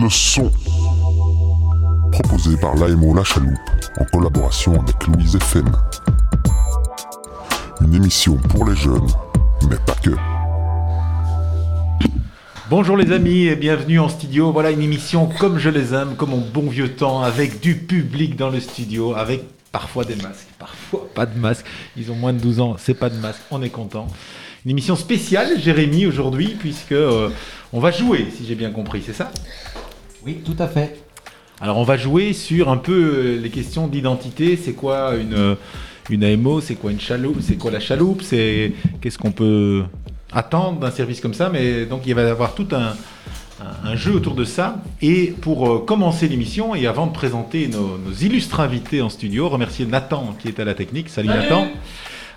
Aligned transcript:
le 0.00 0.08
son. 0.08 0.50
Proposé 2.12 2.56
par 2.56 2.74
l'AMO 2.74 3.14
La 3.14 3.24
Chaloupe 3.24 3.52
en 3.98 4.04
collaboration 4.04 4.80
avec 4.80 5.06
Louise 5.06 5.36
FM. 5.36 5.70
Une 7.82 7.94
émission 7.94 8.36
pour 8.36 8.66
les 8.66 8.76
jeunes, 8.76 9.06
mais 9.68 9.76
pas 9.86 9.94
que. 10.02 10.10
Bonjour 12.68 12.96
les 12.96 13.12
amis 13.12 13.46
et 13.46 13.56
bienvenue 13.56 13.98
en 13.98 14.08
studio. 14.08 14.52
Voilà 14.52 14.70
une 14.70 14.82
émission 14.82 15.28
comme 15.38 15.58
je 15.58 15.70
les 15.70 15.92
aime, 15.92 16.14
comme 16.16 16.30
mon 16.30 16.44
bon 16.52 16.68
vieux 16.70 16.94
temps, 16.94 17.22
avec 17.22 17.60
du 17.60 17.74
public 17.74 18.36
dans 18.36 18.48
le 18.48 18.60
studio, 18.60 19.14
avec 19.14 19.44
parfois 19.72 20.04
des 20.04 20.16
masques, 20.16 20.48
parfois 20.58 21.08
pas 21.14 21.26
de 21.26 21.38
masques. 21.38 21.66
Ils 21.96 22.10
ont 22.10 22.16
moins 22.16 22.32
de 22.32 22.40
12 22.40 22.60
ans, 22.60 22.76
c'est 22.78 22.94
pas 22.94 23.10
de 23.10 23.16
masque, 23.16 23.40
on 23.50 23.62
est 23.62 23.70
content. 23.70 24.06
Une 24.64 24.72
émission 24.72 24.96
spéciale, 24.96 25.58
Jérémy, 25.60 26.06
aujourd'hui, 26.06 26.56
puisque 26.58 26.92
euh, 26.92 27.30
on 27.72 27.80
va 27.80 27.90
jouer, 27.90 28.28
si 28.36 28.46
j'ai 28.46 28.54
bien 28.54 28.70
compris, 28.70 29.02
c'est 29.04 29.14
ça? 29.14 29.30
Oui, 30.26 30.42
tout 30.44 30.56
à 30.58 30.68
fait. 30.68 31.00
Alors 31.62 31.76
on 31.76 31.84
va 31.84 31.96
jouer 31.96 32.32
sur 32.32 32.70
un 32.70 32.78
peu 32.78 32.92
euh, 32.92 33.40
les 33.40 33.50
questions 33.50 33.86
d'identité. 33.86 34.56
C'est 34.56 34.72
quoi 34.72 35.14
une, 35.16 35.34
euh, 35.34 35.54
une 36.08 36.24
AMO 36.24 36.60
C'est 36.60 36.74
quoi 36.74 36.90
une 36.90 37.00
chaloupe? 37.00 37.40
C'est 37.42 37.56
quoi 37.56 37.70
la 37.70 37.80
chaloupe? 37.80 38.22
C'est 38.22 38.72
qu'est-ce 39.00 39.18
qu'on 39.18 39.32
peut 39.32 39.84
attendre 40.32 40.80
d'un 40.80 40.90
service 40.90 41.20
comme 41.20 41.34
ça? 41.34 41.50
Mais 41.50 41.84
donc 41.84 42.02
il 42.06 42.14
va 42.14 42.22
y 42.22 42.26
avoir 42.26 42.54
tout 42.54 42.68
un, 42.72 42.94
un- 43.60 43.90
un 43.90 43.96
jeu 43.96 44.12
autour 44.12 44.34
de 44.34 44.44
ça. 44.44 44.76
Et 45.02 45.34
pour 45.40 45.70
euh, 45.70 45.78
commencer 45.78 46.28
l'émission 46.28 46.74
et 46.74 46.86
avant 46.86 47.06
de 47.06 47.12
présenter 47.12 47.68
nos, 47.68 47.98
nos 47.98 48.12
illustres 48.12 48.60
invités 48.60 49.02
en 49.02 49.08
studio, 49.08 49.48
remercier 49.48 49.86
Nathan 49.86 50.34
qui 50.40 50.48
est 50.48 50.58
à 50.60 50.64
la 50.64 50.74
technique. 50.74 51.08
Salut, 51.08 51.28
Nathan. 51.28 51.68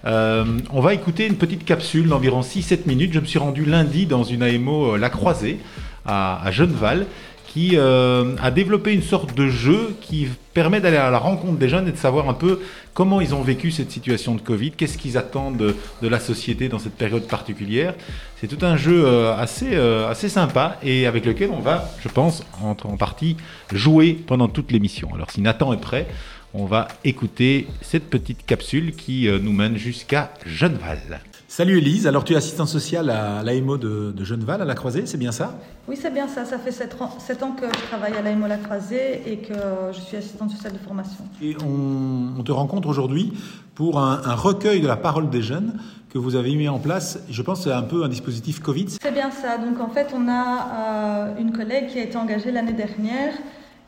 Euh, 0.05 0.43
on 0.71 0.81
va 0.81 0.93
écouter 0.93 1.25
une 1.27 1.35
petite 1.37 1.63
capsule 1.63 2.07
d'environ 2.07 2.41
6-7 2.41 2.87
minutes. 2.87 3.13
Je 3.13 3.19
me 3.19 3.25
suis 3.25 3.39
rendu 3.39 3.63
lundi 3.65 4.05
dans 4.05 4.23
une 4.23 4.43
AMO 4.43 4.95
euh, 4.95 4.97
La 4.97 5.09
Croisée 5.09 5.59
à, 6.05 6.45
à 6.45 6.51
Genneval 6.51 7.05
qui 7.47 7.71
euh, 7.75 8.35
a 8.41 8.51
développé 8.51 8.93
une 8.93 9.03
sorte 9.03 9.33
de 9.37 9.47
jeu 9.47 9.95
qui 10.01 10.27
permet 10.53 10.79
d'aller 10.81 10.97
à 10.97 11.09
la 11.09 11.17
rencontre 11.17 11.57
des 11.57 11.69
jeunes 11.69 11.87
et 11.87 11.91
de 11.91 11.97
savoir 11.97 12.29
un 12.29 12.33
peu 12.33 12.61
comment 12.93 13.21
ils 13.21 13.33
ont 13.33 13.41
vécu 13.41 13.71
cette 13.71 13.91
situation 13.91 14.35
de 14.35 14.41
Covid, 14.41 14.71
qu'est-ce 14.71 14.97
qu'ils 14.97 15.17
attendent 15.17 15.57
de, 16.01 16.07
la 16.07 16.19
société 16.19 16.69
dans 16.69 16.79
cette 16.79 16.95
période 16.95 17.27
particulière. 17.27 17.95
C'est 18.39 18.47
tout 18.47 18.63
un 18.63 18.77
jeu 18.77 19.05
euh, 19.05 19.35
assez, 19.35 19.73
euh, 19.73 20.09
assez 20.09 20.29
sympa 20.29 20.77
et 20.83 21.07
avec 21.07 21.25
lequel 21.25 21.49
on 21.51 21.59
va, 21.59 21.89
je 22.01 22.09
pense, 22.09 22.43
en, 22.61 22.71
en 22.71 22.97
partie 22.97 23.37
jouer 23.71 24.13
pendant 24.13 24.47
toute 24.47 24.71
l'émission. 24.71 25.09
Alors 25.15 25.31
si 25.31 25.41
Nathan 25.41 25.73
est 25.73 25.81
prêt, 25.81 26.07
on 26.53 26.65
va 26.65 26.87
écouter 27.03 27.67
cette 27.81 28.09
petite 28.09 28.45
capsule 28.45 28.95
qui 28.95 29.27
euh, 29.27 29.39
nous 29.39 29.53
mène 29.53 29.77
jusqu'à 29.77 30.33
Genneval. 30.45 31.21
Salut 31.55 31.77
Elise, 31.77 32.07
alors 32.07 32.23
tu 32.23 32.33
es 32.33 32.35
assistante 32.35 32.67
sociale 32.67 33.11
à 33.11 33.43
l'AMO 33.43 33.77
de, 33.77 34.11
de 34.11 34.23
Genneval, 34.23 34.63
à 34.63 34.65
la 34.65 34.73
Croisée, 34.73 35.05
c'est 35.05 35.19
bien 35.19 35.31
ça? 35.31 35.53
Oui, 35.87 35.95
c'est 35.95 36.09
bien 36.11 36.27
ça. 36.27 36.45
Ça 36.45 36.57
fait 36.57 36.71
7 36.71 36.99
ans, 36.99 37.11
sept 37.19 37.43
ans 37.43 37.51
que 37.51 37.67
je 37.67 37.87
travaille 37.89 38.15
à 38.15 38.23
l'AMO 38.23 38.47
La 38.47 38.57
Croisée 38.57 39.21
et 39.27 39.37
que 39.37 39.53
je 39.91 39.99
suis 39.99 40.17
assistante 40.17 40.49
sociale 40.49 40.73
de 40.73 40.79
formation. 40.79 41.23
Et 41.43 41.55
on, 41.63 42.39
on 42.39 42.41
te 42.41 42.51
rencontre 42.51 42.87
aujourd'hui 42.87 43.33
pour 43.75 43.99
un, 43.99 44.23
un 44.25 44.33
recueil 44.33 44.81
de 44.81 44.87
la 44.87 44.95
parole 44.95 45.29
des 45.29 45.43
jeunes 45.43 45.77
que 46.09 46.17
vous 46.17 46.35
avez 46.35 46.55
mis 46.55 46.67
en 46.67 46.79
place. 46.79 47.19
Je 47.29 47.43
pense 47.43 47.59
que 47.59 47.65
c'est 47.65 47.71
un 47.71 47.83
peu 47.83 48.03
un 48.03 48.09
dispositif 48.09 48.59
Covid. 48.59 48.87
C'est 48.99 49.13
bien 49.13 49.29
ça. 49.29 49.59
Donc 49.59 49.79
en 49.79 49.89
fait, 49.89 50.07
on 50.15 50.27
a 50.27 51.27
euh, 51.35 51.39
une 51.39 51.51
collègue 51.51 51.89
qui 51.89 51.99
a 51.99 52.03
été 52.03 52.17
engagée 52.17 52.51
l'année 52.51 52.73
dernière 52.73 53.31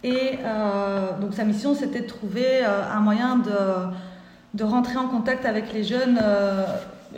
et 0.04 0.38
euh, 0.44 1.20
donc 1.20 1.34
sa 1.34 1.44
mission 1.46 1.74
c'était 1.74 2.02
de 2.02 2.08
trouver 2.08 2.64
euh, 2.64 2.94
un 2.96 3.00
moyen 3.00 3.38
de, 3.38 3.50
de 4.54 4.64
rentrer 4.64 4.98
en 4.98 5.08
contact 5.08 5.48
avec 5.48 5.74
les 5.74 5.84
jeunes 5.84 6.20
euh, 6.22 6.64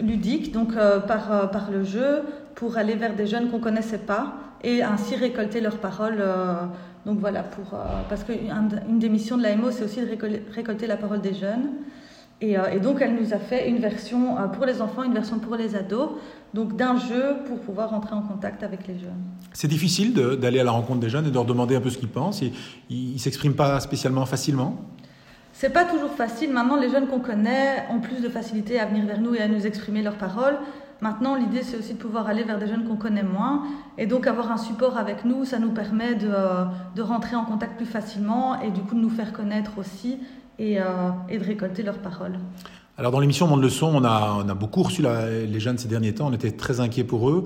ludiques, 0.01 0.51
donc 0.51 0.75
euh, 0.75 0.99
par, 0.99 1.31
euh, 1.31 1.47
par 1.47 1.71
le 1.71 1.83
jeu, 1.83 2.21
pour 2.55 2.77
aller 2.77 2.95
vers 2.95 3.15
des 3.15 3.27
jeunes 3.27 3.49
qu'on 3.49 3.59
connaissait 3.59 3.97
pas 3.99 4.33
et 4.63 4.81
ainsi 4.83 5.15
récolter 5.15 5.61
leurs 5.61 5.77
paroles. 5.77 6.17
euh, 6.19 6.55
donc 7.05 7.19
voilà, 7.19 7.41
pour, 7.41 7.79
parce 8.09 8.25
qu'une 8.25 8.51
une 8.89 8.99
des 8.99 9.07
missions 9.07 9.37
de 9.37 9.43
l'AMO, 9.43 9.71
c'est 9.71 9.85
aussi 9.85 10.01
de 10.01 10.07
récol- 10.07 10.41
récolter 10.51 10.87
la 10.87 10.97
parole 10.97 11.21
des 11.21 11.33
jeunes. 11.33 11.69
Et, 12.41 12.55
donc, 12.83 13.01
elle 13.01 13.15
nous 13.15 13.33
a 13.33 13.39
fait 13.39 13.67
une 13.67 13.77
version 13.79 14.35
pour 14.53 14.65
les 14.65 14.79
enfants, 14.81 15.03
une 15.03 15.13
version 15.13 15.39
pour 15.39 15.55
les 15.55 15.75
ados, 15.75 16.09
donc 16.53 16.75
d'un 16.75 16.97
jeu 16.99 17.37
pour 17.47 17.59
pouvoir 17.59 17.89
rentrer 17.91 18.13
en 18.13 18.21
contact 18.21 18.61
avec 18.61 18.87
les 18.87 18.99
jeunes. 18.99 19.23
C'est 19.53 19.69
difficile 19.69 20.13
d'aller 20.13 20.59
à 20.59 20.63
la 20.63 20.71
rencontre 20.71 20.99
des 20.99 21.09
jeunes 21.09 21.25
et 21.25 21.29
de 21.29 21.33
leur 21.33 21.45
demander 21.45 21.75
un 21.77 21.81
peu 21.81 21.89
ce 21.89 21.97
qu'ils 21.97 22.09
pensent. 22.09 22.43
Ils 22.89 23.13
ne 23.13 23.17
s'expriment 23.17 23.55
pas 23.55 23.79
spécialement 23.79 24.25
facilement? 24.27 24.75
C'est 25.59 25.71
pas 25.71 25.85
toujours 25.85 26.11
facile. 26.11 26.53
Maintenant, 26.53 26.79
les 26.79 26.87
jeunes 26.87 27.07
qu'on 27.07 27.19
connaît 27.19 27.83
ont 27.89 27.99
plus 27.99 28.21
de 28.21 28.29
facilité 28.29 28.79
à 28.79 28.85
venir 28.85 29.07
vers 29.07 29.19
nous 29.19 29.33
et 29.33 29.41
à 29.41 29.47
nous 29.47 29.65
exprimer 29.65 30.03
leurs 30.03 30.17
paroles. 30.17 30.55
Maintenant, 31.01 31.33
l'idée, 31.33 31.63
c'est 31.63 31.79
aussi 31.79 31.95
de 31.95 31.97
pouvoir 31.97 32.27
aller 32.27 32.43
vers 32.43 32.59
des 32.59 32.67
jeunes 32.67 32.83
qu'on 32.87 32.95
connaît 32.95 33.23
moins. 33.23 33.63
Et 33.97 34.05
donc, 34.05 34.27
avoir 34.27 34.51
un 34.51 34.57
support 34.57 34.99
avec 34.99 35.25
nous, 35.25 35.45
ça 35.45 35.57
nous 35.57 35.71
permet 35.71 36.13
de, 36.13 36.29
de 36.95 37.01
rentrer 37.01 37.35
en 37.35 37.43
contact 37.43 37.75
plus 37.75 37.87
facilement 37.87 38.61
et 38.61 38.69
du 38.69 38.81
coup 38.81 38.93
de 38.93 38.99
nous 38.99 39.09
faire 39.09 39.33
connaître 39.33 39.79
aussi 39.79 40.19
et, 40.59 40.79
euh, 40.79 41.09
et 41.27 41.39
de 41.39 41.43
récolter 41.43 41.81
leurs 41.81 41.97
paroles. 41.97 42.37
Alors 42.99 43.11
dans 43.11 43.19
l'émission 43.19 43.47
Monde 43.47 43.63
le 43.63 43.69
Son, 43.69 43.87
on 43.95 44.03
a, 44.03 44.37
on 44.37 44.47
a 44.47 44.53
beaucoup 44.53 44.83
reçu 44.83 45.01
les 45.01 45.59
jeunes 45.59 45.79
ces 45.79 45.87
derniers 45.87 46.13
temps, 46.13 46.27
on 46.27 46.33
était 46.33 46.51
très 46.51 46.79
inquiets 46.81 47.03
pour 47.03 47.31
eux. 47.31 47.45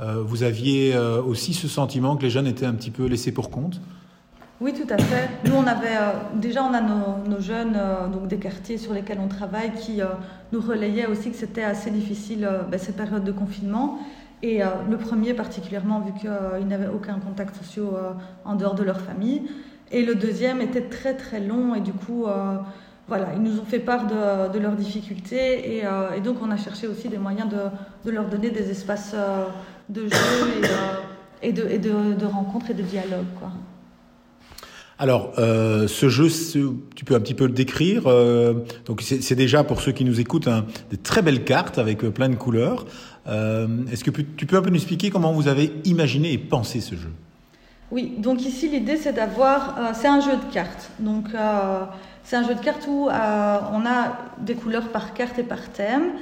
Euh, 0.00 0.20
vous 0.24 0.42
aviez 0.42 0.96
euh, 0.96 1.22
aussi 1.22 1.54
ce 1.54 1.68
sentiment 1.68 2.16
que 2.16 2.22
les 2.22 2.30
jeunes 2.30 2.48
étaient 2.48 2.66
un 2.66 2.74
petit 2.74 2.90
peu 2.90 3.06
laissés 3.06 3.30
pour 3.30 3.50
compte? 3.50 3.80
Oui, 4.62 4.72
tout 4.72 4.86
à 4.94 4.96
fait. 4.96 5.28
Nous, 5.44 5.56
on 5.56 5.66
avait 5.66 5.96
euh, 5.96 6.12
déjà 6.36 6.62
on 6.62 6.72
a 6.72 6.80
nos, 6.80 7.40
jeunes 7.40 7.74
euh, 7.76 8.06
donc 8.06 8.28
des 8.28 8.36
quartiers 8.36 8.78
sur 8.78 8.92
lesquels 8.92 9.18
on 9.20 9.26
travaille 9.26 9.72
qui 9.72 10.00
euh, 10.00 10.06
nous 10.52 10.60
relayaient 10.60 11.06
aussi 11.06 11.32
que 11.32 11.36
c'était 11.36 11.64
assez 11.64 11.90
difficile 11.90 12.48
ben, 12.70 12.78
ces 12.78 12.92
périodes 12.92 13.24
de 13.24 13.32
confinement. 13.32 13.98
Et 14.44 14.60
le 14.90 14.96
premier 14.96 15.34
particulièrement 15.34 16.00
vu 16.00 16.12
qu'ils 16.14 16.66
n'avaient 16.66 16.88
aucun 16.88 17.20
contact 17.20 17.54
social 17.54 17.84
en 18.44 18.56
dehors 18.56 18.74
de 18.74 18.82
leur 18.82 19.00
famille. 19.00 19.42
Et 19.92 20.04
le 20.04 20.16
deuxième 20.16 20.60
était 20.60 20.88
très 20.88 21.14
très 21.14 21.38
long 21.38 21.76
et 21.76 21.80
du 21.80 21.92
coup 21.92 22.26
voilà 23.06 23.28
ils 23.36 23.40
nous 23.40 23.60
ont 23.60 23.64
fait 23.64 23.78
part 23.78 24.08
de, 24.08 24.58
leurs 24.58 24.74
difficultés 24.74 25.78
et, 25.78 25.84
donc 26.24 26.38
on 26.42 26.50
a 26.50 26.56
cherché 26.56 26.88
aussi 26.88 27.08
des 27.08 27.18
moyens 27.18 27.48
de, 28.04 28.10
leur 28.10 28.24
donner 28.24 28.50
des 28.50 28.68
espaces 28.68 29.14
de 29.88 30.08
jeu 30.08 30.60
et, 31.40 31.52
de, 31.52 31.62
et 31.62 32.26
rencontres 32.26 32.72
et 32.72 32.74
de 32.74 32.82
dialogue 32.82 33.26
quoi. 33.38 33.52
Alors, 35.02 35.32
euh, 35.38 35.88
ce 35.88 36.08
jeu, 36.08 36.28
tu 36.94 37.04
peux 37.04 37.16
un 37.16 37.20
petit 37.20 37.34
peu 37.34 37.46
le 37.46 37.52
décrire. 37.52 38.06
euh, 38.06 38.54
c'est 39.00 39.34
déjà 39.34 39.64
pour 39.64 39.80
ceux 39.80 39.90
qui 39.90 40.04
nous 40.04 40.20
écoutent 40.20 40.48
des 40.92 40.96
très 40.96 41.22
belles 41.22 41.42
cartes 41.42 41.78
avec 41.78 42.04
euh, 42.04 42.12
plein 42.12 42.28
de 42.28 42.36
couleurs. 42.36 42.86
Est-ce 43.26 44.04
que 44.04 44.12
tu 44.12 44.46
peux 44.46 44.56
un 44.56 44.62
peu 44.62 44.70
nous 44.70 44.76
expliquer 44.76 45.10
comment 45.10 45.32
vous 45.32 45.48
avez 45.48 45.72
imaginé 45.86 46.32
et 46.32 46.38
pensé 46.38 46.80
ce 46.80 46.94
jeu? 46.94 47.10
Oui, 47.90 48.12
donc 48.18 48.42
ici 48.42 48.68
l'idée 48.68 48.96
c'est 48.96 49.12
d'avoir, 49.12 49.76
c'est 49.92 50.06
un 50.06 50.20
jeu 50.20 50.36
de 50.36 50.54
cartes. 50.54 50.90
Donc 51.00 51.26
c'est 52.22 52.36
un 52.36 52.46
jeu 52.46 52.54
de 52.54 52.60
cartes 52.60 52.86
où 52.88 53.08
on 53.08 53.86
a 53.86 54.18
des 54.40 54.54
couleurs 54.54 54.90
par 54.90 55.14
carte 55.14 55.36
et 55.36 55.42
par 55.42 55.68
thème, 55.70 56.12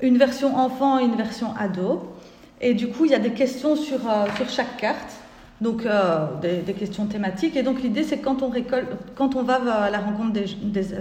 une 0.00 0.16
version 0.16 0.56
enfant 0.56 0.98
et 0.98 1.04
une 1.04 1.16
version 1.16 1.54
ado. 1.58 2.10
Et 2.62 2.72
du 2.72 2.88
coup 2.88 3.04
il 3.04 3.10
y 3.10 3.14
a 3.14 3.18
des 3.18 3.32
questions 3.32 3.76
sur 3.76 4.00
chaque 4.48 4.78
carte, 4.78 5.12
donc 5.64 5.86
euh, 5.86 6.26
des, 6.40 6.74
questions 6.74 7.06
thématiques. 7.06 7.56
Et 7.56 7.64
donc 7.64 7.82
l'idée 7.82 8.04
c'est 8.04 8.18
quand 8.18 8.42
on 8.42 8.52
quand 9.16 9.34
on 9.34 9.42
va 9.42 9.54
à 9.54 9.90
la 9.90 9.98
rencontre 9.98 10.32
des, 10.32 10.46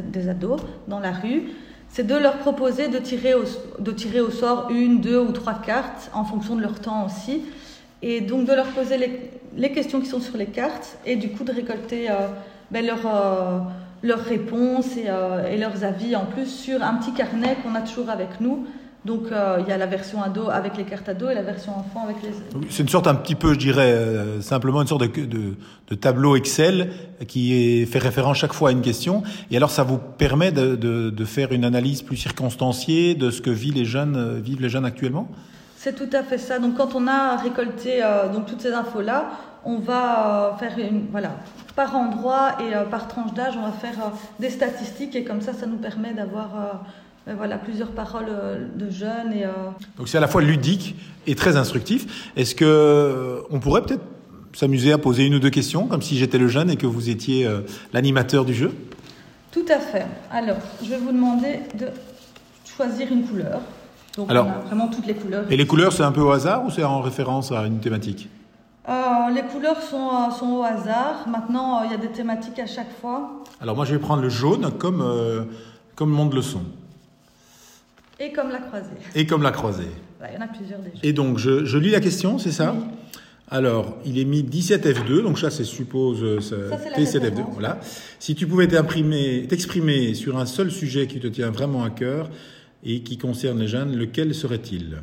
des, 0.01 0.29
ados 0.29 0.59
dans 0.87 0.99
la 0.99 1.11
rue, 1.11 1.49
c'est 1.89 2.07
de 2.07 2.15
leur 2.15 2.37
proposer 2.37 2.87
de 2.87 2.97
tirer, 2.97 3.35
au, 3.35 3.43
de 3.79 3.91
tirer 3.91 4.21
au 4.21 4.31
sort 4.31 4.69
une, 4.71 5.01
deux 5.01 5.19
ou 5.19 5.31
trois 5.31 5.61
cartes 5.61 6.09
en 6.13 6.23
fonction 6.23 6.55
de 6.55 6.61
leur 6.61 6.79
temps 6.79 7.05
aussi. 7.05 7.43
Et 8.01 8.21
donc 8.21 8.47
de 8.47 8.53
leur 8.53 8.67
poser 8.67 8.97
les, 8.97 9.31
les 9.55 9.71
questions 9.71 9.99
qui 9.99 10.07
sont 10.07 10.21
sur 10.21 10.37
les 10.37 10.47
cartes 10.47 10.97
et 11.05 11.15
du 11.17 11.29
coup 11.29 11.43
de 11.43 11.51
récolter 11.51 12.09
euh, 12.09 12.27
ben, 12.71 12.85
leurs 12.85 13.05
euh, 13.05 14.15
réponses 14.15 14.97
et, 14.97 15.07
et 15.51 15.57
leurs 15.57 15.83
avis 15.83 16.15
en 16.15 16.25
plus 16.25 16.47
sur 16.47 16.81
un 16.83 16.95
petit 16.95 17.13
carnet 17.13 17.57
qu'on 17.61 17.75
a 17.75 17.81
toujours 17.81 18.09
avec 18.09 18.39
nous. 18.39 18.65
Donc 19.05 19.23
euh, 19.31 19.57
il 19.59 19.67
y 19.67 19.71
a 19.71 19.77
la 19.77 19.85
version 19.85 20.23
ado 20.23 20.49
avec 20.49 20.77
les 20.77 20.85
cartes 20.85 21.09
ado 21.09 21.29
et 21.29 21.33
la 21.33 21.41
version 21.41 21.77
enfant 21.77 22.05
avec 22.05 22.17
les... 22.23 22.29
C'est 22.69 22.83
une 22.83 22.89
sorte 22.89 23.07
un 23.07 23.15
petit 23.15 23.35
peu, 23.35 23.53
je 23.53 23.59
dirais, 23.59 23.91
euh, 23.91 24.39
simplement 24.41 24.81
une 24.81 24.87
sorte 24.87 25.01
de, 25.01 25.25
de, 25.25 25.55
de 25.89 25.95
tableau 25.95 26.37
Excel 26.37 26.91
qui 27.27 27.53
est, 27.53 27.85
fait 27.85 27.99
référence 27.99 28.37
chaque 28.37 28.53
fois 28.53 28.69
à 28.69 28.71
une 28.71 28.81
question. 28.81 29.23
Et 29.51 29.57
alors, 29.57 29.71
ça 29.71 29.83
vous 29.83 29.97
permet 29.97 30.53
de, 30.53 30.75
de, 30.75 31.25
faire 31.25 31.51
une 31.51 31.65
analyse 31.65 32.01
plus 32.01 32.15
circonstanciée 32.15 33.13
de 33.15 33.29
ce 33.29 33.41
que 33.41 33.49
vivent 33.49 33.75
les 33.75 33.85
jeunes, 33.85 34.15
euh, 34.15 34.39
vivent 34.39 34.61
les 34.61 34.69
jeunes 34.69 34.85
actuellement? 34.85 35.27
C'est 35.75 35.95
tout 35.95 36.15
à 36.15 36.23
fait 36.23 36.37
ça. 36.37 36.59
Donc 36.59 36.75
quand 36.75 36.95
on 36.95 37.07
a 37.07 37.35
récolté 37.35 38.01
donc 38.33 38.45
toutes 38.45 38.61
ces 38.61 38.71
infos-là, 38.71 39.31
on 39.65 39.79
va 39.79 40.55
faire 40.57 40.79
une, 40.79 41.07
voilà, 41.11 41.31
par 41.75 41.93
endroit 41.97 42.51
et 42.61 42.71
par 42.89 43.09
tranche 43.09 43.33
d'âge, 43.33 43.55
on 43.57 43.63
va 43.63 43.73
faire 43.73 44.13
des 44.39 44.49
statistiques 44.49 45.13
et 45.17 45.25
comme 45.25 45.41
ça, 45.41 45.51
ça 45.51 45.65
nous 45.65 45.75
permet 45.75 46.13
d'avoir 46.13 46.85
voilà, 47.27 47.57
plusieurs 47.57 47.91
paroles 47.91 48.25
euh, 48.29 48.67
de 48.75 48.89
jeunes. 48.89 49.33
Et, 49.33 49.45
euh, 49.45 49.49
Donc 49.97 50.07
c'est 50.09 50.17
à 50.17 50.21
la 50.21 50.27
fois 50.27 50.41
ludique 50.41 50.95
et 51.27 51.35
très 51.35 51.55
instructif. 51.55 52.31
Est-ce 52.35 52.53
que 52.55 52.65
euh, 52.65 53.41
on 53.49 53.59
pourrait 53.59 53.81
peut-être 53.81 54.03
s'amuser 54.53 54.91
à 54.91 54.97
poser 54.97 55.25
une 55.25 55.35
ou 55.35 55.39
deux 55.39 55.49
questions, 55.49 55.87
comme 55.87 56.01
si 56.01 56.17
j'étais 56.17 56.37
le 56.37 56.47
jeune 56.47 56.69
et 56.69 56.75
que 56.75 56.85
vous 56.85 57.09
étiez 57.09 57.45
euh, 57.47 57.61
l'animateur 57.93 58.45
du 58.45 58.53
jeu? 58.53 58.71
Tout 59.51 59.65
à 59.69 59.79
fait. 59.79 60.05
Alors, 60.31 60.57
je 60.83 60.89
vais 60.89 60.97
vous 60.97 61.11
demander 61.11 61.59
de 61.79 61.87
choisir 62.75 63.11
une 63.11 63.23
couleur. 63.25 63.61
Donc 64.17 64.29
Alors- 64.29 64.47
on 64.47 64.49
a 64.49 64.65
vraiment 64.67 64.87
toutes 64.89 65.07
les 65.07 65.15
couleurs. 65.15 65.45
Et 65.49 65.57
les 65.57 65.65
couleurs, 65.65 65.93
c'est 65.93 66.03
un 66.03 66.11
peu 66.11 66.21
au 66.21 66.31
hasard 66.31 66.65
ou 66.65 66.69
c'est 66.71 66.83
en 66.83 67.01
référence 67.01 67.51
à 67.51 67.65
une 67.65 67.79
thématique? 67.79 68.29
Euh, 68.89 68.93
les 69.33 69.43
couleurs 69.43 69.81
sont, 69.81 70.09
euh, 70.09 70.31
sont 70.31 70.49
au 70.57 70.63
hasard. 70.63 71.25
Maintenant, 71.27 71.79
euh, 71.79 71.85
il 71.85 71.91
y 71.91 71.93
a 71.93 71.97
des 71.97 72.09
thématiques 72.09 72.59
à 72.59 72.65
chaque 72.67 72.91
fois. 72.99 73.31
Alors 73.61 73.75
moi, 73.77 73.85
je 73.85 73.93
vais 73.93 73.99
prendre 73.99 74.21
le 74.21 74.29
jaune 74.29 74.71
comme, 74.77 75.01
euh, 75.01 75.43
comme 75.95 76.09
monde 76.09 76.33
leçon 76.33 76.61
Et 78.25 78.31
comme 78.31 78.49
la 78.49 78.59
croisée. 78.59 78.89
et 79.15 79.25
comme 79.25 79.43
la 79.43 79.51
croisée. 79.51 79.83
Voilà, 80.19 80.33
il 80.33 80.39
y 80.39 80.41
en 80.41 80.45
a 80.45 80.47
plusieurs 80.47 80.79
déjà. 80.79 80.95
Et 81.03 81.11
donc, 81.13 81.37
je, 81.37 81.65
je 81.65 81.77
lis 81.77 81.91
la 81.91 81.99
question, 81.99 82.37
c'est 82.39 82.51
ça 82.51 82.73
Oui. 82.77 82.83
Alors, 83.49 83.97
il 84.05 84.17
est 84.17 84.25
mis 84.25 84.41
17F2, 84.43 85.21
donc 85.21 85.37
ça, 85.37 85.51
c'est 85.51 85.63
suppose 85.65 86.23
euh, 86.23 86.39
ça- 86.39 86.69
Ça, 86.69 86.77
c'est 86.81 86.89
la 86.89 86.95
T7F2. 86.97 87.23
référence. 87.29 87.53
Voilà. 87.53 87.79
Si 88.19 88.33
tu 88.33 88.47
pouvais 88.47 88.67
t'exprimer 89.47 90.13
sur 90.13 90.37
un 90.37 90.45
seul 90.45 90.71
sujet 90.71 91.07
qui 91.07 91.19
te 91.19 91.27
tient 91.27 91.51
vraiment 91.51 91.83
à 91.83 91.89
cœur 91.89 92.29
et 92.83 93.01
qui 93.01 93.17
concerne 93.17 93.59
les 93.59 93.67
jeunes, 93.67 93.95
lequel 93.95 94.33
serait-il? 94.33 94.97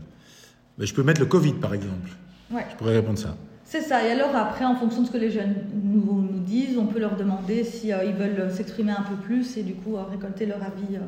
Ben, 0.78 0.87
Je 0.87 0.94
peux 0.94 1.02
mettre 1.02 1.20
le 1.20 1.26
Covid, 1.26 1.52
par 1.55 1.75
exemple. 1.75 2.11
Ouais. 2.50 2.64
Je 2.73 2.76
pourrais 2.76 2.94
répondre 2.94 3.19
ça. 3.19 3.37
C'est 3.64 3.82
ça. 3.82 4.05
Et 4.05 4.11
alors 4.11 4.34
après, 4.34 4.64
en 4.64 4.75
fonction 4.75 5.02
de 5.02 5.06
ce 5.06 5.12
que 5.12 5.19
les 5.19 5.31
jeunes 5.31 5.55
nous, 5.84 6.23
nous 6.23 6.40
disent, 6.40 6.76
on 6.76 6.87
peut 6.87 6.99
leur 6.99 7.14
demander 7.16 7.62
si 7.62 7.93
euh, 7.93 8.02
ils 8.05 8.14
veulent 8.14 8.50
s'exprimer 8.50 8.90
un 8.93 9.02
peu 9.02 9.14
plus 9.14 9.56
et 9.58 9.62
du 9.62 9.75
coup 9.75 9.96
euh, 9.96 10.02
récolter 10.11 10.46
leur 10.46 10.56
avis 10.62 10.96
euh, 10.96 11.00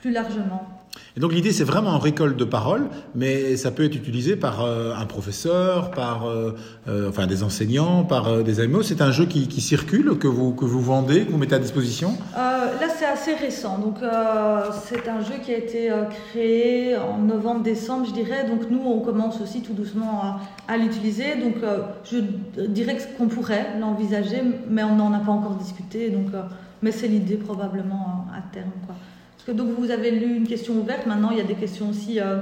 plus 0.00 0.10
largement. 0.10 0.71
Et 1.16 1.20
donc 1.20 1.32
l'idée, 1.32 1.52
c'est 1.52 1.64
vraiment 1.64 1.90
en 1.90 1.98
récolte 1.98 2.38
de 2.38 2.44
paroles, 2.44 2.88
mais 3.14 3.56
ça 3.56 3.70
peut 3.70 3.84
être 3.84 3.94
utilisé 3.94 4.34
par 4.34 4.62
euh, 4.62 4.94
un 4.94 5.04
professeur, 5.04 5.90
par 5.90 6.26
euh, 6.26 6.56
euh, 6.88 7.10
enfin 7.10 7.26
des 7.26 7.42
enseignants, 7.42 8.04
par 8.04 8.42
des 8.42 8.60
AMO. 8.60 8.82
C'est 8.82 9.02
un 9.02 9.10
jeu 9.10 9.26
qui, 9.26 9.60
circule, 9.60 10.16
que 10.18 10.26
vous, 10.26 10.54
que 10.54 10.64
vous 10.64 10.80
vendez, 10.80 11.26
que 11.26 11.30
vous 11.30 11.38
mettez 11.38 11.54
à 11.54 11.58
disposition? 11.58 12.16
Là, 12.34 12.88
c'est 12.98 13.06
assez 13.06 13.34
récent. 13.34 13.78
Donc, 13.78 13.96
c'est 14.84 15.08
un 15.08 15.20
jeu 15.20 15.34
qui 15.44 15.52
a 15.52 15.58
été 15.58 15.90
créé 16.30 16.96
en 16.96 17.18
novembre-décembre, 17.18 18.06
je 18.06 18.12
dirais. 18.12 18.46
Donc, 18.48 18.70
nous, 18.70 18.82
on 18.84 19.00
commence 19.00 19.40
aussi 19.40 19.62
tout 19.62 19.74
doucement 19.74 20.38
à, 20.66 20.76
l'utiliser. 20.76 21.36
Donc, 21.36 21.56
je 22.04 22.18
dirais 22.66 22.96
qu'on 23.18 23.28
pourrait 23.28 23.78
l'envisager, 23.78 24.42
mais 24.68 24.82
on 24.82 24.96
n'en 24.96 25.12
a 25.12 25.18
pas 25.18 25.32
encore 25.32 25.56
discuté. 25.56 26.10
Donc, 26.10 26.28
mais 26.80 26.90
c'est 26.90 27.08
l'idée 27.08 27.36
probablement 27.36 28.26
à 28.36 28.40
terme. 28.52 28.72
Quoi. 28.86 28.96
Parce 29.44 29.58
que 29.58 29.60
donc, 29.60 29.76
vous 29.76 29.90
avez 29.90 30.12
lu 30.12 30.36
une 30.36 30.46
question 30.46 30.74
ouverte. 30.74 31.04
Maintenant, 31.06 31.30
il 31.32 31.38
y 31.38 31.40
a 31.40 31.44
des 31.44 31.54
questions 31.54 31.90
aussi 31.90 32.20
euh, 32.20 32.36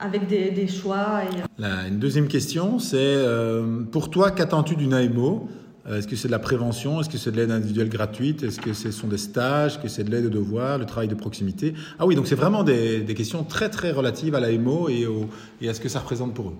avec 0.00 0.26
des, 0.26 0.50
des 0.50 0.66
choix. 0.68 1.20
Et, 1.30 1.60
La- 1.60 1.86
une 1.88 1.98
deuxième 1.98 2.28
question, 2.28 2.78
c'est 2.78 2.96
euh, 2.98 3.82
pour 3.92 4.08
toi, 4.10 4.30
qu'attends-tu 4.30 4.74
d'une 4.76 4.94
AMO 4.94 5.48
Euh, 5.88 5.98
Est-ce 5.98 6.08
que 6.08 6.16
c'est 6.16 6.28
de 6.28 6.32
la 6.32 6.38
prévention? 6.40 6.98
Est-ce 7.00 7.10
que 7.10 7.18
c'est 7.18 7.30
de 7.30 7.36
l'aide 7.36 7.50
individuelle 7.52 7.90
gratuite? 7.90 8.42
Est-ce 8.42 8.58
que 8.60 8.72
ce 8.72 8.90
sont 8.90 9.06
des 9.06 9.18
stages? 9.18 9.72
Est-ce 9.74 9.78
que 9.82 9.88
c'est 9.88 10.02
de 10.02 10.10
l'aide 10.10 10.26
aux 10.26 10.30
devoirs, 10.40 10.78
le 10.78 10.86
travail 10.86 11.06
de 11.08 11.14
proximité? 11.14 11.74
Ah 11.98 12.06
oui, 12.06 12.16
donc 12.16 12.26
c'est 12.26 12.34
vraiment 12.34 12.64
des, 12.64 13.00
des 13.02 13.14
questions 13.14 13.44
très 13.44 13.68
très 13.68 13.92
relatives 13.92 14.34
à 14.34 14.40
l'AMO 14.40 14.88
et, 14.88 15.06
au- 15.06 15.28
et 15.60 15.68
à 15.68 15.74
ce 15.74 15.80
que 15.80 15.88
ça 15.90 16.00
représente 16.00 16.32
pour 16.34 16.46
eux. 16.48 16.56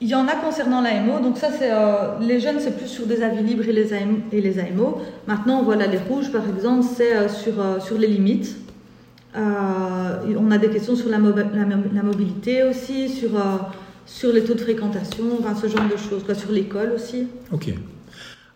Il 0.00 0.08
y 0.08 0.14
en 0.16 0.26
a 0.26 0.34
concernant 0.34 0.80
l'AMO, 0.80 1.20
donc 1.20 1.36
ça 1.38 1.50
c'est 1.56 1.70
euh, 1.70 2.18
les 2.20 2.40
jeunes 2.40 2.58
c'est 2.58 2.76
plus 2.76 2.88
sur 2.88 3.06
des 3.06 3.22
avis 3.22 3.44
libres 3.44 3.68
et 3.68 3.72
les, 3.72 3.92
AM 3.92 4.22
et 4.32 4.40
les 4.40 4.58
AMO. 4.58 4.98
Maintenant 5.28 5.62
voilà 5.62 5.86
les 5.86 5.98
rouges 5.98 6.32
par 6.32 6.42
exemple 6.48 6.84
c'est 6.96 7.14
euh, 7.14 7.28
sur, 7.28 7.60
euh, 7.60 7.78
sur 7.78 7.96
les 7.96 8.08
limites. 8.08 8.56
Euh, 9.36 10.34
on 10.38 10.50
a 10.50 10.58
des 10.58 10.68
questions 10.68 10.94
sur 10.96 11.08
la, 11.10 11.18
mobi- 11.18 11.52
la, 11.54 11.64
mo- 11.76 11.84
la 11.92 12.02
mobilité 12.02 12.62
aussi, 12.62 13.08
sur, 13.08 13.36
euh, 13.36 13.56
sur 14.06 14.32
les 14.32 14.44
taux 14.44 14.54
de 14.54 14.60
fréquentation, 14.60 15.24
enfin, 15.40 15.54
ce 15.54 15.66
genre 15.66 15.88
de 15.90 15.96
choses, 15.96 16.22
quoi, 16.24 16.34
sur 16.34 16.52
l'école 16.52 16.92
aussi. 16.94 17.26
Ok. 17.52 17.74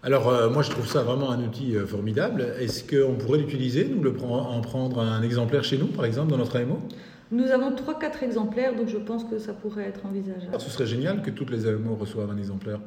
Alors 0.05 0.29
euh, 0.29 0.49
moi 0.49 0.63
je 0.63 0.71
trouve 0.71 0.87
ça 0.87 1.03
vraiment 1.03 1.31
un 1.33 1.43
outil 1.43 1.75
euh, 1.77 1.85
formidable. 1.85 2.47
Est-ce 2.61 2.85
qu'on 2.85 3.15
pourrait 3.17 3.39
l'utiliser, 3.39 3.85
nous 3.85 4.01
le 4.01 4.15
en 4.23 4.61
prendre 4.61 5.01
un 5.01 5.23
exemplaire 5.23 5.65
chez 5.65 5.77
nous 5.77 5.87
par 5.89 6.05
exemple 6.05 6.31
dans 6.31 6.37
notre 6.39 6.57
AMO 6.57 6.79
Nous 7.33 7.47
avons 7.51 7.71
3-4 7.73 8.23
exemplaires 8.23 8.77
donc 8.77 8.87
je 8.89 8.97
pense 8.97 9.25
que 9.25 9.41
ça 9.41 9.53
pourrait 9.53 9.87
être 9.89 10.07
envisageable. 10.07 10.47
Alors, 10.51 10.61
Ce 10.61 10.71
serait 10.71 10.87
génial 10.87 11.21
que 11.21 11.31
toutes 11.31 11.51
les 11.51 11.67
AMO 11.67 11.97
reçoivent 11.97 12.31
un 12.31 12.39
exemplaire. 12.39 12.79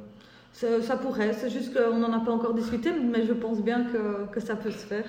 Ça, 0.54 0.98
pourrait, 0.98 1.34
c'est 1.34 1.50
juste 1.50 1.74
qu'on 1.74 1.98
n'en 1.98 2.14
a 2.14 2.20
pas 2.20 2.32
encore 2.32 2.54
discuté 2.54 2.92
mais 2.92 3.26
je 3.26 3.34
pense 3.34 3.64
bien 3.64 3.86
que, 4.32 4.40
ça 4.40 4.56
peut 4.56 4.70
se 4.70 4.86
faire. 4.86 5.06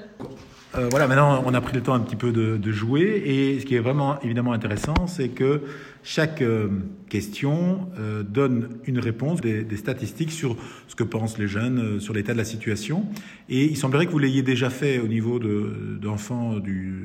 Euh, 0.77 0.89
voilà, 0.91 1.07
maintenant 1.07 1.43
on 1.45 1.53
a 1.53 1.61
pris 1.61 1.75
le 1.75 1.83
temps 1.83 1.93
un 1.95 2.01
petit 2.01 2.17
peu 2.17 2.33
de, 2.33 2.73
jouer 2.73 3.23
et 3.27 3.61
ce 3.61 3.67
qui 3.67 3.75
est 3.75 3.81
vraiment 3.81 4.19
évidemment 4.23 4.53
intéressant, 4.53 4.95
c'est 5.07 5.29
que 5.29 5.63
chaque 6.05 6.41
euh, 6.43 6.69
question 7.09 7.89
euh, 7.99 8.23
donne 8.23 8.79
une 8.87 8.99
réponse, 8.99 9.41
des, 9.41 9.77
statistiques 9.77 10.33
sur 10.33 10.57
ce 10.89 10.95
que 10.95 11.05
pensent 11.05 11.39
les 11.39 11.49
jeunes, 11.49 12.01
sur 12.01 12.15
l'état 12.15 12.33
de 12.33 12.39
la 12.39 12.45
situation. 12.45 13.05
Et 13.49 13.65
il 13.65 13.77
semblerait 13.77 14.07
que 14.07 14.13
vous 14.13 14.19
l'ayez 14.19 14.43
déjà 14.43 14.71
fait 14.71 15.01
au 15.01 15.09
niveau 15.09 15.39
de- 15.39 15.99
d'enfants 16.01 16.55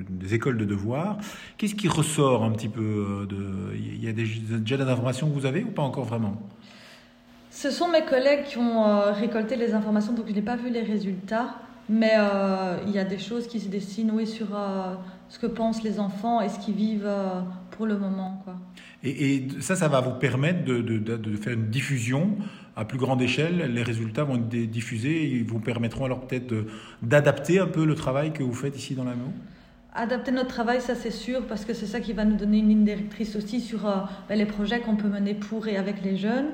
des 0.10 0.34
écoles 0.36 0.58
de 0.58 0.66
devoirs. 0.66 1.18
Qu'est-ce 1.58 1.76
qui 1.76 1.88
ressort 1.88 2.44
un 2.44 2.52
petit 2.52 2.70
peu 2.70 3.28
Il 3.76 4.04
y 4.04 4.08
a 4.08 4.14
des- 4.14 4.26
déjà 4.60 4.78
des 4.78 4.84
informations 4.84 5.28
que 5.28 5.34
vous 5.34 5.46
avez 5.46 5.64
ou 5.64 5.72
pas 5.72 5.84
encore 5.84 6.06
vraiment? 6.06 6.48
Ce 7.60 7.72
sont 7.72 7.88
mes 7.88 8.04
collègues 8.04 8.44
qui 8.44 8.58
ont 8.60 8.86
euh, 8.86 9.12
récolté 9.12 9.56
les 9.56 9.74
informations, 9.74 10.14
donc 10.14 10.26
je 10.28 10.34
n'ai 10.34 10.44
pas 10.44 10.56
vu 10.56 10.70
les 10.70 10.84
résultats. 10.84 11.56
Mais 11.90 12.12
euh, 12.18 12.78
il 12.86 12.92
y 12.94 13.00
a 13.00 13.04
des 13.04 13.18
choses 13.18 13.48
qui 13.48 13.60
se 13.60 13.68
dessinent, 13.70 14.12
oui, 14.14 14.28
sur 14.28 14.48
euh, 14.54 14.94
ce 15.30 15.40
que 15.40 15.48
pensent 15.48 15.82
les 15.82 16.00
enfants 16.00 16.40
et 16.42 16.50
ce 16.50 16.60
qu'ils 16.60 16.76
vivent 16.76 17.10
pour 17.72 17.88
le 17.88 17.98
moment. 17.98 18.42
Quoi. 18.44 18.56
Et, 19.04 19.36
et 19.36 19.48
ça, 19.62 19.76
ça 19.76 19.88
va 19.88 20.02
vous 20.02 20.12
permettre 20.20 20.66
de, 20.66 20.82
de- 20.82 21.00
de- 21.00 21.18
de 21.18 21.36
faire 21.38 21.54
une 21.54 21.70
diffusion 21.70 22.36
à 22.76 22.86
plus 22.86 23.00
grande 23.00 23.22
échelle. 23.24 23.74
Les 23.74 23.82
résultats 23.84 24.24
vont 24.26 24.36
être 24.36 24.50
diffusés 24.50 25.24
et 25.24 25.32
ils 25.38 25.46
vous 25.46 25.60
permettront 25.60 26.06
alors 26.06 26.28
peut-être 26.28 26.54
d'adapter 27.02 27.60
un 27.60 27.68
peu 27.68 27.86
le 27.86 27.96
travail 27.96 28.34
que 28.34 28.44
vous 28.44 28.54
faites 28.54 28.78
ici 28.78 28.94
dans 28.94 29.06
la 29.06 29.16
MO. 29.16 29.32
Adapter 29.96 30.32
notre 30.32 30.50
travail, 30.50 30.80
ça 30.82 30.94
c'est 30.94 31.10
sûr, 31.10 31.48
parce 31.48 31.66
que 31.66 31.74
c'est 31.74 31.88
ça 31.88 32.02
qui 32.02 32.14
va 32.14 32.24
nous 32.26 32.36
donner 32.36 32.60
une 32.60 32.68
ligne 32.70 32.84
directrice 32.84 33.36
aussi 33.36 33.62
sur 33.62 33.88
euh, 33.88 33.96
ben, 34.30 34.38
les 34.38 34.46
projets 34.46 34.80
qu'on 34.82 34.96
peut 34.96 35.08
mener 35.08 35.34
pour 35.34 35.68
et 35.68 35.76
avec 35.78 36.04
les 36.04 36.18
jeunes. 36.18 36.50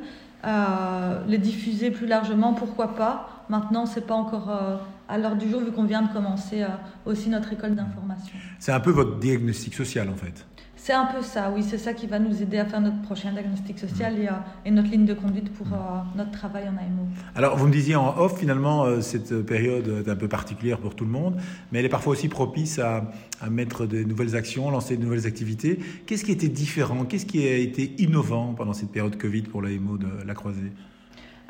Euh, 0.45 1.23
les 1.25 1.37
diffuser 1.37 1.89
plus 1.89 2.05
largement, 2.05 2.53
pourquoi 2.53 2.95
pas. 2.95 3.45
Maintenant, 3.47 3.85
c'est 3.85 4.05
pas 4.05 4.13
encore 4.13 4.49
euh, 4.49 4.75
à 5.07 5.17
l'heure 5.17 5.37
du 5.37 5.49
jour, 5.49 5.61
vu 5.61 5.71
qu'on 5.71 5.85
vient 5.85 6.01
de 6.01 6.11
commencer 6.11 6.63
euh, 6.63 6.67
aussi 7.05 7.29
notre 7.29 7.53
école 7.53 7.75
d'information. 7.75 8.35
C'est 8.59 8.73
un 8.73 8.79
peu 8.81 8.91
votre 8.91 9.19
diagnostic 9.19 9.73
social 9.73 10.09
en 10.09 10.15
fait. 10.15 10.45
C'est 10.85 10.91
un 10.91 11.05
peu 11.05 11.21
ça, 11.21 11.49
oui, 11.55 11.63
c'est 11.63 11.77
ça 11.77 11.93
qui 11.93 12.07
va 12.07 12.19
nous 12.19 12.41
aider 12.41 12.57
à 12.57 12.65
faire 12.65 12.81
notre 12.81 13.01
prochain 13.03 13.31
diagnostic 13.31 13.79
social 13.79 14.19
et, 14.19 14.27
euh, 14.27 14.31
et 14.65 14.69
notre 14.69 14.89
ligne 14.89 15.05
de 15.05 15.13
conduite 15.13 15.49
pour 15.53 15.67
euh, 15.67 15.77
notre 16.17 16.31
travail 16.31 16.63
en 16.63 16.75
AMO. 16.75 17.07
Alors 17.35 17.55
vous 17.55 17.67
me 17.67 17.71
disiez 17.71 17.95
en 17.95 18.17
off 18.17 18.37
finalement 18.37 18.83
euh, 18.83 18.99
cette 18.99 19.43
période 19.43 20.03
est 20.05 20.09
un 20.09 20.17
peu 20.17 20.27
particulière 20.27 20.79
pour 20.79 20.93
tout 20.93 21.05
le 21.05 21.09
monde, 21.09 21.37
mais 21.71 21.79
elle 21.79 21.85
est 21.85 21.89
parfois 21.89 22.11
aussi 22.11 22.27
propice 22.27 22.79
à, 22.79 23.09
à 23.39 23.49
mettre 23.49 23.85
de 23.85 24.03
nouvelles 24.03 24.35
actions, 24.35 24.69
lancer 24.71 24.97
de 24.97 25.03
nouvelles 25.05 25.25
activités. 25.25 25.79
Qu'est-ce 26.05 26.25
qui 26.25 26.33
était 26.33 26.49
différent? 26.49 27.05
Qu'est-ce 27.05 27.27
qui 27.27 27.47
a 27.47 27.55
été 27.55 27.95
innovant 27.99 28.53
pendant 28.53 28.73
cette 28.73 28.91
période 28.91 29.17
Covid 29.17 29.43
pour 29.43 29.61
la 29.61 29.69
MO 29.69 29.97
de 29.97 30.09
la 30.27 30.33
Croisée? 30.33 30.73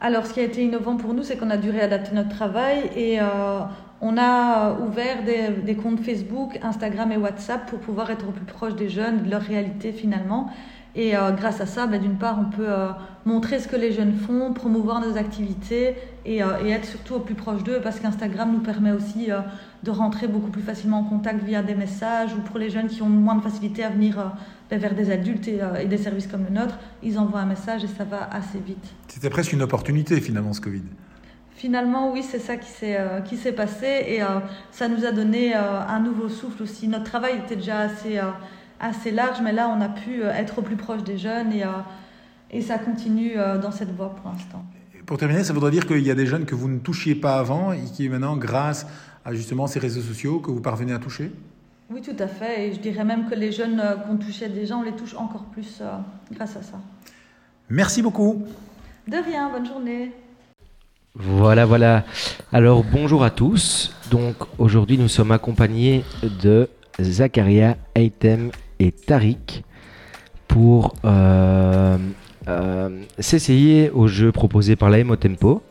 Alors, 0.04 0.26
ce 0.26 0.34
qui 0.34 0.42
a 0.42 0.44
été 0.44 0.62
innovant 0.62 0.98
pour 0.98 1.14
nous, 1.14 1.24
c'est 1.24 1.38
qu'on 1.38 1.50
a 1.50 1.56
dû 1.56 1.70
réadapter 1.70 2.14
notre 2.14 2.28
travail 2.28 2.90
et 2.94 3.22
euh, 3.22 3.62
on 4.06 4.18
a 4.18 4.78
ouvert 4.82 5.24
des, 5.24 5.76
comptes 5.76 6.02
Facebook, 6.02 6.60
Instagram 6.62 7.12
et 7.12 7.18
WhatsApp 7.18 7.70
pour 7.70 7.80
pouvoir 7.80 8.12
être 8.12 8.28
au 8.28 8.32
plus 8.32 8.46
proche 8.46 8.76
des 8.76 8.90
jeunes, 8.90 9.24
de 9.24 9.32
leur 9.32 9.42
réalité 9.42 9.94
finalement. 9.94 10.52
Et 10.96 11.16
euh, 11.16 11.32
grâce 11.32 11.60
à 11.60 11.66
ça, 11.66 11.88
ben, 11.88 12.00
d'une 12.00 12.18
part, 12.18 12.38
on 12.40 12.56
peut 12.56 12.70
euh, 12.70 12.90
montrer 13.26 13.60
ce 13.60 13.68
que 13.68 13.76
les 13.76 13.92
jeunes 13.92 14.14
font, 14.14 14.54
promouvoir 14.54 15.00
nos 15.02 15.18
activités 15.18 15.96
et, 16.26 16.44
euh, 16.44 16.66
être 16.66 16.86
surtout 16.86 17.16
au 17.16 17.20
plus 17.20 17.36
proche 17.36 17.64
d'eux 17.64 17.80
parce 17.82 18.00
qu'Instagram 18.00 18.52
nous 18.52 18.60
permet 18.60 18.92
aussi 18.92 19.32
euh, 19.32 19.40
de 19.84 19.92
rentrer 19.92 20.28
beaucoup 20.28 20.50
plus 20.50 20.62
facilement 20.62 21.00
en 21.00 21.04
contact 21.04 21.44
via 21.44 21.62
des 21.62 21.76
messages 21.76 22.34
ou 22.34 22.42
pour 22.42 22.58
les 22.58 22.70
jeunes 22.70 22.88
qui 22.88 23.02
ont 23.02 23.10
moins 23.10 23.36
de 23.36 23.42
facilité 23.42 23.84
à 23.84 23.90
venir 23.90 24.20
euh, 24.20 24.24
ben, 24.70 24.80
vers 24.80 24.96
des 24.96 25.12
adultes 25.12 25.48
et, 25.48 25.62
euh, 25.62 25.76
et 25.76 25.86
des 25.86 25.98
services 25.98 26.28
comme 26.28 26.46
le 26.46 26.52
nôtre, 26.52 26.78
ils 27.02 27.18
envoient 27.18 27.42
un 27.42 27.46
message 27.46 27.84
et 27.84 27.88
ça 27.88 28.04
va 28.04 28.30
assez 28.32 28.60
vite. 28.60 28.94
C'était 29.08 29.30
presque 29.30 29.54
une 29.54 29.62
opportunité 29.62 30.20
finalement 30.22 30.54
ce 30.54 30.62
Covid. 30.62 30.84
Finalement, 31.64 32.12
oui, 32.12 32.24
c'est 32.30 32.40
ça 32.40 32.58
qui 32.58 32.70
s'est 32.70 32.98
euh, 33.00 33.22
qui 33.22 33.38
s'est 33.38 33.54
passé 33.54 34.04
et 34.06 34.22
euh, 34.22 34.42
ça 34.70 34.90
nous 34.90 35.06
a 35.06 35.14
donné 35.14 35.56
euh, 35.56 35.80
un 35.88 36.02
nouveau 36.02 36.28
souffle 36.28 36.62
aussi. 36.62 36.90
Notre 36.90 37.06
travail 37.06 37.38
était 37.38 37.56
déjà 37.56 37.80
assez 37.80 38.20
assez 38.82 39.12
large, 39.12 39.38
mais 39.42 39.54
là, 39.54 39.70
on 39.70 39.80
a 39.80 39.88
pu 39.88 40.24
être 40.24 40.60
au 40.60 40.62
plus 40.62 40.76
proche 40.76 41.06
des 41.06 41.18
jeunes 41.18 41.54
et 41.54 41.64
et 42.52 42.62
ça 42.62 42.78
continue 42.78 43.36
dans 43.62 43.72
cette 43.72 43.96
voie 43.96 44.14
pour 44.14 44.30
l'instant. 44.30 44.66
Pour 45.06 45.18
terminer, 45.18 45.46
ça 45.46 45.54
voudrait 45.54 45.72
dire 45.72 45.88
qu'il 45.88 46.06
y 46.06 46.12
a 46.12 46.16
des 46.16 46.26
jeunes 46.26 46.44
que 46.44 46.54
vous 46.54 46.68
ne 46.68 46.80
touchiez 46.80 47.16
pas 47.16 47.40
avant 47.40 47.72
et 47.72 47.80
qui 47.96 48.10
maintenant, 48.10 48.36
grâce 48.36 48.86
à 49.24 49.34
justement 49.34 49.66
ces 49.66 49.80
réseaux 49.80 50.02
sociaux, 50.02 50.40
que 50.40 50.52
vous 50.52 50.60
parvenez 50.60 50.92
à 50.92 51.00
toucher? 51.00 51.32
Oui, 51.90 52.02
tout 52.02 52.18
à 52.20 52.28
fait. 52.28 52.68
Et 52.68 52.74
je 52.74 52.80
dirais 52.82 53.06
même 53.06 53.30
que 53.30 53.36
les 53.36 53.54
jeunes 53.54 53.82
qu'on 54.06 54.18
touchait 54.18 54.50
déjà, 54.50 54.76
on 54.76 54.84
les 54.84 54.98
touche 54.98 55.16
encore 55.16 55.46
plus 55.46 55.82
grâce 56.34 56.58
à 56.58 56.62
ça. 56.62 56.78
Merci 57.70 58.02
beaucoup. 58.02 58.44
De 59.08 59.16
rien. 59.16 59.50
Bonne 59.50 59.66
journée. 59.66 60.12
Voilà, 61.16 61.68
voilà. 61.68 62.06
Alors 62.52 62.84
bonjour 62.84 63.24
à 63.24 63.30
tous. 63.30 63.94
Donc 64.10 64.36
aujourd'hui 64.58 64.98
nous 64.98 65.08
sommes 65.08 65.32
accompagnés 65.32 66.04
de 66.42 66.68
Zakaria, 67.00 67.78
Aitem 67.94 68.50
et 68.80 68.92
Tariq 68.92 69.64
pour 70.48 70.96
euh, 71.06 72.00
euh, 72.48 73.04
s'essayer 73.20 73.92
au 73.92 74.08
jeu 74.08 74.32
proposé 74.32 74.76
par 74.76 74.90
la 74.90 75.04
MO 75.04 75.16
Tempo. 75.16 75.62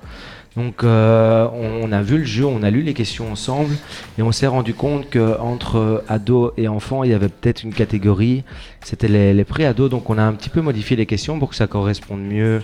Donc 0.56 0.84
euh, 0.84 1.48
on, 1.54 1.88
on 1.88 1.92
a 1.92 2.02
vu 2.02 2.18
le 2.18 2.24
jeu, 2.24 2.44
on 2.44 2.62
a 2.62 2.70
lu 2.70 2.82
les 2.82 2.92
questions 2.92 3.32
ensemble 3.32 3.74
et 4.18 4.22
on 4.22 4.32
s'est 4.32 4.46
rendu 4.46 4.74
compte 4.74 5.08
que 5.08 5.38
entre 5.40 6.04
ados 6.08 6.52
et 6.58 6.68
enfants, 6.68 7.04
il 7.04 7.10
y 7.10 7.14
avait 7.14 7.30
peut-être 7.30 7.62
une 7.64 7.72
catégorie, 7.72 8.44
c'était 8.84 9.08
les, 9.08 9.32
les 9.32 9.44
pré-ados. 9.44 9.88
Donc 9.88 10.10
on 10.10 10.18
a 10.18 10.22
un 10.22 10.34
petit 10.34 10.50
peu 10.50 10.60
modifié 10.60 10.94
les 10.94 11.06
questions 11.06 11.38
pour 11.38 11.48
que 11.48 11.56
ça 11.56 11.66
corresponde 11.66 12.20
mieux 12.20 12.62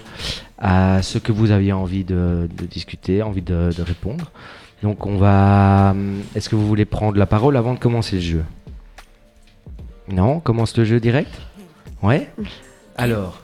à 0.59 1.00
ce 1.02 1.16
que 1.16 1.33
vous 1.33 1.50
aviez 1.50 1.73
envie 1.73 2.04
de, 2.04 2.49
de 2.59 2.66
discuter, 2.66 3.23
envie 3.23 3.40
de, 3.42 3.71
de 3.75 3.83
répondre. 3.83 4.33
Donc 4.83 5.07
on 5.07 5.16
va... 5.16 5.95
Est-ce 6.35 6.50
que 6.50 6.57
vous 6.57 6.66
voulez 6.66 6.85
prendre 6.85 7.16
la 7.18 7.26
parole 7.26 7.57
avant 7.57 7.73
de 7.73 7.78
commencer 7.78 8.16
le 8.16 8.23
jeu? 8.23 8.45
Non? 10.09 10.35
On 10.35 10.40
commence 10.40 10.76
le 10.76 10.85
jeu 10.85 11.00
direct? 11.00 11.33
Ouais? 12.02 12.28
Alors, 12.97 13.42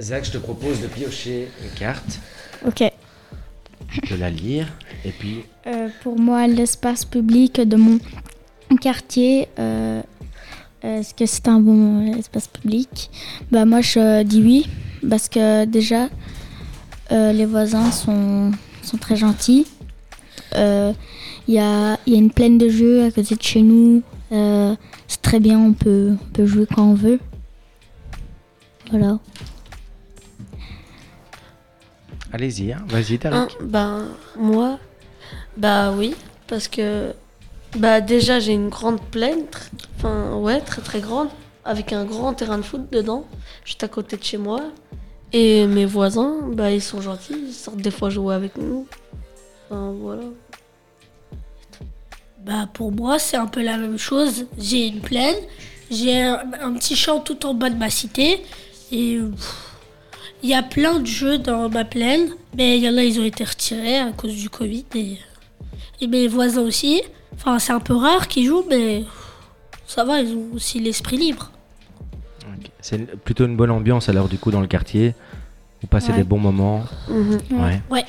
Zach, 0.00 0.24
je 0.24 0.30
te 0.30 0.38
propose 0.38 0.80
de 0.80 0.86
piocher 0.86 1.48
une 1.62 1.70
carte, 1.70 2.20
Ok. 2.66 2.84
De 4.10 4.16
la 4.16 4.30
lire, 4.30 4.66
et 5.04 5.10
puis 5.10 5.44
Euh, 5.66 5.88
pour 6.02 6.18
moi, 6.18 6.46
l'espace 6.46 7.04
public 7.04 7.60
de 7.60 7.76
mon 7.76 7.98
quartier, 8.80 9.48
euh, 9.58 10.02
est-ce 10.82 11.14
que 11.14 11.26
c'est 11.26 11.46
un 11.48 11.60
bon 11.60 12.06
espace 12.18 12.48
public? 12.48 13.10
Bah 13.50 13.64
moi, 13.64 13.80
je 13.80 14.22
dis 14.24 14.42
oui, 14.42 14.66
parce 15.08 15.28
que 15.28 15.64
déjà, 15.64 16.08
euh, 17.12 17.32
les 17.32 17.46
voisins 17.46 17.90
sont, 17.90 18.50
sont 18.82 18.96
très 18.96 19.16
gentils. 19.16 19.66
Euh, 20.56 20.92
Il 21.48 21.54
y, 21.54 21.58
a, 21.58 21.98
y 22.06 22.14
a 22.14 22.18
une 22.18 22.30
plaine 22.30 22.56
de 22.56 22.68
jeux 22.68 23.04
à 23.04 23.10
côté 23.10 23.34
de 23.34 23.42
chez 23.42 23.62
nous. 23.62 24.02
Euh, 24.30 24.76
c'est 25.08 25.20
très 25.22 25.40
bien, 25.40 25.58
on 25.58 25.72
peut, 25.72 26.14
on 26.22 26.28
peut 26.32 26.46
jouer 26.46 26.66
quand 26.72 26.84
on 26.84 26.94
veut. 26.94 27.18
Voilà. 28.90 29.18
Allez-y, 32.32 32.72
hein. 32.72 32.84
vas-y 32.88 33.14
Hein, 33.30 33.48
Tariq. 33.48 33.56
ben, 33.60 34.08
moi, 34.36 34.78
bah 35.56 35.92
oui, 35.92 36.14
parce 36.48 36.68
que 36.68 37.12
bah 37.76 38.00
déjà 38.00 38.38
j'ai 38.40 38.52
une 38.52 38.68
grande 38.68 39.00
plaine, 39.00 39.44
tr- 39.50 39.70
enfin 39.96 40.36
ouais, 40.36 40.60
très 40.60 40.82
très 40.82 41.00
grande, 41.00 41.28
avec 41.64 41.92
un 41.92 42.04
grand 42.04 42.34
terrain 42.34 42.58
de 42.58 42.62
foot 42.62 42.90
dedans, 42.90 43.26
juste 43.64 43.82
à 43.84 43.88
côté 43.88 44.16
de 44.16 44.22
chez 44.24 44.38
moi. 44.38 44.60
Et 45.34 45.66
mes 45.66 45.86
voisins, 45.86 46.40
bah 46.52 46.70
ils 46.70 46.82
sont 46.82 47.00
gentils, 47.00 47.34
ils 47.48 47.52
sortent 47.54 47.78
des 47.78 47.90
fois 47.90 48.10
jouer 48.10 48.34
avec 48.34 48.56
nous. 48.58 48.86
Enfin 49.70 49.92
voilà. 49.98 50.22
Bah 52.44 52.68
pour 52.72 52.92
moi 52.92 53.18
c'est 53.18 53.36
un 53.36 53.46
peu 53.46 53.62
la 53.62 53.76
même 53.78 53.98
chose. 53.98 54.46
J'ai 54.58 54.86
une 54.88 55.00
plaine, 55.00 55.36
j'ai 55.90 56.20
un, 56.22 56.42
un 56.60 56.72
petit 56.74 56.96
champ 56.96 57.20
tout 57.20 57.46
en 57.46 57.54
bas 57.54 57.70
de 57.70 57.76
ma 57.76 57.88
cité 57.88 58.42
et 58.90 59.18
pff, 59.18 59.71
il 60.42 60.48
y 60.50 60.54
a 60.54 60.62
plein 60.62 60.98
de 61.00 61.06
jeux 61.06 61.38
dans 61.38 61.68
ma 61.68 61.84
plaine, 61.84 62.30
mais 62.56 62.76
il 62.78 62.84
y 62.84 62.88
en 62.88 62.96
a 62.96 63.02
ils 63.04 63.18
ont 63.20 63.24
été 63.24 63.44
retirés 63.44 63.98
à 63.98 64.10
cause 64.12 64.34
du 64.34 64.48
Covid 64.50 64.84
et, 64.94 65.16
et 66.00 66.06
mes 66.06 66.26
voisins 66.28 66.62
aussi. 66.62 67.02
Enfin 67.34 67.58
c'est 67.58 67.72
un 67.72 67.80
peu 67.80 67.94
rare 67.94 68.28
qu'ils 68.28 68.46
jouent 68.46 68.64
mais 68.68 69.04
ça 69.86 70.04
va, 70.04 70.20
ils 70.20 70.34
ont 70.34 70.48
aussi 70.54 70.80
l'esprit 70.80 71.16
libre. 71.16 71.50
C'est 72.80 72.98
plutôt 73.22 73.46
une 73.46 73.56
bonne 73.56 73.70
ambiance 73.70 74.08
alors 74.08 74.28
du 74.28 74.38
coup 74.38 74.50
dans 74.50 74.60
le 74.60 74.66
quartier. 74.66 75.14
Vous 75.80 75.86
passez 75.88 76.10
Ouais. 76.10 76.18
des 76.18 76.24
bons 76.24 76.38
moments. 76.38 76.84
Mhm. 77.08 77.38
Ouais. 77.52 77.80
Ouais. 77.90 78.04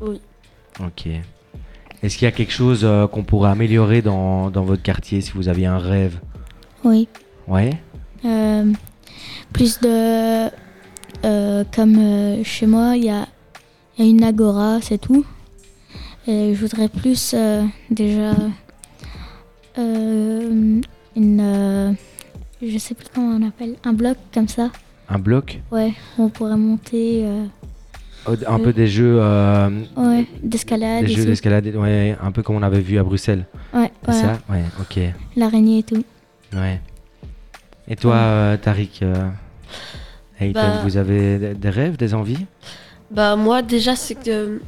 Oui. 0.00 0.20
Ok. 0.80 1.06
Est-ce 2.02 2.16
qu'il 2.18 2.24
y 2.26 2.28
a 2.28 2.32
quelque 2.32 2.52
chose 2.52 2.80
euh, 2.84 3.06
qu'on 3.06 3.22
pourrait 3.22 3.50
améliorer 3.50 4.02
dans, 4.02 4.50
dans 4.50 4.62
votre 4.64 4.82
quartier 4.82 5.20
si 5.22 5.32
vous 5.32 5.48
aviez 5.48 5.66
un 5.66 5.78
rêve? 5.78 6.18
Oui. 6.84 7.08
Ouais. 7.48 7.70
Euh, 8.26 8.70
plus 9.52 9.80
de. 9.80 10.48
Euh, 11.24 11.64
comme 11.74 11.96
euh, 11.98 12.44
chez 12.44 12.66
moi, 12.66 12.96
il 12.96 13.04
y 13.04 13.10
a, 13.10 13.26
il 13.96 14.04
y 14.04 14.08
a 14.08 14.10
une 14.10 14.22
agora, 14.22 14.78
c'est 14.82 14.98
tout. 14.98 15.24
Et 16.26 16.54
je 16.54 16.60
voudrais 16.60 16.88
plus 16.88 17.34
euh, 17.34 17.64
déjà. 17.90 18.34
une. 19.76 20.82
je 22.62 22.78
sais 22.78 22.94
plus 22.94 23.06
comment 23.14 23.36
on 23.36 23.46
appelle. 23.46 23.76
Un 23.84 23.92
bloc 23.92 24.16
comme 24.32 24.48
ça. 24.48 24.70
Un 25.08 25.18
bloc? 25.18 25.60
Ouais, 25.70 25.92
on 26.18 26.28
pourrait 26.28 26.56
monter. 26.56 27.26
Un 28.26 28.58
peu 28.58 28.72
des 28.72 28.86
jeux, 28.86 29.18
ouais, 29.18 30.26
d'escalade. 30.42 31.04
des 31.04 31.12
jeux 31.12 31.26
d'escalade, 31.26 31.66
ouais, 31.74 32.16
un 32.22 32.32
peu 32.32 32.42
comme 32.42 32.56
on 32.56 32.62
avait 32.62 32.80
vu 32.80 32.98
à 32.98 33.02
Bruxelles. 33.02 33.46
Ouais, 33.74 33.90
voilà. 34.02 34.20
ça? 34.20 34.38
Ouais, 34.48 34.64
ok. 34.80 35.00
L'araignée 35.36 35.78
et 35.78 35.82
tout. 35.82 36.04
Ouais. 36.54 36.80
Et 37.86 37.96
toi, 37.96 38.56
Tariq 38.62 39.02
Bah- 40.52 40.80
vous 40.82 40.96
avez 40.96 41.54
des- 41.54 41.70
rêves, 41.70 41.96
des 41.96 42.14
envies? 42.14 42.46
Bah 43.10 43.36
moi 43.36 43.62
déjà 43.62 43.96
c'est 43.96 44.14
que 44.14 44.60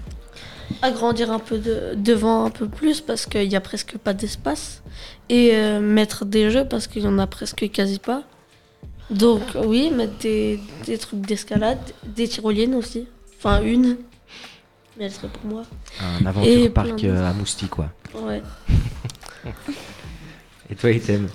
agrandir 0.83 1.31
un 1.31 1.39
peu 1.39 1.59
de, 1.59 1.95
devant 1.97 2.45
un 2.45 2.51
peu 2.51 2.69
plus 2.69 3.01
parce 3.01 3.27
qu'il 3.27 3.45
y 3.51 3.57
a 3.57 3.61
presque 3.61 3.97
pas 3.99 4.13
d'espace 4.15 4.83
et 5.29 5.51
euh, 5.55 5.81
mettre 5.81 6.25
des 6.25 6.51
jeux 6.51 6.65
parce 6.69 6.87
qu'il 6.87 7.03
y 7.03 7.07
en 7.09 7.19
a 7.19 7.27
presque 7.27 7.69
quasi 7.71 7.99
pas. 7.99 8.23
Donc 9.11 9.43
oui, 9.65 9.91
mettre 9.91 10.17
des, 10.19 10.59
des 10.85 10.99
trucs 10.99 11.21
d'escalade, 11.21 11.79
des 12.05 12.27
tyroliennes 12.29 12.75
aussi. 12.75 13.07
Enfin 13.39 13.63
une, 13.63 13.97
mais 14.99 15.05
elle 15.05 15.13
serait 15.13 15.29
pour 15.29 15.49
moi. 15.51 15.63
Un 16.01 16.27
aventure 16.27 16.51
Et 16.53 16.69
parc 16.69 17.05
euh, 17.05 17.31
à 17.31 17.33
Mousti, 17.33 17.67
quoi. 17.69 17.91
Ouais. 18.15 18.43
Et 20.71 20.75
toi, 20.75 20.91
Haytham 20.91 21.29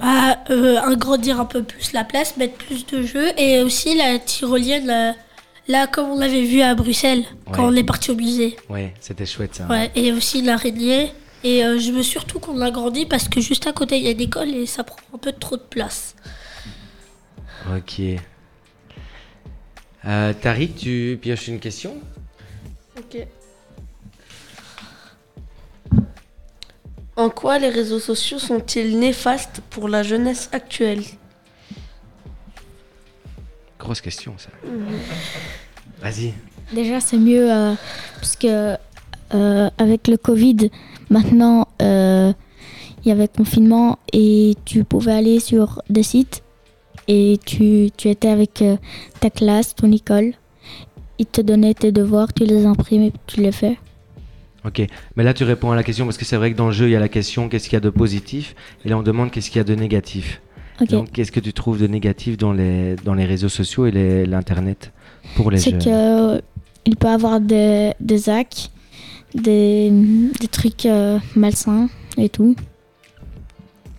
Bah, 0.00 0.38
euh, 0.50 0.78
agrandir 0.80 1.38
un 1.40 1.44
peu 1.44 1.62
plus 1.62 1.92
la 1.92 2.04
place, 2.04 2.36
mettre 2.38 2.54
plus 2.54 2.86
de 2.86 3.02
jeux 3.02 3.38
et 3.38 3.60
aussi 3.60 3.94
la 3.96 4.18
tyrolienne, 4.18 4.88
euh, 4.88 5.12
là 5.68 5.86
comme 5.86 6.08
on 6.10 6.18
l'avait 6.18 6.42
vu 6.44 6.62
à 6.62 6.74
Bruxelles 6.74 7.24
quand 7.52 7.66
on 7.66 7.76
est 7.76 7.84
parti 7.84 8.10
au 8.10 8.14
musée. 8.16 8.56
Ouais, 8.70 8.94
c'était 9.00 9.26
chouette 9.26 9.56
ça. 9.56 9.66
Ouais, 9.66 9.90
et 9.94 10.12
aussi 10.12 10.40
l'araignée. 10.40 11.12
Et 11.44 11.64
euh, 11.64 11.78
je 11.78 11.92
veux 11.92 12.02
surtout 12.02 12.38
qu'on 12.38 12.56
l'agrandit 12.56 13.06
parce 13.06 13.28
que 13.28 13.40
juste 13.40 13.66
à 13.66 13.72
côté 13.72 13.96
il 13.98 14.04
y 14.04 14.08
a 14.08 14.10
une 14.10 14.20
école 14.20 14.48
et 14.48 14.66
ça 14.66 14.84
prend 14.84 14.98
un 15.14 15.18
peu 15.18 15.32
trop 15.32 15.56
de 15.56 15.62
place. 15.62 16.14
Ok. 17.74 18.00
Euh, 20.06 20.32
Tariq, 20.32 20.74
tu 20.76 21.18
pioches 21.20 21.48
une 21.48 21.60
question? 21.60 21.96
Ok. 22.98 23.26
En 27.20 27.28
quoi 27.28 27.58
les 27.58 27.68
réseaux 27.68 27.98
sociaux 27.98 28.38
sont-ils 28.38 28.98
néfastes 28.98 29.60
pour 29.68 29.90
la 29.90 30.02
jeunesse 30.02 30.48
actuelle? 30.52 31.02
Grosse 33.78 34.00
question, 34.00 34.32
ça. 34.38 34.48
Vas-y. 36.00 36.32
Déjà, 36.72 36.98
c'est 36.98 37.18
mieux 37.18 37.52
euh, 37.52 37.74
parce 38.14 38.36
que 38.36 38.74
euh, 39.34 39.70
avec 39.76 40.08
le 40.08 40.16
Covid, 40.16 40.70
maintenant, 41.10 41.68
euh, 41.82 42.32
il 43.04 43.08
y 43.10 43.12
avait 43.12 43.28
confinement 43.28 43.98
et 44.14 44.54
tu 44.64 44.84
pouvais 44.84 45.12
aller 45.12 45.40
sur 45.40 45.82
des 45.90 46.02
sites 46.02 46.42
et 47.06 47.38
tu, 47.44 47.90
tu 47.98 48.08
étais 48.08 48.28
avec 48.28 48.62
euh, 48.62 48.78
ta 49.20 49.28
classe, 49.28 49.74
ton 49.74 49.92
école. 49.92 50.32
Ils 51.18 51.26
te 51.26 51.42
donnaient 51.42 51.74
tes 51.74 51.92
devoirs, 51.92 52.32
tu 52.32 52.44
les 52.46 52.64
imprimes 52.64 53.02
et 53.02 53.12
tu 53.26 53.42
les 53.42 53.52
fais. 53.52 53.76
Ok, 54.64 54.82
mais 55.16 55.24
là 55.24 55.32
tu 55.32 55.44
réponds 55.44 55.70
à 55.70 55.76
la 55.76 55.82
question 55.82 56.04
parce 56.04 56.18
que 56.18 56.24
c'est 56.26 56.36
vrai 56.36 56.52
que 56.52 56.56
dans 56.56 56.66
le 56.66 56.72
jeu 56.72 56.86
il 56.88 56.90
y 56.92 56.96
a 56.96 57.00
la 57.00 57.08
question 57.08 57.48
qu'est-ce 57.48 57.64
qu'il 57.64 57.74
y 57.74 57.76
a 57.76 57.80
de 57.80 57.88
positif? 57.90 58.54
Et 58.84 58.88
là 58.90 58.98
on 58.98 59.02
demande 59.02 59.30
qu'est-ce 59.30 59.48
qu'il 59.50 59.56
y 59.58 59.60
a 59.60 59.64
de 59.64 59.74
négatif. 59.74 60.42
Ok. 60.82 60.88
Donc 60.90 61.12
qu'est-ce 61.12 61.32
que 61.32 61.40
tu 61.40 61.52
trouves 61.52 61.78
de 61.80 61.86
négatif 61.86 62.36
dans 62.36 62.52
les, 62.52 62.96
dans 63.04 63.14
les 63.14 63.24
réseaux 63.24 63.48
sociaux 63.48 63.86
et 63.86 64.26
l'internet 64.26 64.92
pour 65.36 65.50
les 65.50 65.58
C'est 65.58 65.70
jeunes? 65.70 65.80
que 65.82 65.88
euh, 66.36 66.40
il 66.84 66.96
peut 66.96 67.08
avoir 67.08 67.40
des, 67.40 67.92
des 68.00 68.28
hacks, 68.28 68.70
des, 69.34 69.90
des 70.40 70.48
trucs 70.48 70.84
euh, 70.86 71.18
malsains 71.36 71.88
et 72.18 72.28
tout. 72.28 72.54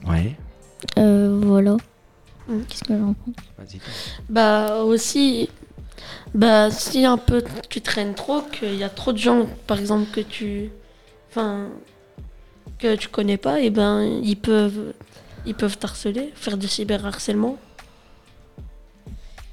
Ouais, 0.07 0.35
Euh, 0.97 1.39
voilà. 1.43 1.77
Mm. 2.47 2.59
Qu'est-ce 2.67 2.83
que 2.83 2.97
j'en 2.97 3.13
pense? 3.13 3.35
Vas-y. 3.57 3.79
Bah 4.29 4.83
aussi, 4.83 5.49
bah 6.33 6.71
si 6.71 7.05
un 7.05 7.17
peu 7.17 7.43
tu 7.69 7.81
traînes 7.81 8.15
trop, 8.15 8.41
qu'il 8.41 8.75
y 8.75 8.83
a 8.83 8.89
trop 8.89 9.13
de 9.13 9.17
gens, 9.17 9.47
par 9.67 9.79
exemple 9.79 10.09
que 10.11 10.21
tu, 10.21 10.71
enfin, 11.29 11.67
que 12.79 12.95
tu 12.95 13.07
connais 13.07 13.37
pas, 13.37 13.59
et 13.61 13.69
ben 13.69 14.03
ils 14.23 14.37
peuvent, 14.37 14.93
ils 15.45 15.55
peuvent 15.55 15.77
t'harceler, 15.77 16.31
faire 16.35 16.57
du 16.57 16.67
cyberharcèlement 16.67 17.57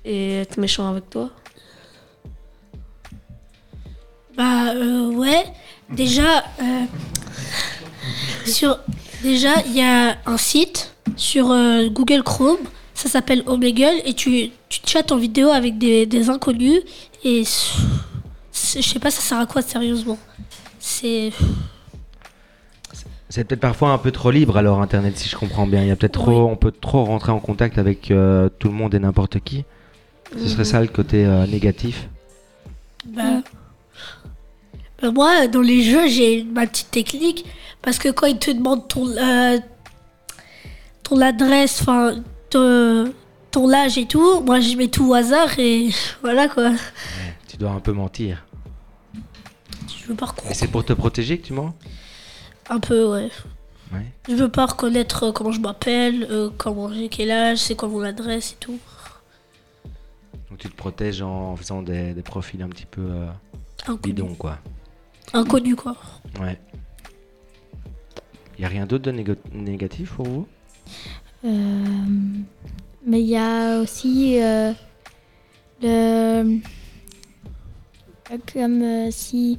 et 0.04 0.38
être 0.40 0.56
méchants 0.56 0.88
avec 0.88 1.10
toi. 1.10 1.30
Bah 4.36 4.72
euh, 4.72 5.10
ouais, 5.10 5.44
déjà, 5.90 6.44
euh, 6.62 6.84
déjà 9.22 9.54
il 9.66 9.76
y 9.76 9.82
a 9.82 10.16
un 10.26 10.36
site 10.36 10.94
sur 11.16 11.50
euh, 11.50 11.88
Google 11.88 12.22
Chrome, 12.22 12.58
ça 12.94 13.08
s'appelle 13.08 13.42
Omegle 13.46 14.00
et 14.04 14.14
tu, 14.14 14.50
tu 14.82 14.92
chattes 14.92 15.12
en 15.12 15.16
vidéo 15.16 15.48
avec 15.50 15.78
des, 15.78 16.06
des 16.06 16.30
inconnus 16.30 16.80
et 17.24 17.42
je 17.44 18.80
sais 18.82 18.98
pas 18.98 19.10
ça 19.10 19.20
sert 19.20 19.38
à 19.38 19.46
quoi 19.46 19.62
sérieusement? 19.62 20.18
C'est 20.78 21.32
C'est 23.28 23.44
peut-être 23.44 23.60
parfois 23.60 23.90
un 23.90 23.98
peu 23.98 24.10
trop 24.10 24.30
libre 24.30 24.56
alors 24.56 24.80
internet 24.80 25.16
si 25.18 25.28
je 25.28 25.36
comprends 25.36 25.66
bien. 25.66 25.82
Il 25.82 25.88
y 25.88 25.90
a 25.90 25.96
peut-être 25.96 26.12
trop, 26.20 26.48
on 26.48 26.56
peut 26.56 26.72
trop 26.72 27.04
rentrer 27.04 27.32
en 27.32 27.40
contact 27.40 27.78
avec 27.78 28.10
euh, 28.10 28.48
tout 28.58 28.68
le 28.68 28.74
monde 28.74 28.94
et 28.94 28.98
n'importe 28.98 29.40
qui. 29.40 29.64
Ce 30.36 30.48
serait 30.48 30.58
Mhm. 30.62 30.64
ça 30.64 30.80
le 30.80 30.88
côté 30.88 31.24
euh, 31.26 31.46
négatif? 31.46 32.08
bah, 33.06 33.42
Ben, 35.00 35.12
moi, 35.12 35.46
dans 35.46 35.60
les 35.60 35.82
jeux, 35.82 36.08
j'ai 36.08 36.42
ma 36.44 36.66
petite 36.66 36.90
technique. 36.90 37.44
Parce 37.82 37.98
que 37.98 38.08
quand 38.08 38.26
ils 38.26 38.38
te 38.38 38.50
demandent 38.50 38.88
ton, 38.88 39.06
euh, 39.08 39.58
ton 41.04 41.20
adresse, 41.20 41.80
enfin, 41.82 42.16
ton, 43.58 43.66
ton 43.68 43.72
âge 43.72 43.98
et 43.98 44.06
tout, 44.06 44.40
moi, 44.40 44.60
je 44.60 44.76
mets 44.76 44.88
tout 44.88 45.08
au 45.10 45.14
hasard 45.14 45.58
et 45.58 45.90
voilà 46.22 46.48
quoi. 46.48 46.72
Tu 47.48 47.56
dois 47.56 47.70
un 47.70 47.80
peu 47.80 47.92
mentir. 47.92 48.44
Je 49.88 50.06
veux 50.06 50.14
pas 50.14 50.34
Et 50.50 50.54
c'est 50.54 50.68
pour 50.68 50.84
te 50.84 50.92
protéger 50.92 51.38
que 51.38 51.46
tu 51.46 51.52
mens? 51.52 51.74
Un 52.70 52.80
peu, 52.80 53.06
ouais. 53.12 53.30
Ouais. 53.92 54.06
Je 54.28 54.34
veux 54.34 54.50
pas 54.50 54.66
reconnaître 54.66 55.24
euh, 55.24 55.32
comment 55.32 55.50
je 55.52 55.60
m'appelle, 55.60 56.26
euh, 56.30 56.50
comment 56.56 56.92
j'ai 56.92 57.08
quel 57.08 57.30
âge, 57.30 57.58
c'est 57.58 57.74
quoi 57.74 57.88
mon 57.88 58.02
adresse 58.02 58.52
et 58.52 58.56
tout. 58.60 58.78
Donc 60.50 60.58
tu 60.58 60.68
te 60.68 60.76
protèges 60.76 61.22
en 61.22 61.56
faisant 61.56 61.82
des, 61.82 62.12
des 62.12 62.22
profils 62.22 62.60
un 62.62 62.68
petit 62.68 62.84
peu 62.86 63.00
euh, 63.02 63.96
bidons, 64.02 64.34
quoi. 64.34 64.58
Inconnu, 65.32 65.74
quoi. 65.76 65.96
Ouais. 66.40 66.58
Y 68.58 68.64
a 68.64 68.68
rien 68.68 68.86
d'autre 68.86 69.04
de 69.04 69.12
négo- 69.12 69.36
négatif 69.52 70.12
pour 70.14 70.26
vous? 70.26 70.48
Euh, 71.44 72.04
mais 73.08 73.20
il 73.20 73.26
y 73.28 73.36
a 73.36 73.80
aussi 73.80 74.38
euh, 74.40 74.72
le. 75.82 76.58
Comme 78.52 78.82
euh, 78.82 79.08
si, 79.10 79.58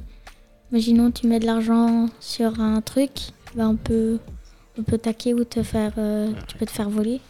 imaginons, 0.70 1.10
tu 1.10 1.26
mets 1.26 1.40
de 1.40 1.46
l'argent 1.46 2.08
sur 2.20 2.60
un 2.60 2.80
truc, 2.80 3.10
ben 3.56 3.68
on 3.70 3.76
peut, 3.76 4.18
on 4.78 4.82
peut 4.84 4.98
taquer 4.98 5.34
ou 5.34 5.42
te 5.44 5.62
faire, 5.64 5.92
euh, 5.98 6.30
tu 6.46 6.56
peux 6.56 6.66
te 6.66 6.70
faire 6.70 6.88
voler. 6.88 7.20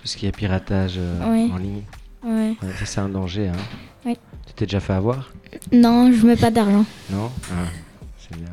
Tout 0.00 0.06
ce 0.06 0.16
qui 0.18 0.26
est 0.26 0.32
piratage 0.32 0.96
euh, 0.98 1.18
Ouais. 1.30 1.50
en 1.50 1.56
ligne. 1.56 1.82
Ouais. 2.22 2.54
Ouais, 2.62 2.72
ça 2.78 2.84
c'est 2.84 3.00
un 3.00 3.08
danger, 3.08 3.48
hein. 3.48 3.52
Ouais. 4.04 4.16
Tu 4.46 4.52
t'es 4.54 4.66
déjà 4.66 4.80
fait 4.80 4.92
avoir? 4.92 5.32
Non, 5.72 6.12
je 6.12 6.26
mets 6.26 6.36
pas 6.36 6.50
d'argent. 6.50 6.84
Non? 7.10 7.30
Ah, 7.52 7.68
C'est 8.18 8.36
bien. 8.36 8.52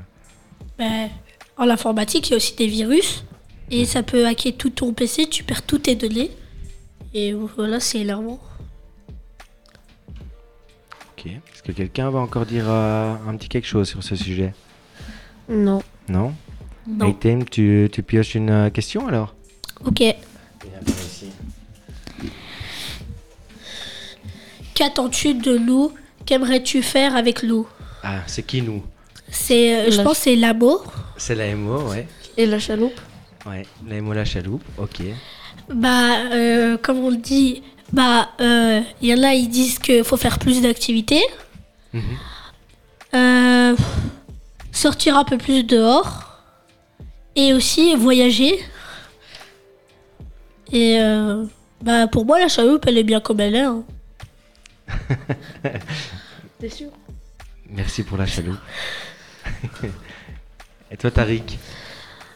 Ben, 0.77 1.09
en 1.57 1.69
informatique, 1.69 2.29
il 2.29 2.31
y 2.31 2.33
a 2.35 2.37
aussi 2.37 2.55
des 2.55 2.67
virus. 2.67 3.25
Et 3.69 3.85
ça 3.85 4.01
peut 4.03 4.25
hacker 4.25 4.53
tout 4.57 4.69
ton 4.69 4.93
PC, 4.93 5.27
tu 5.27 5.43
perds 5.43 5.63
tous 5.63 5.79
tes 5.79 5.95
données. 5.95 6.31
Et 7.13 7.33
voilà, 7.33 7.79
c'est 7.79 7.99
énervant. 7.99 8.39
Ok. 11.17 11.27
Est-ce 11.27 11.63
que 11.63 11.71
quelqu'un 11.71 12.09
va 12.09 12.19
encore 12.19 12.45
dire 12.45 12.65
euh, 12.67 13.13
un 13.27 13.35
petit 13.37 13.49
quelque 13.49 13.67
chose 13.67 13.87
sur 13.87 14.03
ce 14.03 14.15
sujet? 14.15 14.53
Non. 15.49 15.81
Non? 16.09 16.33
Non. 16.87 17.07
Item, 17.07 17.45
tu, 17.45 17.87
tu 17.91 18.03
pioches 18.03 18.35
une 18.35 18.49
euh, 18.49 18.69
question 18.69 19.07
alors? 19.07 19.35
Ok. 19.85 20.03
Qu'attends-tu 24.73 25.35
de 25.35 25.57
nous? 25.57 25.93
Qu'aimerais-tu 26.25 26.81
faire 26.81 27.15
avec 27.15 27.43
nous? 27.43 27.67
Ah, 28.01 28.21
c'est 28.27 28.43
qui 28.43 28.61
nous? 28.61 28.83
C'est, 29.29 29.75
euh, 29.87 29.91
je 29.91 29.97
La- 29.97 30.03
pense, 30.03 30.17
que 30.17 30.23
c'est 30.23 30.35
l'amour. 30.35 30.91
C'est 31.17 31.35
la 31.35 31.55
MO, 31.55 31.89
ouais. 31.89 32.07
Et 32.37 32.45
la 32.45 32.59
chaloupe 32.59 32.99
Ouais, 33.45 33.65
la 33.87 34.01
MO 34.01 34.13
la 34.13 34.25
chaloupe, 34.25 34.63
ok. 34.77 35.01
Bah, 35.69 36.17
euh, 36.31 36.77
comme 36.77 36.99
on 36.99 37.09
le 37.09 37.17
dit, 37.17 37.63
bah, 37.91 38.29
euh, 38.41 38.81
il 39.01 39.09
y 39.09 39.13
en 39.13 39.23
a, 39.23 39.33
ils 39.33 39.49
disent 39.49 39.79
qu'il 39.79 40.03
faut 40.03 40.17
faire 40.17 40.39
plus 40.39 40.61
d'activités. 40.61 41.23
Mhm. 41.93 42.01
Euh, 43.15 43.75
sortir 44.71 45.17
un 45.17 45.23
peu 45.23 45.37
plus 45.37 45.63
dehors. 45.63 46.29
Et 47.35 47.53
aussi 47.53 47.95
voyager. 47.95 48.59
Et 50.71 50.99
euh, 50.99 51.45
bah, 51.81 52.07
pour 52.07 52.25
moi, 52.25 52.39
la 52.39 52.47
chaloupe, 52.47 52.85
elle 52.87 52.97
est 52.97 53.03
bien 53.03 53.19
comme 53.19 53.39
elle 53.39 53.55
est. 53.55 53.61
hein. 53.61 53.83
T'es 56.59 56.69
sûr 56.69 56.89
Merci 57.69 58.03
pour 58.03 58.17
la 58.17 58.25
chaloupe. 58.27 58.59
Et 60.91 60.97
toi, 60.97 61.09
Tariq? 61.09 61.57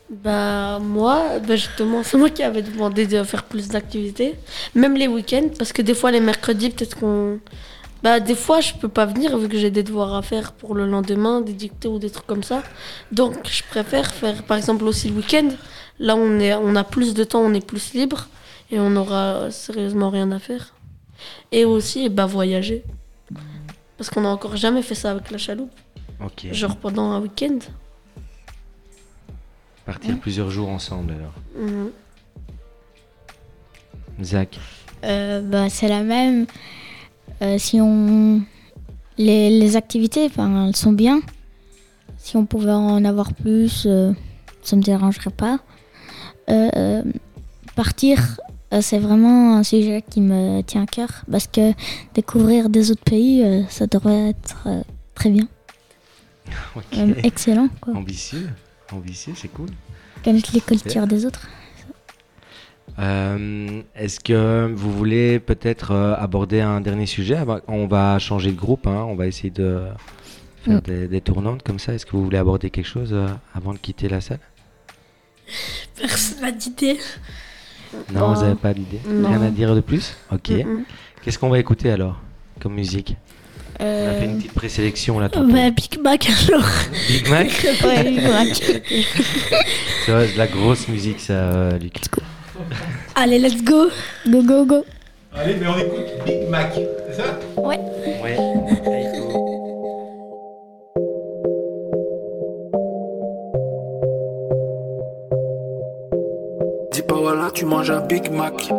Bah 0.10 0.80
moi, 0.80 1.40
bah 1.46 1.56
justement, 1.58 2.02
c'est 2.02 2.18
moi 2.18 2.30
qui 2.30 2.42
avais 2.42 2.62
demandé 2.62 3.06
de 3.08 3.22
faire 3.24 3.44
plus 3.44 3.68
d'activités, 3.68 4.36
même 4.74 4.96
les 4.96 5.08
week-ends, 5.08 5.50
parce 5.58 5.74
que 5.74 5.82
des 5.82 5.94
fois 5.94 6.12
les 6.12 6.22
mercredis, 6.22 6.70
peut-être 6.70 6.98
qu'on... 6.98 7.40
Bah 8.04 8.20
des 8.20 8.36
fois 8.36 8.62
je 8.62 8.74
peux 8.74 8.88
pas 8.88 9.06
venir 9.06 9.36
vu 9.38 9.50
que 9.50 9.58
j'ai 9.58 9.72
des 9.72 9.82
devoirs 9.84 10.14
à 10.16 10.22
faire 10.22 10.54
pour 10.54 10.76
le 10.76 10.86
lendemain, 10.86 11.42
des 11.42 11.52
dictées 11.54 11.88
ou 11.88 11.98
des 12.00 12.12
trucs 12.12 12.28
comme 12.28 12.44
ça. 12.44 12.62
Donc 13.12 13.34
je 13.50 13.64
préfère 13.64 14.14
faire 14.14 14.44
par 14.44 14.56
exemple 14.56 14.84
aussi 14.86 15.10
le 15.10 15.16
week-end. 15.16 15.50
Là 16.00 16.16
on, 16.16 16.40
est, 16.40 16.54
on 16.54 16.76
a 16.76 16.84
plus 16.84 17.16
de 17.16 17.24
temps, 17.24 17.42
on 17.42 17.54
est 17.56 17.66
plus 17.66 17.94
libre 17.96 18.28
et 18.70 18.80
on 18.80 18.96
aura 18.96 19.50
sérieusement 19.50 20.12
rien 20.12 20.32
à 20.32 20.38
faire. 20.38 20.76
Et 21.52 21.66
aussi 21.66 22.08
bah 22.10 22.28
voyager. 22.28 22.84
Parce 23.98 24.12
qu'on 24.12 24.26
a 24.26 24.30
encore 24.30 24.56
jamais 24.58 24.84
fait 24.84 24.94
ça 24.96 25.10
avec 25.10 25.32
la 25.32 25.40
chaloupe, 25.40 25.72
Ok. 26.24 26.46
genre 26.54 26.76
pendant 26.78 27.10
un 27.12 27.20
week-end. 27.20 27.58
Partir 29.88 30.20
plusieurs 30.20 30.52
jours 30.52 30.68
ensemble 30.68 31.14
alors. 31.14 31.34
Mhm. 31.58 31.92
Zach 34.22 34.60
Euh, 35.06 35.42
bah, 35.42 35.70
c'est 35.70 35.88
la 35.88 36.04
même. 36.04 36.46
Euh, 37.42 37.58
si 37.58 37.80
on. 37.80 38.42
Les, 39.18 39.50
les 39.50 39.76
activités, 39.78 40.26
enfin, 40.26 40.68
elles 40.68 40.76
sont 40.76 40.92
bien. 40.92 41.22
Si 42.18 42.36
on 42.36 42.46
pouvait 42.46 42.72
en 42.72 43.06
avoir 43.06 43.34
plus, 43.34 43.86
euh, 43.86 44.12
ça 44.62 44.76
me 44.76 44.82
dérangerait 44.82 45.32
pas. 45.32 45.60
Partir, 47.76 48.20
c'est 48.82 49.00
vraiment 49.00 49.56
un 49.56 49.64
sujet 49.64 50.04
qui 50.08 50.20
me 50.20 50.62
tient 50.62 50.84
à 50.84 50.86
cœur. 50.86 51.10
Parce 51.32 51.48
que 51.48 51.74
découvrir 52.14 52.70
des 52.70 52.92
autres 52.92 53.04
pays, 53.04 53.66
ça 53.70 53.88
devrait 53.88 54.30
être 54.32 54.68
très 55.16 55.30
bien. 55.30 55.48
Excellent, 57.24 57.70
quoi. 57.80 57.94
Ambitieux 57.96 58.50
Ambitieux, 58.92 59.34
c'est 59.36 59.48
cool. 59.50 59.70
Connaître 60.24 60.52
les 60.54 60.62
cultures 60.62 61.08
des 61.08 61.26
autres? 61.26 61.48
Euh, 63.00 63.82
Est-ce 63.96 64.20
que 64.20 64.72
vous 64.76 64.92
voulez 64.92 65.40
peut-être 65.40 65.92
euh, 65.92 66.16
aborder 66.18 66.62
un 66.62 66.82
dernier 66.82 67.06
sujet? 67.06 67.36
Avant- 67.36 67.60
On 67.68 67.86
va 67.88 68.18
changer 68.20 68.52
de 68.52 68.58
groupe, 68.58 68.88
hein, 68.88 69.06
on 69.08 69.16
va 69.16 69.28
essayer 69.28 69.50
de 69.52 69.84
faire 70.64 70.78
Mm. 70.78 70.82
des, 70.82 71.08
des 71.08 71.22
tournantes 71.22 71.64
comme 71.64 71.80
ça. 71.80 71.94
Est-ce 71.94 72.06
que 72.06 72.12
vous 72.12 72.24
voulez 72.24 72.38
aborder 72.38 72.70
quelque 72.70 72.88
chose 72.88 73.10
euh, 73.14 73.28
avant 73.54 73.74
de 73.74 73.78
quitter 73.78 74.10
la 74.10 74.20
salle? 74.22 74.40
Personne 75.98 76.42
n'a 76.42 76.52
d'idée. 76.52 76.98
Non, 78.14 78.34
vous 78.34 78.42
n'avez 78.42 78.56
pas 78.56 78.74
d'idée? 78.74 79.00
Rien 79.06 79.42
à 79.42 79.50
dire 79.50 79.76
de 79.76 79.82
plus? 79.82 80.16
Ok. 80.32 80.52
Qu'est-ce 81.22 81.38
qu'on 81.40 81.50
va 81.50 81.60
écouter 81.60 81.92
alors 81.92 82.20
comme 82.60 82.74
musique? 82.74 83.16
On 83.80 83.84
a 83.84 84.14
fait 84.14 84.26
une 84.26 84.32
Euh, 84.32 84.38
petite 84.38 84.54
présélection 84.54 85.20
là. 85.20 85.30
tantôt. 85.30 85.48
Bah, 85.52 85.70
Big 85.70 86.00
Mac 86.02 86.28
alors. 86.50 86.66
Big 87.08 87.30
Mac 87.30 87.48
ouais, 87.84 88.04
Big 88.04 88.24
Mac. 88.24 88.48
C'est 90.06 90.12
de 90.34 90.38
la 90.38 90.48
grosse 90.48 90.88
musique 90.88 91.20
ça, 91.20 91.34
euh, 91.34 91.78
Luc. 91.78 91.94
Allez, 93.16 93.40
let's 93.40 93.64
go. 93.64 93.88
Go, 94.28 94.42
go, 94.44 94.66
go. 94.66 94.86
Allez, 95.36 95.56
mais 95.60 95.68
on 95.68 95.78
écoute 95.78 96.26
Big 96.26 96.50
Mac, 96.50 96.74
c'est 96.76 97.22
ça? 97.22 97.40
Ouais. 97.62 97.78
Dis 106.92 107.02
pas 107.04 107.16
voilà, 107.16 107.50
tu 107.54 107.66
manges 107.66 107.92
un 107.92 108.02
Big 108.02 108.32
Mac. 108.32 108.70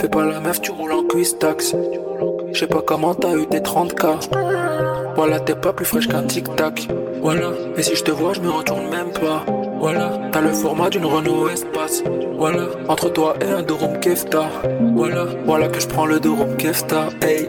Fais 0.00 0.08
pas 0.08 0.24
la 0.26 0.40
meuf, 0.40 0.60
tu 0.60 0.70
roules 0.70 0.92
en 0.92 1.04
cuisse 1.04 1.38
tax. 1.38 1.74
Je 2.52 2.58
sais 2.58 2.66
pas 2.66 2.82
comment 2.84 3.14
t'as 3.14 3.34
eu 3.34 3.46
tes 3.46 3.60
30k. 3.60 4.28
Voilà, 5.16 5.40
t'es 5.40 5.54
pas 5.54 5.72
plus 5.72 5.86
fraîche 5.86 6.06
qu'un 6.06 6.22
tic-tac. 6.22 6.88
Voilà, 7.22 7.50
et 7.76 7.82
si 7.82 7.96
je 7.96 8.02
te 8.02 8.10
vois, 8.10 8.34
je 8.34 8.40
me 8.40 8.50
retourne 8.50 8.88
même 8.90 9.10
pas. 9.12 9.44
Voilà, 9.78 10.18
t'as 10.32 10.40
le 10.40 10.52
format 10.52 10.90
d'une 10.90 11.06
Renault 11.06 11.48
Espace. 11.48 12.02
Voilà, 12.36 12.66
entre 12.88 13.08
toi 13.08 13.34
et 13.40 13.50
un 13.50 13.62
Dorum 13.62 13.98
Kefta. 14.00 14.44
Voilà, 14.94 15.26
voilà 15.46 15.68
que 15.68 15.80
je 15.80 15.86
prends 15.86 16.06
le 16.06 16.20
Dorum 16.20 16.56
Kefta. 16.56 17.08
Hey. 17.22 17.48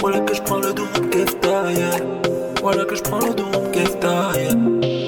Voilà 0.00 0.20
que 0.20 0.34
je 0.34 0.42
prends 0.42 0.58
le 0.58 0.72
Dorum 0.72 1.10
Kefta. 1.10 1.72
Yeah. 1.72 1.90
Voilà 2.62 2.84
que 2.84 2.94
je 2.94 3.02
prends 3.02 3.18
le 3.18 3.34
Dorum 3.34 3.70
Kefta. 3.72 4.32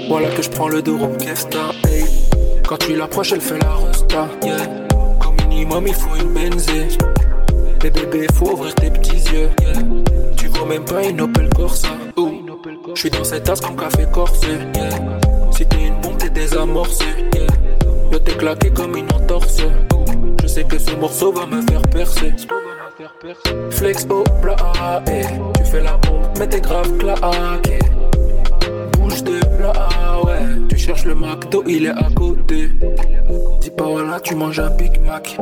Voilà 0.09 0.29
que 0.31 0.43
je 0.43 0.51
prends 0.51 0.69
le 0.69 0.83
Dorum 0.83 1.17
Kefta. 1.17 1.71
Quand 2.67 2.79
tu 2.79 2.97
l'approches, 2.97 3.33
elle 3.33 3.41
fait 3.41 3.59
la 3.59 3.75
resta. 3.77 4.29
Yeah. 4.45 5.02
Minimum, 5.63 5.87
il 5.87 5.95
faut 5.95 6.17
une 6.17 6.35
benzée. 6.35 6.89
Mais 7.85 7.91
bébé, 7.91 8.27
faut 8.35 8.51
ouvrir 8.51 8.75
tes 8.75 8.91
petits 8.91 9.23
yeux. 9.33 9.49
Tu 10.37 10.49
vois 10.49 10.67
même 10.67 10.85
pas 10.85 11.05
une 11.05 11.21
Opel 11.21 11.49
Corsa. 11.51 11.87
Je 12.95 13.01
suis 13.01 13.11
dans 13.11 13.23
cette 13.23 13.45
tasse 13.45 13.61
comme 13.61 13.77
café 13.77 14.05
corsé. 14.13 14.59
Si 15.53 15.65
t'es 15.65 15.87
une 15.87 16.01
bombe, 16.01 16.19
t'es 16.19 16.31
désamorcé. 16.31 17.05
Yeah. 17.35 17.47
Yo, 18.11 18.19
t'es 18.19 18.33
claqué 18.33 18.71
comme 18.71 18.97
une 18.97 19.07
entorse. 19.13 19.59
Je 20.43 20.47
sais 20.49 20.65
que 20.65 20.81
ce 20.81 20.97
morceau 20.97 21.33
va 21.33 21.47
me 21.47 21.63
faire 21.63 21.83
percer. 21.83 22.35
Flex 23.71 24.05
au 24.11 24.25
plat, 24.43 24.57
eh. 25.07 25.23
tu 25.59 25.65
fais 25.71 25.81
la 25.81 25.97
bombe, 25.99 26.27
mais 26.41 26.49
t'es 26.49 26.61
grave 26.61 26.91
claqué. 26.99 27.79
Bouge 28.99 29.23
de. 29.23 29.39
Tu 29.39 30.02
cherche 30.83 31.05
le 31.05 31.15
McDo, 31.15 31.63
il 31.69 31.87
est 31.87 31.91
à 31.91 32.09
côté. 32.15 32.71
Dis 33.61 33.71
pas 33.71 33.85
voilà, 33.85 34.19
tu 34.19 34.35
manges 34.35 34.59
un 34.59 34.71
Big 34.71 35.01
Mac. 35.01 35.39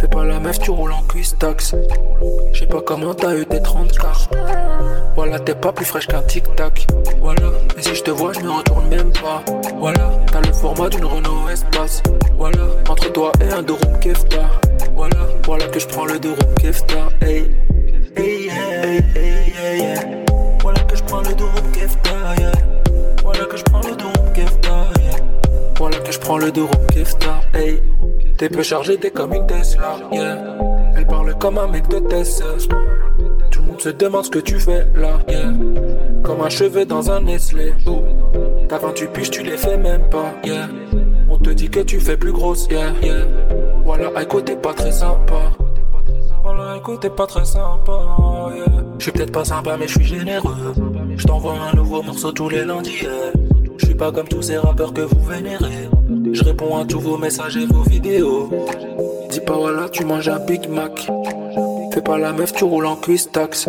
Fais 0.00 0.08
pas 0.08 0.24
la 0.24 0.40
meuf, 0.40 0.58
tu 0.58 0.72
roules 0.72 0.92
en 0.92 1.02
cuisse 1.02 1.36
tax. 1.38 1.76
Je 2.52 2.58
sais 2.58 2.66
pas 2.66 2.80
comment 2.80 3.14
t'as 3.14 3.36
eu 3.36 3.46
tes 3.46 3.62
30 3.62 3.96
quarts. 3.96 4.28
Voilà, 5.14 5.38
t'es 5.38 5.54
pas 5.54 5.72
plus 5.72 5.84
fraîche 5.84 6.08
qu'un 6.08 6.22
tic-tac. 6.22 6.88
Voilà, 7.20 7.52
et 7.76 7.82
si 7.82 7.94
je 7.94 8.02
te 8.02 8.10
vois, 8.10 8.32
je 8.32 8.40
me 8.40 8.50
retourne 8.50 8.88
même 8.88 9.12
pas. 9.12 9.44
Voilà, 9.78 10.10
t'as 10.32 10.40
le 10.40 10.52
format 10.52 10.88
d'une 10.88 11.04
Renault 11.04 11.48
Espace. 11.52 12.02
Voilà, 12.36 12.64
entre 12.88 13.12
toi 13.12 13.32
et 13.40 13.52
un 13.52 13.62
deux 13.62 13.74
roues 13.74 13.98
Kefta. 14.00 14.50
Voilà, 14.96 15.26
voilà 15.44 15.66
que 15.66 15.78
je 15.78 15.86
prends 15.86 16.04
le 16.04 16.18
deux 16.18 16.32
roues 16.32 16.54
Kefta. 16.60 17.08
Hey, 17.22 17.50
hey, 18.16 18.46
yeah, 18.46 18.82
hey, 19.14 19.78
yeah. 19.78 20.00
Voilà 20.62 20.80
que 20.80 20.96
je 20.96 21.02
prends 21.04 21.20
le 21.20 21.32
deux 21.34 21.44
roues 21.44 21.70
Kefta. 21.72 22.34
Voilà 23.38 23.52
que 23.52 23.56
je 23.56 23.62
prends 23.62 23.80
le 23.82 23.92
roues 23.92 24.32
Kefta, 24.34 24.68
yeah. 25.00 25.10
Voilà 25.76 25.98
que 25.98 26.10
je 26.10 26.18
prends 26.18 26.38
le 26.38 26.46
roues 26.48 26.86
Kefta, 26.92 27.40
hey. 27.54 27.80
T'es 28.36 28.48
peu 28.48 28.64
chargé, 28.64 28.96
t'es 28.96 29.12
comme 29.12 29.32
une 29.32 29.46
Tesla, 29.46 29.94
yeah. 30.10 30.38
Elle 30.96 31.06
parle 31.06 31.38
comme 31.38 31.56
un 31.56 31.68
mec 31.68 31.86
de 31.86 32.00
Tesla. 32.00 32.46
Tout 33.52 33.60
le 33.60 33.66
monde 33.68 33.80
se 33.80 33.90
demande 33.90 34.24
ce 34.24 34.30
que 34.30 34.40
tu 34.40 34.58
fais 34.58 34.88
là, 34.96 35.20
yeah. 35.28 35.52
Comme 36.24 36.40
un 36.40 36.48
cheveu 36.48 36.84
dans 36.84 37.12
un 37.12 37.20
Nestlé. 37.20 37.74
Oh. 37.86 38.02
T'as 38.68 38.78
28 38.78 39.12
piges, 39.12 39.30
tu 39.30 39.44
les 39.44 39.56
fais 39.56 39.78
même 39.78 40.10
pas, 40.10 40.34
yeah. 40.42 40.66
On 41.30 41.38
te 41.38 41.50
dit 41.50 41.70
que 41.70 41.78
tu 41.78 42.00
fais 42.00 42.16
plus 42.16 42.32
grosse, 42.32 42.66
yeah, 42.72 42.90
yeah. 43.02 43.24
Voilà, 43.84 44.10
Aiko, 44.20 44.40
t'es 44.40 44.56
pas 44.56 44.74
très 44.74 44.90
sympa. 44.90 45.52
Voilà, 46.42 46.76
Aiko, 46.76 46.96
t'es 46.96 47.10
pas 47.10 47.28
très 47.28 47.44
sympa, 47.44 48.00
yeah. 48.52 48.64
Je 48.98 49.04
suis 49.04 49.12
peut-être 49.12 49.30
pas 49.32 49.44
sympa, 49.44 49.76
mais 49.78 49.86
je 49.86 49.92
suis 49.92 50.18
généreux. 50.18 50.74
Je 51.18 51.24
t'envoie 51.26 51.54
un 51.54 51.74
nouveau 51.74 52.00
morceau 52.00 52.30
tous 52.30 52.48
les 52.48 52.64
lundis, 52.64 53.02
yeah. 53.02 53.10
Je 53.76 53.86
suis 53.86 53.94
pas 53.94 54.12
comme 54.12 54.28
tous 54.28 54.42
ces 54.42 54.56
rappeurs 54.56 54.92
que 54.92 55.00
vous 55.00 55.24
vénérez. 55.24 55.88
Je 56.32 56.44
réponds 56.44 56.78
à 56.78 56.84
tous 56.84 57.00
vos 57.00 57.18
messages 57.18 57.56
et 57.56 57.66
vos 57.66 57.82
vidéos. 57.82 58.48
Dis 59.28 59.40
pas 59.40 59.56
voilà, 59.56 59.88
tu 59.88 60.04
manges 60.04 60.28
un 60.28 60.38
Big 60.38 60.68
Mac. 60.68 61.08
Fais 61.92 62.02
pas 62.02 62.18
la 62.18 62.32
meuf, 62.32 62.52
tu 62.52 62.62
roules 62.62 62.86
en 62.86 62.94
cuisse 62.94 63.30
tax. 63.32 63.68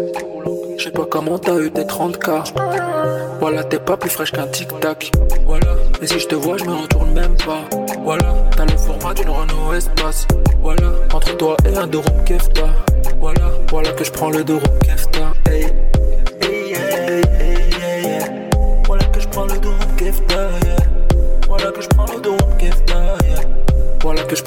Je 0.78 0.84
sais 0.84 0.92
pas 0.92 1.06
comment 1.10 1.40
t'as 1.40 1.60
eu 1.60 1.72
tes 1.72 1.84
30K. 1.84 2.54
Voilà, 3.40 3.64
t'es 3.64 3.80
pas 3.80 3.98
plus 3.98 4.12
fraîche 4.12 4.32
qu'un 4.32 4.48
tic-tac. 4.48 5.12
Voilà, 5.48 5.76
et 6.02 6.08
si 6.08 6.20
je 6.20 6.28
te 6.28 6.36
vois, 6.36 6.58
je 6.58 6.66
me 6.66 6.74
retourne 6.76 7.12
même 7.14 7.36
pas. 7.38 7.64
Voilà, 8.04 8.36
t'as 8.56 8.66
le 8.66 8.78
format 8.78 9.14
d'une 9.16 9.30
Renault 9.30 9.74
Espace. 9.74 10.28
Voilà, 10.62 10.92
entre 11.14 11.36
toi 11.38 11.58
et 11.66 11.76
un 11.76 11.86
roues 11.86 12.24
Kefta. 12.26 12.68
Voilà, 13.20 13.52
voilà 13.72 13.92
que 13.92 14.04
je 14.04 14.12
prends 14.12 14.30
le 14.30 14.40
roues 14.40 14.80
Kefta. 14.84 15.29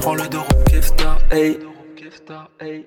Prends 0.02 0.14
le 0.16 0.24
Kefta, 0.68 1.16
hey. 1.30 1.58
Kefta, 1.94 2.48
hey. 2.60 2.86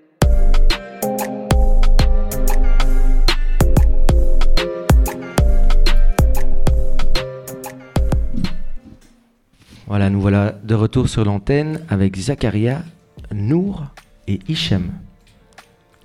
Voilà, 9.88 10.10
nous 10.10 10.20
voilà 10.20 10.52
de 10.52 10.76
retour 10.76 11.08
sur 11.08 11.24
l'antenne 11.24 11.86
avec 11.88 12.18
Zakaria, 12.18 12.84
Nour 13.32 13.86
et 14.28 14.40
Hichem. 14.50 14.92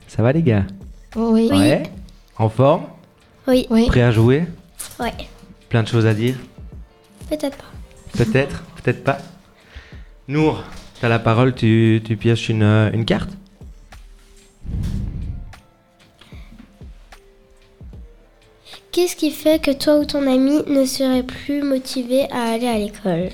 Ça 0.06 0.22
va 0.22 0.32
les 0.32 0.44
gars? 0.44 0.64
Oui. 1.16 1.48
Ouais. 1.50 1.82
En 2.38 2.48
forme? 2.48 2.84
Oui. 3.48 3.66
Oui. 3.68 3.88
Prêt 3.88 4.02
à 4.02 4.12
jouer? 4.12 4.44
Ouais. 5.00 5.12
Plein 5.68 5.82
de 5.82 5.88
choses 5.88 6.06
à 6.06 6.14
dire? 6.14 6.36
Peut-être 7.28 7.56
pas. 7.56 7.64
Peut-être, 8.16 8.62
peut-être 8.76 9.02
pas? 9.02 9.18
Nour, 10.28 10.62
t'as 11.00 11.08
la 11.08 11.18
parole, 11.18 11.54
tu, 11.54 12.02
tu 12.04 12.16
pioches 12.16 12.48
une, 12.48 12.62
euh, 12.62 12.90
une 12.92 13.04
carte 13.04 13.30
Qu'est-ce 18.92 19.16
qui 19.16 19.30
fait 19.30 19.62
que 19.62 19.70
toi 19.70 19.98
ou 19.98 20.04
ton 20.04 20.26
ami 20.26 20.62
ne 20.66 20.84
serait 20.84 21.22
plus 21.22 21.62
motivé 21.62 22.30
à 22.30 22.52
aller 22.52 22.66
à 22.66 22.76
l'école? 22.76 23.30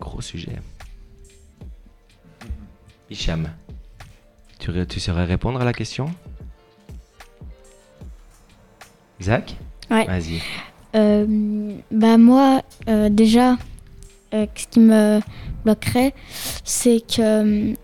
Gros 0.00 0.20
sujet. 0.20 0.56
Hicham, 3.08 3.48
tu, 4.58 4.72
tu 4.86 5.00
saurais 5.00 5.24
répondre 5.24 5.60
à 5.60 5.64
la 5.64 5.72
question? 5.72 6.12
Zach? 9.22 9.56
Ouais. 9.90 10.04
Vas-y. 10.04 10.42
Euh, 10.94 11.74
bah 11.90 12.18
moi, 12.18 12.62
euh, 12.88 13.08
déjà, 13.08 13.56
euh, 14.34 14.46
ce 14.54 14.66
qui 14.66 14.80
me 14.80 15.20
bloquerait, 15.64 16.14
c'est 16.64 17.00
que 17.00 17.20
euh, 17.20 17.74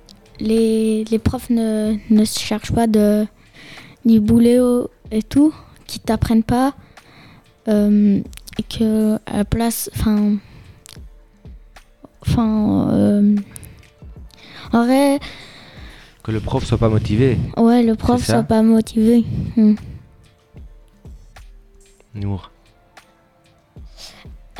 les, 0.40 1.04
les 1.04 1.18
profs 1.18 1.50
ne, 1.50 1.96
ne 2.10 2.24
se 2.24 2.38
cherchent 2.38 2.72
pas 2.72 2.86
de, 2.86 3.26
du 4.04 4.20
boulot 4.20 4.90
et 5.10 5.22
tout, 5.22 5.54
qui 5.86 6.00
t'apprennent 6.00 6.42
pas, 6.42 6.74
euh, 7.68 8.20
et 8.58 8.62
que 8.62 9.16
à 9.26 9.38
la 9.38 9.44
place, 9.44 9.90
enfin, 9.96 10.36
enfin, 12.22 12.88
euh, 12.92 13.36
en 14.72 14.84
vrai, 14.86 15.20
Que 16.22 16.32
le 16.32 16.40
prof 16.40 16.64
soit 16.64 16.78
pas 16.78 16.88
motivé. 16.88 17.38
ouais, 17.56 17.82
le 17.82 17.94
prof 17.94 18.24
soit 18.24 18.42
pas 18.42 18.62
motivé. 18.62 19.24
Hmm. 19.56 19.74
Nour. 22.14 22.50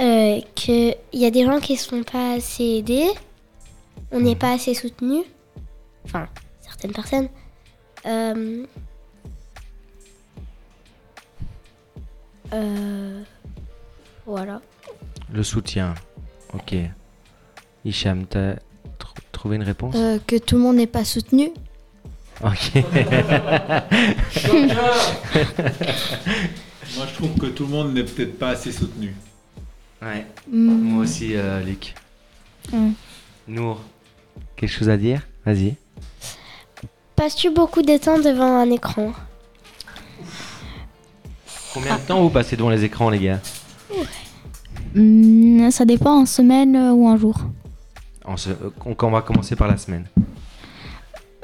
Euh, 0.01 0.41
Qu'il 0.55 0.97
y 1.13 1.25
a 1.27 1.31
des 1.31 1.45
gens 1.45 1.61
qui 1.61 1.75
ne 1.75 1.79
sont 1.79 2.03
pas 2.03 2.35
assez 2.35 2.65
aidés, 2.65 3.09
on 4.11 4.21
n'est 4.21 4.37
pas 4.37 4.53
assez 4.53 4.75
soutenus, 4.75 5.25
enfin, 6.05 6.29
certaines 6.61 6.93
personnes. 6.93 7.29
Euh, 8.07 8.65
euh, 12.53 13.23
voilà. 14.27 14.61
Le 15.33 15.43
soutien. 15.43 15.95
Ok. 16.53 16.75
Hicham, 17.85 18.27
t'as 18.27 18.55
tr- 18.55 18.59
trouvé 19.33 19.57
une 19.57 19.63
réponse? 19.63 19.95
Euh, 19.97 20.19
que 20.27 20.37
tout 20.37 20.57
le 20.57 20.63
monde 20.63 20.77
n'est 20.77 20.87
pas 20.87 21.05
soutenu. 21.05 21.51
Ok. 22.43 22.73
Moi, 26.97 27.07
je 27.09 27.15
trouve 27.15 27.35
que 27.39 27.47
tout 27.47 27.65
le 27.65 27.71
monde 27.71 27.95
n'est 27.95 28.05
peut-être 28.05 28.39
pas 28.39 28.51
assez 28.51 28.71
soutenu. 28.73 29.15
Ouais. 30.05 30.27
Hmm. 30.51 30.71
Moi 30.93 31.03
aussi, 31.05 31.35
euh, 31.35 31.61
Luc. 31.63 31.95
Mm. 32.73 32.91
Nour, 33.49 33.81
quelque 34.57 34.71
chose 34.71 34.89
à 34.89 34.97
dire? 34.97 35.23
Vas-y. 35.45 35.75
Passes-tu 37.17 37.51
beaucoup 37.51 37.83
de 37.83 37.97
temps 37.97 38.19
devant 38.19 38.59
un 38.61 38.71
écran? 38.71 39.13
Combien 41.73 41.97
de 41.97 42.01
temps 42.03 42.21
vous 42.23 42.31
passez 42.31 42.57
devant 42.57 42.71
les 42.71 42.85
écrans, 42.85 43.11
les 43.11 43.19
gars? 43.19 43.41
Hmm, 44.95 45.71
ça 45.71 45.85
dépend 45.85 46.21
en 46.21 46.27
semaine 46.27 46.77
euh, 46.77 46.93
ou 46.93 47.07
en 47.09 47.17
jour. 47.17 47.37
on, 48.25 48.37
se- 48.37 48.51
euh, 48.51 48.71
on- 48.85 48.97
on 49.01 49.11
va 49.11 49.23
commencer 49.23 49.57
par 49.57 49.69
la 49.69 49.77
semaine. 49.77 50.07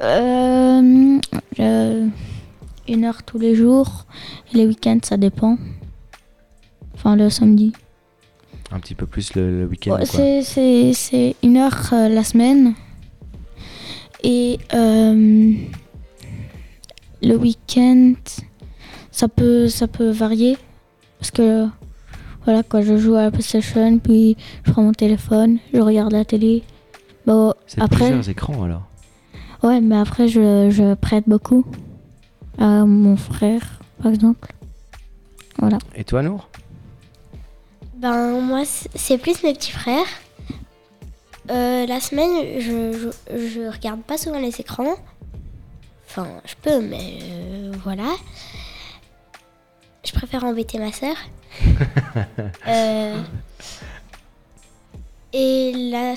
Euh, 0.01 1.19
euh, 1.59 2.07
une 2.87 3.03
heure 3.05 3.23
tous 3.23 3.37
les 3.37 3.55
jours. 3.55 4.05
Les 4.53 4.65
week-ends, 4.65 4.99
ça 5.03 5.17
dépend. 5.17 5.57
Enfin, 6.95 7.15
le 7.15 7.29
samedi. 7.29 7.73
Un 8.71 8.79
petit 8.79 8.95
peu 8.95 9.05
plus 9.05 9.35
le, 9.35 9.59
le 9.61 9.65
week-end. 9.65 9.97
Ouais, 9.99 10.41
c'est 10.43 11.35
une 11.43 11.57
heure 11.57 11.89
euh, 11.93 12.07
la 12.07 12.23
semaine. 12.23 12.73
Et 14.23 14.59
euh, 14.73 15.53
le 17.21 17.35
week-end, 17.35 18.13
ça 19.11 19.27
peut, 19.27 19.67
ça 19.67 19.87
peut 19.87 20.09
varier. 20.11 20.57
Parce 21.19 21.31
que, 21.31 21.67
voilà, 22.45 22.63
quoi, 22.63 22.81
je 22.81 22.97
joue 22.97 23.15
à 23.15 23.23
la 23.23 23.31
PlayStation, 23.31 23.97
puis 23.99 24.37
je 24.63 24.71
prends 24.71 24.83
mon 24.83 24.93
téléphone, 24.93 25.57
je 25.73 25.79
regarde 25.81 26.13
la 26.13 26.23
télé. 26.25 26.63
Bon, 27.25 27.53
C'est 27.67 27.81
après, 27.81 28.05
plusieurs 28.05 28.29
écrans 28.29 28.63
alors. 28.63 28.87
ouais, 29.63 29.81
mais 29.81 29.97
après, 29.97 30.27
je, 30.27 30.69
je 30.71 30.93
prête 30.95 31.25
beaucoup 31.27 31.65
à 32.57 32.85
mon 32.85 33.17
frère, 33.17 33.79
par 34.01 34.11
exemple. 34.11 34.53
Voilà. 35.59 35.77
Et 35.95 36.03
toi, 36.03 36.23
Nour? 36.23 36.49
Ben 38.01 38.39
moi 38.41 38.63
c'est 38.95 39.17
plus 39.17 39.43
mes 39.43 39.53
petits 39.53 39.71
frères. 39.71 40.07
Euh, 41.49 41.85
la 41.85 41.99
semaine 41.99 42.59
je, 42.59 43.11
je, 43.29 43.37
je 43.37 43.61
regarde 43.71 44.01
pas 44.01 44.17
souvent 44.17 44.39
les 44.39 44.59
écrans. 44.59 44.95
Enfin 46.07 46.27
je 46.45 46.55
peux 46.61 46.81
mais 46.81 47.19
euh, 47.23 47.71
voilà. 47.83 48.11
Je 50.03 50.11
préfère 50.13 50.43
embêter 50.43 50.77
ma 50.79 50.91
sœur. 50.91 51.15
Euh, 52.67 53.21
et 55.33 55.71
la 55.91 56.13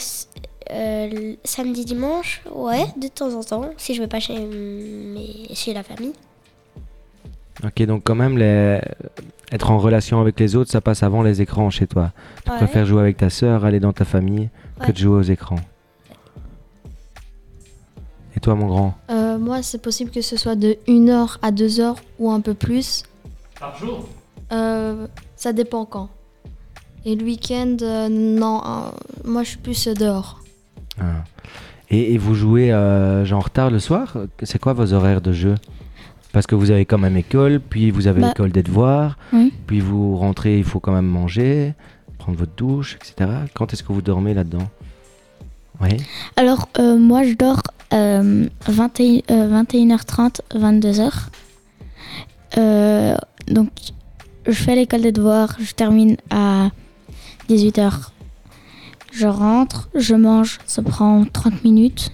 euh, 0.71 1.35
samedi 1.45 1.85
dimanche 1.85 2.43
ouais 2.53 2.87
de 2.97 3.09
temps 3.09 3.33
en 3.35 3.43
temps 3.43 3.71
si 3.77 3.95
je 3.95 4.03
vais 4.03 4.09
pas 4.09 4.21
chez 4.21 4.39
mes- 4.39 5.49
chez 5.55 5.73
la 5.75 5.83
famille. 5.83 6.13
Ok, 7.63 7.83
donc 7.87 8.03
quand 8.05 8.15
même, 8.17 8.37
les... 8.39 8.81
être 9.53 9.71
en 9.71 9.79
relation 9.79 10.21
avec 10.21 10.41
les 10.41 10.57
autres, 10.57 10.71
ça 10.71 10.81
passe 10.81 11.03
avant 11.03 11.23
les 11.23 11.41
écrans 11.41 11.71
chez 11.71 11.87
toi. 11.87 12.11
Tu 12.45 12.51
Ouais. 12.51 12.57
préfères 12.57 12.87
jouer 12.87 13.01
avec 13.01 13.17
ta 13.17 13.31
sœur, 13.31 13.65
aller 13.65 13.79
dans 13.81 13.93
ta 13.93 14.05
famille, 14.05 14.49
que 14.81 14.91
de 14.91 14.97
jouer 14.97 15.19
aux 15.19 15.23
écrans. 15.23 15.61
Et 18.37 18.41
toi, 18.41 18.55
mon 18.55 18.67
grand 18.67 18.95
Euh, 19.11 19.39
moi, 19.39 19.63
c'est 19.63 19.81
possible 19.81 20.11
que 20.11 20.21
ce 20.21 20.37
soit 20.37 20.57
de 20.57 20.77
1 20.89 21.09
heure 21.09 21.39
à 21.43 21.53
2 21.53 21.81
heures 21.81 21.97
ou 22.19 22.31
un 22.31 22.41
peu 22.41 22.55
plus. 22.55 23.05
Par 23.61 23.77
jour? 23.79 24.09
Euh, 24.53 25.07
ça 25.37 25.53
dépend 25.53 25.85
quand. 25.85 26.09
Et 27.05 27.15
le 27.15 27.25
week-end, 27.25 27.77
euh, 27.83 28.09
non, 28.09 28.61
euh, 28.65 28.91
moi 29.25 29.43
je 29.43 29.51
suis 29.51 29.59
plus 29.59 29.87
dehors. 29.89 30.41
Ah. 31.01 31.25
et, 31.91 32.15
et 32.15 32.19
vous 32.19 32.35
jouez 32.35 32.73
euh, 32.73 33.25
genre 33.25 33.51
tard 33.51 33.71
le 33.71 33.79
soir? 33.79 34.17
C'est 34.43 34.61
quoi 34.61 34.73
vos 34.73 34.93
horaires 34.93 35.21
de 35.21 35.33
jeu? 35.33 35.55
Parce 36.35 36.47
que 36.49 36.55
vous 36.57 36.71
avez 36.73 36.85
quand 36.85 36.99
même 36.99 37.17
école, 37.17 37.61
puis 37.61 37.91
vous 37.93 38.09
avez 38.09 38.21
Bah, 38.21 38.29
l'école 38.29 38.51
des 38.51 38.63
devoirs, 38.65 39.17
oui. 39.33 39.53
puis 39.69 39.79
vous 39.81 40.17
rentrez, 40.17 40.59
il 40.59 40.65
faut 40.65 40.81
quand 40.81 40.93
même 40.93 41.07
manger, 41.07 41.73
prendre 42.19 42.37
votre 42.37 42.55
douche, 42.57 42.97
etc. 42.97 43.31
Quand 43.55 43.73
est-ce 43.73 43.83
que 43.85 43.93
vous 43.93 44.03
dormez 44.03 44.35
là-dedans? 44.35 44.69
Oui. 45.81 45.91
Alors, 46.37 46.69
euh, 46.81 46.99
moi, 46.99 47.23
je 47.25 47.35
dors 47.35 47.63
euh, 47.93 48.47
21, 48.67 49.21
euh, 49.31 49.63
21h30, 49.63 50.41
22h. 50.55 51.11
Euh, 52.59 53.17
donc, 53.49 53.69
je 54.47 54.53
fais 54.53 54.75
l'école 54.75 55.03
des 55.03 55.13
devoirs, 55.13 55.57
je 55.61 55.73
termine 55.73 56.17
à 56.31 56.71
18h. 57.49 58.11
Je 59.13 59.27
rentre, 59.29 59.89
je 59.95 60.15
mange, 60.17 60.59
ça 60.67 60.83
prend 60.83 61.25
30 61.33 61.63
minutes. 61.63 62.11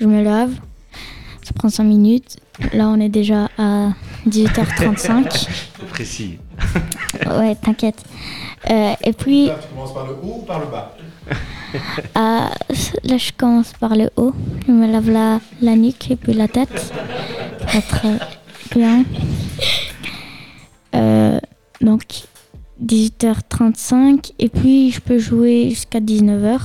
Je 0.00 0.06
me 0.06 0.22
lave, 0.22 0.52
ça 1.48 1.54
prend 1.54 1.70
5 1.70 1.84
minutes. 1.84 2.36
Là, 2.74 2.88
on 2.88 3.00
est 3.00 3.08
déjà 3.08 3.48
à 3.56 3.92
18h35. 4.28 5.48
Précis. 5.90 6.38
ouais, 7.26 7.54
t'inquiète. 7.54 8.04
Euh, 8.70 8.92
et 9.02 9.14
puis, 9.14 9.50
Tu 9.62 9.68
commences 9.74 9.94
par 9.94 10.06
le 10.06 10.12
haut 10.12 10.40
ou 10.42 10.44
par 10.44 10.60
le 10.60 10.66
bas? 10.66 10.94
Ah, 12.14 12.50
là, 13.04 13.16
je 13.16 13.32
commence 13.32 13.72
par 13.80 13.96
le 13.96 14.10
haut. 14.16 14.34
Je 14.66 14.72
me 14.72 14.90
lave 14.90 15.10
la, 15.10 15.40
la 15.62 15.74
nuque 15.74 16.10
et 16.10 16.16
puis 16.16 16.34
la 16.34 16.48
tête. 16.48 16.92
Pas 17.72 17.80
très 17.80 18.18
bien. 18.74 19.04
Euh, 20.94 21.38
donc, 21.80 22.02
18h35. 22.84 24.32
Et 24.38 24.50
puis, 24.50 24.90
je 24.90 25.00
peux 25.00 25.18
jouer 25.18 25.70
jusqu'à 25.70 26.00
19h. 26.00 26.58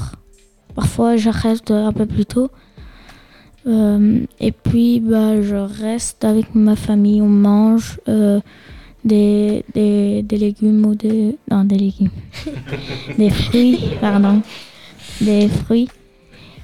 Parfois, 0.76 1.16
j'arrête 1.16 1.72
un 1.72 1.94
peu 1.94 2.06
plus 2.06 2.26
tôt. 2.26 2.50
Euh, 3.66 4.26
et 4.40 4.52
puis, 4.52 5.00
bah, 5.00 5.42
je 5.42 5.56
reste 5.56 6.24
avec 6.24 6.54
ma 6.54 6.76
famille. 6.76 7.22
On 7.22 7.30
mange 7.30 8.00
euh, 8.08 8.40
des, 9.04 9.64
des, 9.74 10.22
des 10.24 10.38
légumes 10.38 10.86
ou 10.86 10.96
des... 10.96 11.38
Non, 11.50 11.64
des 11.64 11.78
légumes. 11.78 12.12
des 13.18 13.30
fruits, 13.30 13.80
pardon 14.02 14.42
des 15.22 15.48
fruits. 15.48 15.90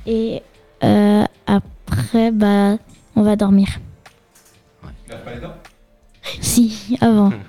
Et 0.06 0.42
euh, 0.84 1.24
après, 1.46 2.32
bah, 2.32 2.78
on 3.16 3.24
va 3.24 3.36
dormir. 3.36 3.68
Lave 5.10 5.24
pas 5.24 5.34
les 5.34 5.42
dents? 5.42 5.56
Si, 6.42 6.98
avant. 7.02 7.32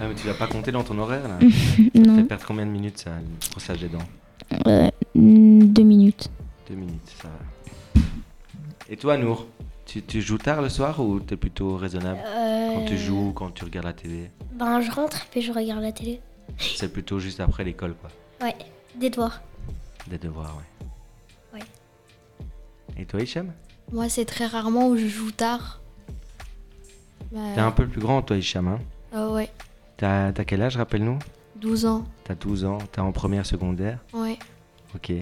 Ah, 0.00 0.08
mais 0.08 0.14
tu 0.16 0.26
l'as 0.26 0.34
pas 0.34 0.48
compté 0.48 0.72
dans 0.72 0.82
ton 0.82 0.98
horaire 0.98 1.22
là 1.22 1.38
Ça 1.40 1.46
fait 1.48 2.00
non, 2.00 2.24
perdre 2.24 2.44
combien 2.44 2.66
de 2.66 2.70
minutes 2.72 2.98
ça, 2.98 3.10
le 3.10 3.50
brossage 3.52 3.78
des 3.78 3.88
dents? 3.88 3.98
Euh, 4.66 4.90
deux 5.14 5.84
minutes. 5.84 6.28
Deux 6.68 6.74
minutes, 6.74 7.12
ça 7.22 7.28
va. 7.28 7.53
Et 8.88 8.96
toi, 8.96 9.16
Nour 9.16 9.46
tu, 9.86 10.02
tu 10.02 10.22
joues 10.22 10.38
tard 10.38 10.62
le 10.62 10.70
soir 10.70 10.98
ou 11.00 11.20
t'es 11.20 11.36
plutôt 11.36 11.76
raisonnable 11.76 12.18
Quand 12.24 12.84
tu 12.86 12.94
Euh, 12.94 12.96
joues, 12.96 13.32
quand 13.34 13.50
tu 13.50 13.64
regardes 13.64 13.86
la 13.86 13.92
télé? 13.92 14.30
Ben, 14.52 14.80
je 14.80 14.90
rentre 14.90 15.18
et 15.18 15.26
puis 15.30 15.42
je 15.42 15.52
regarde 15.52 15.82
la 15.82 15.92
télé. 15.92 16.20
C'est 16.58 16.90
plutôt 16.92 17.18
juste 17.18 17.40
après 17.40 17.64
l'école, 17.64 17.94
quoi. 17.94 18.10
Ouais, 18.40 18.54
des 18.94 19.10
devoirs. 19.10 19.42
Des 20.06 20.16
devoirs, 20.18 20.56
ouais. 20.56 21.58
Ouais. 21.60 21.66
Et 22.96 23.04
toi, 23.04 23.20
Hicham? 23.20 23.52
Moi, 23.92 24.08
c'est 24.08 24.24
très 24.24 24.46
rarement 24.46 24.88
où 24.88 24.96
je 24.96 25.06
joue 25.06 25.30
tard. 25.32 25.80
Bah, 27.30 27.40
T'es 27.54 27.60
un 27.60 27.70
peu 27.72 27.86
plus 27.86 28.00
grand, 28.00 28.22
toi, 28.22 28.36
Hicham. 28.36 28.68
Hein? 28.68 28.78
Euh, 29.14 29.34
ouais, 29.34 29.50
T'as 29.98 30.32
t'as 30.32 30.44
quel 30.44 30.62
âge, 30.62 30.76
rappelle-nous? 30.76 31.18
12 31.56 31.84
ans. 31.86 32.04
T'as 32.24 32.34
12 32.34 32.64
ans, 32.64 32.78
t'es 32.90 33.00
en 33.00 33.12
première 33.12 33.44
secondaire? 33.46 33.98
Ouais. 34.14 34.38
Ok. 34.94 35.12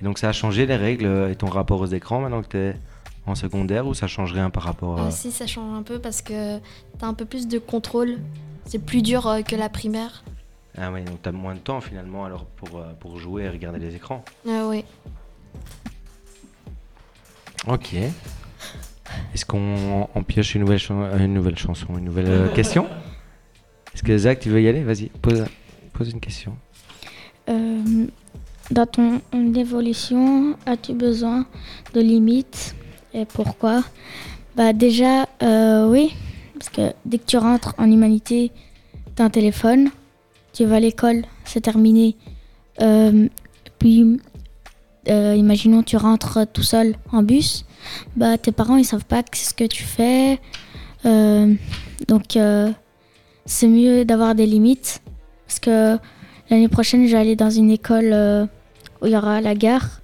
Et 0.00 0.04
donc, 0.04 0.18
ça 0.18 0.28
a 0.28 0.32
changé 0.32 0.66
les 0.66 0.76
règles 0.76 1.28
et 1.30 1.36
ton 1.36 1.48
rapport 1.48 1.80
aux 1.80 1.86
écrans 1.86 2.20
maintenant 2.20 2.42
que 2.42 2.48
t'es 2.48 2.76
en 3.26 3.34
secondaire 3.34 3.86
ou 3.86 3.94
ça 3.94 4.06
change 4.06 4.32
rien 4.32 4.50
par 4.50 4.62
rapport 4.62 5.00
à. 5.00 5.06
Euh, 5.06 5.10
si, 5.10 5.30
ça 5.30 5.46
change 5.46 5.76
un 5.76 5.82
peu 5.82 5.98
parce 5.98 6.22
que 6.22 6.58
t'as 6.98 7.06
un 7.06 7.14
peu 7.14 7.24
plus 7.24 7.48
de 7.48 7.58
contrôle. 7.58 8.18
C'est 8.64 8.78
plus 8.78 9.02
dur 9.02 9.26
euh, 9.26 9.42
que 9.42 9.56
la 9.56 9.68
primaire. 9.68 10.22
Ah 10.78 10.92
ouais, 10.92 11.02
donc 11.02 11.20
t'as 11.22 11.32
moins 11.32 11.54
de 11.54 11.58
temps 11.58 11.80
finalement 11.80 12.24
alors 12.24 12.44
pour, 12.44 12.78
euh, 12.78 12.92
pour 13.00 13.18
jouer 13.18 13.44
et 13.44 13.48
regarder 13.48 13.78
les 13.78 13.96
écrans. 13.96 14.24
Euh, 14.46 14.68
ouais. 14.68 14.84
Ok. 17.66 17.94
Est-ce 19.34 19.44
qu'on 19.44 20.08
on 20.14 20.22
pioche 20.22 20.54
une 20.54 20.62
nouvelle, 20.62 20.80
euh, 20.90 21.18
une 21.18 21.34
nouvelle 21.34 21.58
chanson, 21.58 21.98
une 21.98 22.04
nouvelle 22.04 22.28
euh, 22.28 22.48
question? 22.54 22.86
Est-ce 23.94 24.02
que 24.02 24.16
Zach, 24.16 24.38
tu 24.40 24.50
veux 24.50 24.62
y 24.62 24.68
aller? 24.68 24.82
Vas-y, 24.82 25.06
pose, 25.06 25.44
pose 25.92 26.10
une 26.10 26.20
question. 26.20 26.56
Euh, 27.48 28.06
dans 28.70 28.86
ton 28.86 29.20
évolution, 29.54 30.56
as-tu 30.66 30.92
besoin 30.92 31.46
de 31.94 32.00
limites 32.00 32.74
et 33.12 33.24
pourquoi? 33.24 33.82
Bah 34.56 34.72
déjà, 34.72 35.28
euh, 35.42 35.88
oui, 35.88 36.12
parce 36.54 36.70
que 36.70 36.92
dès 37.04 37.18
que 37.18 37.26
tu 37.26 37.36
rentres 37.36 37.74
en 37.78 37.90
humanité, 37.90 38.52
tu 39.16 39.22
as 39.22 39.24
un 39.24 39.30
téléphone, 39.30 39.90
tu 40.52 40.64
vas 40.64 40.76
à 40.76 40.80
l'école, 40.80 41.22
c'est 41.44 41.60
terminé. 41.60 42.16
Euh, 42.80 43.28
puis, 43.78 44.20
euh, 45.08 45.34
imaginons 45.36 45.82
tu 45.82 45.96
rentres 45.96 46.46
tout 46.52 46.62
seul 46.62 46.94
en 47.12 47.22
bus, 47.22 47.64
bah 48.16 48.38
tes 48.38 48.52
parents 48.52 48.76
ils 48.76 48.84
savent 48.84 49.04
pas 49.04 49.22
ce 49.32 49.54
que 49.54 49.64
tu 49.64 49.82
fais, 49.84 50.38
donc 51.04 52.38
c'est 53.46 53.68
mieux 53.68 54.04
d'avoir 54.04 54.34
des 54.34 54.46
limites 54.46 55.02
parce 55.46 55.58
que 55.58 55.98
L'année 56.50 56.68
prochaine, 56.68 57.06
je 57.06 57.12
vais 57.12 57.18
aller 57.18 57.36
dans 57.36 57.48
une 57.48 57.70
école 57.70 58.48
il 59.04 59.10
y 59.12 59.16
aura 59.16 59.40
la 59.40 59.54
gare. 59.54 60.00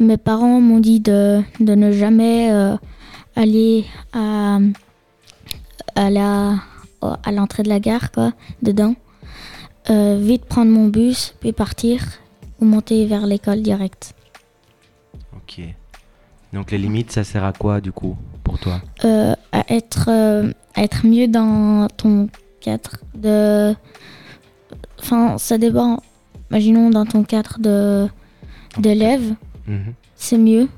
Mes 0.00 0.16
parents 0.16 0.60
m'ont 0.60 0.80
dit 0.80 1.00
de, 1.00 1.42
de 1.60 1.74
ne 1.74 1.92
jamais 1.92 2.52
euh, 2.52 2.76
aller 3.34 3.84
à, 4.12 4.58
à 5.94 6.10
la 6.10 6.54
à 7.00 7.30
l'entrée 7.30 7.62
de 7.62 7.68
la 7.68 7.78
gare, 7.78 8.10
quoi, 8.10 8.32
dedans. 8.62 8.94
Euh, 9.90 10.18
vite 10.20 10.44
prendre 10.44 10.70
mon 10.70 10.88
bus, 10.88 11.34
puis 11.40 11.52
partir 11.52 12.02
ou 12.60 12.64
monter 12.64 13.06
vers 13.06 13.26
l'école 13.26 13.62
direct. 13.62 14.14
Ok. 15.36 15.62
Donc 16.52 16.70
les 16.70 16.78
limites, 16.78 17.12
ça 17.12 17.24
sert 17.24 17.44
à 17.44 17.52
quoi 17.52 17.80
du 17.80 17.92
coup 17.92 18.16
pour 18.42 18.58
toi? 18.58 18.80
Euh, 19.04 19.34
à 19.52 19.64
être 19.72 20.08
euh, 20.08 20.52
à 20.74 20.82
être 20.82 21.06
mieux 21.06 21.28
dans 21.28 21.88
ton 21.96 22.28
cadre 22.60 22.96
de 23.14 23.74
enfin 24.98 25.38
ça 25.38 25.58
dépend 25.58 26.02
imaginons 26.50 26.90
dans 26.90 27.06
ton 27.06 27.24
cadre 27.24 27.58
de 27.58 28.08
d'élève 28.78 29.34
Mhm. 29.66 29.94
c'est 30.16 30.38
mieux 30.38 30.68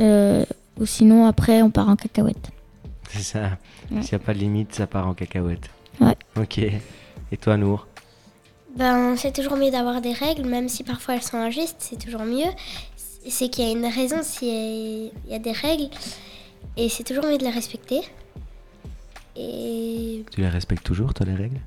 Euh, 0.00 0.44
ou 0.78 0.86
sinon 0.86 1.26
après 1.26 1.62
on 1.62 1.70
part 1.70 1.88
en 1.88 1.96
cacahuète 1.96 2.50
C'est 3.08 3.22
ça. 3.22 3.58
Ouais. 3.90 4.02
S'il 4.02 4.16
n'y 4.16 4.22
a 4.22 4.26
pas 4.26 4.32
de 4.34 4.38
limite, 4.38 4.74
ça 4.74 4.86
part 4.86 5.06
en 5.08 5.14
cacahuète. 5.14 5.68
Ouais. 6.00 6.16
Ok. 6.36 6.58
Et 6.58 7.36
toi, 7.40 7.56
Nour 7.56 7.86
Ben, 8.76 9.16
c'est 9.16 9.32
toujours 9.34 9.56
mieux 9.56 9.70
d'avoir 9.72 10.00
des 10.00 10.12
règles, 10.12 10.46
même 10.48 10.68
si 10.68 10.84
parfois 10.84 11.14
elles 11.16 11.22
sont 11.22 11.36
injustes, 11.38 11.76
c'est 11.80 11.98
toujours 11.98 12.22
mieux. 12.22 12.50
C'est 13.28 13.48
qu'il 13.48 13.64
y 13.64 13.68
a 13.68 13.72
une 13.72 13.84
raison 13.84 14.18
s'il 14.22 15.10
y 15.28 15.34
a 15.34 15.38
des 15.40 15.52
règles, 15.52 15.90
et 16.76 16.88
c'est 16.88 17.02
toujours 17.04 17.24
mieux 17.26 17.36
de 17.36 17.44
les 17.44 17.50
respecter. 17.50 18.00
Et. 19.36 20.24
Tu 20.30 20.40
les 20.40 20.48
respectes 20.48 20.84
toujours, 20.84 21.12
toi, 21.14 21.26
les 21.26 21.34
règles? 21.34 21.60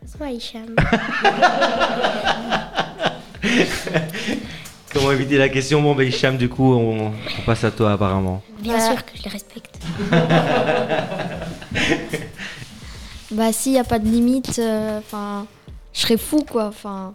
Passe-moi, 0.00 0.30
Hicham. 0.30 0.74
Comment 4.92 5.12
éviter 5.12 5.36
la 5.38 5.48
question 5.48 5.80
Bon, 5.82 5.94
ben 5.94 6.06
Hicham, 6.08 6.36
du 6.38 6.48
coup, 6.48 6.72
on, 6.74 7.08
on 7.08 7.12
passe 7.44 7.62
à 7.64 7.70
toi 7.70 7.92
apparemment. 7.92 8.42
Bien 8.60 8.80
sûr 8.80 9.04
que 9.04 9.12
je 9.16 9.22
les 9.24 9.30
respecte. 9.30 9.78
Bah, 13.30 13.52
s'il 13.52 13.72
n'y 13.72 13.78
a 13.78 13.84
pas 13.84 13.98
de 13.98 14.06
limite, 14.08 14.58
euh, 14.58 14.98
enfin, 15.00 15.46
je 15.92 16.00
serais 16.00 16.16
fou, 16.16 16.46
quoi. 16.50 16.68
Enfin, 16.68 17.12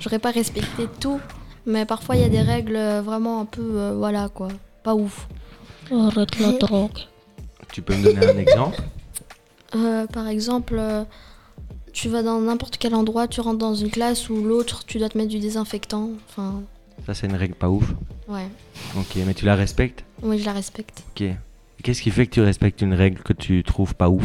j'aurais 0.00 0.18
pas 0.18 0.32
respecté 0.32 0.88
tout. 0.98 1.20
Mais 1.64 1.84
parfois, 1.84 2.16
il 2.16 2.22
y 2.22 2.24
a 2.24 2.28
des 2.28 2.40
règles 2.42 2.74
euh, 2.74 3.00
vraiment 3.00 3.40
un 3.40 3.44
peu, 3.44 3.62
euh, 3.62 3.94
voilà, 3.96 4.28
quoi. 4.28 4.48
Pas 4.82 4.96
ouf. 4.96 5.28
arrête 5.92 6.36
la 6.40 6.50
drogue 6.52 6.98
Tu 7.72 7.82
peux 7.82 7.94
me 7.94 8.02
donner 8.02 8.26
un 8.26 8.36
exemple? 8.44 8.82
Euh, 9.76 10.08
par 10.08 10.26
exemple, 10.26 10.74
euh, 10.76 11.04
tu 11.92 12.08
vas 12.08 12.22
dans 12.22 12.40
n'importe 12.40 12.76
quel 12.78 12.94
endroit, 12.94 13.28
tu 13.28 13.40
rentres 13.40 13.58
dans 13.58 13.74
une 13.74 13.90
classe 13.90 14.28
ou 14.30 14.42
l'autre, 14.42 14.84
tu 14.86 14.98
dois 14.98 15.08
te 15.08 15.16
mettre 15.18 15.30
du 15.30 15.38
désinfectant. 15.38 16.10
Enfin, 16.28 16.62
Ça, 17.06 17.14
c'est 17.14 17.26
une 17.26 17.36
règle 17.36 17.54
pas 17.54 17.68
ouf. 17.70 17.84
ouais. 18.28 18.48
Ok, 18.96 19.16
mais 19.26 19.34
tu 19.34 19.44
la 19.44 19.54
respectes? 19.54 20.04
Oui, 20.22 20.38
je 20.38 20.44
la 20.44 20.52
respecte. 20.52 21.02
Ok. 21.10 21.24
Qu'est-ce 21.82 22.02
qui 22.02 22.10
fait 22.10 22.26
que 22.26 22.32
tu 22.32 22.40
respectes 22.42 22.82
une 22.82 22.94
règle 22.94 23.22
que 23.22 23.32
tu 23.32 23.62
trouves 23.62 23.94
pas 23.94 24.08
ouf? 24.10 24.24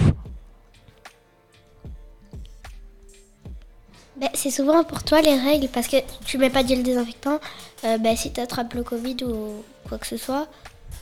Ben, 4.17 4.29
c'est 4.33 4.51
souvent 4.51 4.83
pour 4.83 5.03
toi 5.03 5.21
les 5.21 5.35
règles 5.37 5.67
parce 5.67 5.87
que 5.87 5.97
tu 6.25 6.37
mets 6.37 6.49
pas 6.49 6.63
de 6.63 6.69
gel 6.69 6.83
désinfectant. 6.83 7.39
Euh, 7.83 7.97
ben, 7.97 8.15
si 8.15 8.31
tu 8.31 8.39
attrapes 8.39 8.73
le 8.73 8.83
Covid 8.83 9.17
ou 9.25 9.63
quoi 9.89 9.97
que 9.97 10.07
ce 10.07 10.17
soit, 10.17 10.47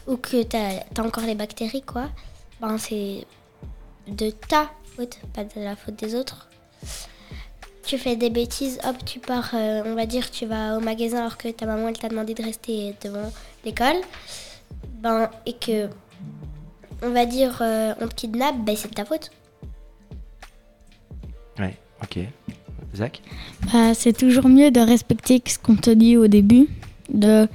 ou 0.08 0.18
que 0.18 0.42
tu 0.44 0.58
as, 0.58 0.84
encore 1.04 1.24
les 1.24 1.36
bactéries, 1.36 1.84
quoi, 1.84 2.10
ben, 2.60 2.78
c'est 2.78 3.26
de 4.08 4.32
ta 4.32 4.72
faute, 4.96 5.20
pas 5.34 5.44
de 5.44 5.50
la 5.62 5.76
faute 5.76 5.96
des 5.96 6.16
autres. 6.16 6.50
Tu 7.86 7.98
fais 7.98 8.16
des 8.16 8.30
bêtises, 8.30 8.80
hop, 8.88 8.96
tu 9.06 9.20
pars, 9.20 9.52
euh, 9.54 9.84
on 9.86 9.96
va 9.96 10.06
dire, 10.06 10.32
tu 10.32 10.46
vas 10.46 10.78
au 10.78 10.80
magasin 10.80 11.20
alors 11.20 11.38
que 11.38 11.50
ta 11.50 11.66
maman 11.66 11.90
elle 11.90 11.98
t'a 11.98 12.08
demandé 12.08 12.34
de 12.34 12.42
rester 12.42 12.96
devant 13.04 13.32
l'école. 13.66 13.98
Ben, 15.02 15.30
et 15.46 15.54
que, 15.54 15.90
on 17.02 17.10
va 17.10 17.26
dire, 17.26 17.58
euh, 17.62 17.94
on 18.00 18.08
te 18.08 18.16
kidnappe, 18.16 18.56
ben, 18.64 18.76
c'est 18.76 18.90
de 18.90 18.94
ta 18.96 19.04
faute. 19.04 19.32
Ouais, 21.60 21.78
ok. 22.02 22.20
Zach? 22.96 23.22
Bah, 23.72 23.94
c'est 23.94 24.14
toujours 24.14 24.48
mieux 24.48 24.72
de 24.72 24.80
respecter 24.80 25.42
ce 25.46 25.60
qu'on 25.60 25.76
te 25.76 25.90
dit 25.90 26.16
au 26.16 26.28
début, 26.28 26.68
de 27.10 27.48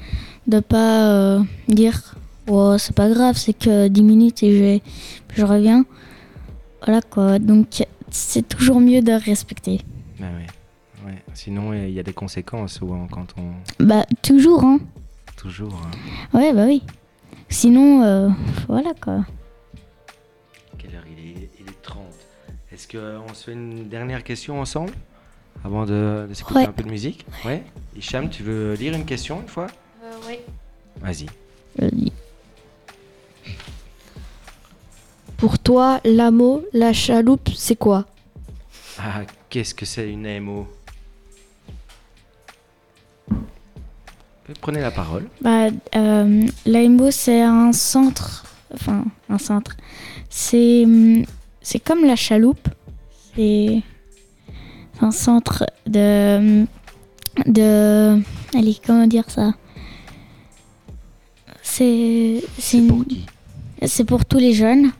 ne 0.46 0.60
pas 0.60 1.10
euh, 1.10 1.40
dire 1.68 2.14
oh, 2.48 2.76
c'est 2.78 2.94
pas 2.94 3.08
grave, 3.08 3.36
c'est 3.36 3.52
que 3.52 3.88
10 3.88 4.02
minutes 4.02 4.42
et 4.42 4.80
je, 5.30 5.36
je 5.40 5.44
reviens. 5.44 5.84
Voilà 6.84 7.02
quoi, 7.02 7.38
donc 7.38 7.86
c'est 8.10 8.48
toujours 8.48 8.80
mieux 8.80 9.02
de 9.02 9.12
respecter. 9.12 9.80
Bah 10.18 10.26
ouais. 10.26 11.06
ouais. 11.10 11.22
Sinon, 11.34 11.72
il 11.72 11.90
y 11.90 12.00
a 12.00 12.02
des 12.02 12.12
conséquences 12.12 12.74
souvent 12.74 13.06
quand 13.08 13.34
on. 13.38 13.52
Bah, 13.84 14.04
toujours, 14.22 14.64
hein. 14.64 14.78
Toujours. 15.36 15.74
Hein. 15.84 16.36
Ouais, 16.38 16.52
bah 16.52 16.64
oui. 16.66 16.82
Sinon, 17.48 18.02
euh, 18.02 18.28
voilà 18.68 18.92
quoi. 19.00 19.24
Quelle 20.78 20.94
heure 20.96 21.04
il 21.06 21.30
est? 21.42 21.50
Il 21.60 21.68
est 21.68 21.82
30. 21.82 22.02
Est-ce 22.72 22.88
qu'on 22.88 23.32
se 23.34 23.44
fait 23.44 23.52
une 23.52 23.88
dernière 23.88 24.22
question 24.24 24.60
ensemble? 24.60 24.92
Avant 25.64 25.86
de, 25.86 26.26
de 26.28 26.34
s'écouter 26.34 26.60
Ouais. 26.60 26.66
un 26.66 26.72
peu 26.72 26.84
de 26.84 26.90
musique? 26.90 27.26
Ouais. 27.44 27.64
Hicham, 27.96 28.28
tu 28.30 28.42
veux 28.42 28.74
lire 28.74 28.94
une 28.94 29.04
question 29.04 29.40
une 29.40 29.48
fois? 29.48 29.66
Oui. 30.28 30.36
Vas-y. 31.00 31.26
Vas-y. 31.78 32.12
Pour 35.38 35.59
toi, 35.59 36.01
l'ameau, 36.05 36.64
la 36.72 36.92
chaloupe, 36.92 37.48
c'est 37.57 37.77
quoi? 37.77 38.05
Ah, 38.98 39.22
qu'est-ce 39.48 39.74
que 39.74 39.87
c'est 39.87 40.11
une 40.11 40.27
AMO 40.27 40.66
Prenez 44.61 44.81
la 44.81 44.90
parole. 44.90 45.29
Bah, 45.42 45.68
euh, 45.94 46.46
l'AMO, 46.66 47.11
c'est 47.11 47.42
un 47.42 47.72
centre. 47.72 48.44
Enfin, 48.74 49.05
un 49.31 49.38
centre. 49.38 49.77
C'est 50.29 50.85
c'est 51.62 51.79
comme 51.79 52.05
la 52.05 52.16
chaloupe. 52.16 52.68
C'est 53.37 53.83
un 55.01 55.11
centre 55.11 55.64
de. 55.87 56.64
de. 57.46 58.20
Allez, 58.57 58.77
comment 58.85 59.07
dire 59.07 59.29
ça? 59.31 59.53
C'est. 61.62 62.42
C'est 62.59 62.81
pour 62.87 62.98
une- 62.98 63.05
qui? 63.07 63.27
C'est 63.87 64.05
pour 64.05 64.24
tous 64.24 64.38
les 64.38 64.55
jeunes. 64.55 64.90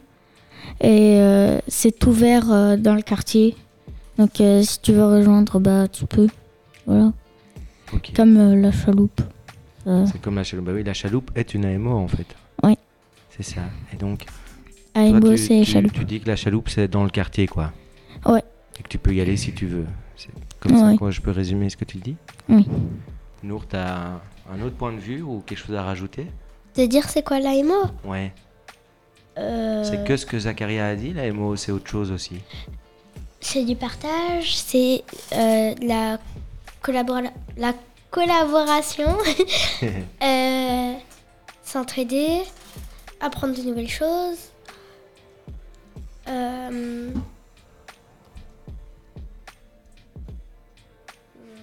Et 0.81 1.19
euh, 1.21 1.59
c'est 1.69 2.05
ouvert 2.07 2.51
euh, 2.53 2.77
dans 2.77 2.95
le 2.95 3.03
quartier. 3.03 3.57
Donc, 4.17 4.41
euh, 4.41 4.63
si 4.63 4.81
tu 4.81 4.93
veux 4.93 5.05
rejoindre, 5.05 5.59
bah, 5.59 5.89
tu 5.89 6.07
peux. 6.07 6.29
Voilà. 6.87 7.13
Comme 8.15 8.37
euh, 8.37 8.55
la 8.57 8.71
chaloupe. 8.73 9.21
Euh, 9.87 10.05
C'est 10.11 10.21
comme 10.21 10.37
la 10.37 10.45
chaloupe. 10.45 10.67
Bah 10.67 10.73
oui, 10.75 10.85
la 10.85 10.95
chaloupe 10.95 11.31
est 11.35 11.55
une 11.55 11.65
AMO 11.65 11.93
en 11.97 12.09
fait. 12.09 12.27
Oui. 12.63 12.75
C'est 13.31 13.43
ça. 13.43 13.63
Et 13.93 13.97
donc, 13.97 14.25
AMO, 14.95 15.31
tu, 15.31 15.39
c'est 15.39 15.61
tu- 15.61 15.65
chaloupe. 15.73 15.93
tu 15.93 16.05
dis 16.05 16.21
que 16.21 16.29
la 16.29 16.37
chaloupe 16.37 16.69
c'est 16.69 16.89
dans 16.89 17.05
le 17.05 17.11
quartier 17.11 17.47
quoi. 17.47 17.73
Ouais. 18.27 18.43
Et 18.79 18.83
que 18.83 18.89
tu 18.89 18.99
peux 18.99 19.15
y 19.15 19.21
aller 19.21 19.37
si 19.37 19.53
tu 19.53 19.67
veux. 19.67 19.87
C'est 20.17 20.29
comme 20.61 20.77
ça 20.77 20.95
quoi, 20.99 21.11
je 21.11 21.21
peux 21.21 21.31
résumer 21.31 21.71
ce 21.71 21.77
que 21.77 21.85
tu 21.85 21.97
dis 21.99 22.17
Oui. 22.49 22.67
Nour, 23.43 23.67
t'as 23.67 23.97
un, 23.97 24.21
un 24.53 24.61
autre 24.63 24.75
point 24.77 24.93
de 24.93 24.99
vue 24.99 25.23
ou 25.23 25.43
quelque 25.47 25.59
chose 25.59 25.77
à 25.77 25.83
rajouter? 25.83 26.27
De 26.77 26.85
dire 26.87 27.09
c'est 27.09 27.23
quoi 27.25 27.39
l'AMO 27.41 27.75
Ouais. 28.05 28.33
Euh, 29.39 29.85
C'est 29.85 30.05
que 30.05 30.17
ce 30.17 30.27
que 30.27 30.39
Zacharia 30.39 30.87
a 30.89 30.95
dit, 30.97 31.13
la 31.13 31.31
MO, 31.33 31.55
c'est 31.57 31.71
autre 31.73 31.89
chose 31.89 32.11
aussi. 32.11 32.41
C'est 33.41 33.65
du 33.65 33.77
partage, 33.77 34.57
c'est 34.57 35.05
euh, 35.33 35.75
la, 35.81 36.19
collabora- 36.83 37.33
la 37.57 37.73
collaboration, 38.11 39.17
euh, 40.23 40.93
s'entraider, 41.63 42.41
apprendre 43.21 43.57
de 43.57 43.63
nouvelles 43.63 43.89
choses. 43.89 44.39
Euh, 46.29 47.11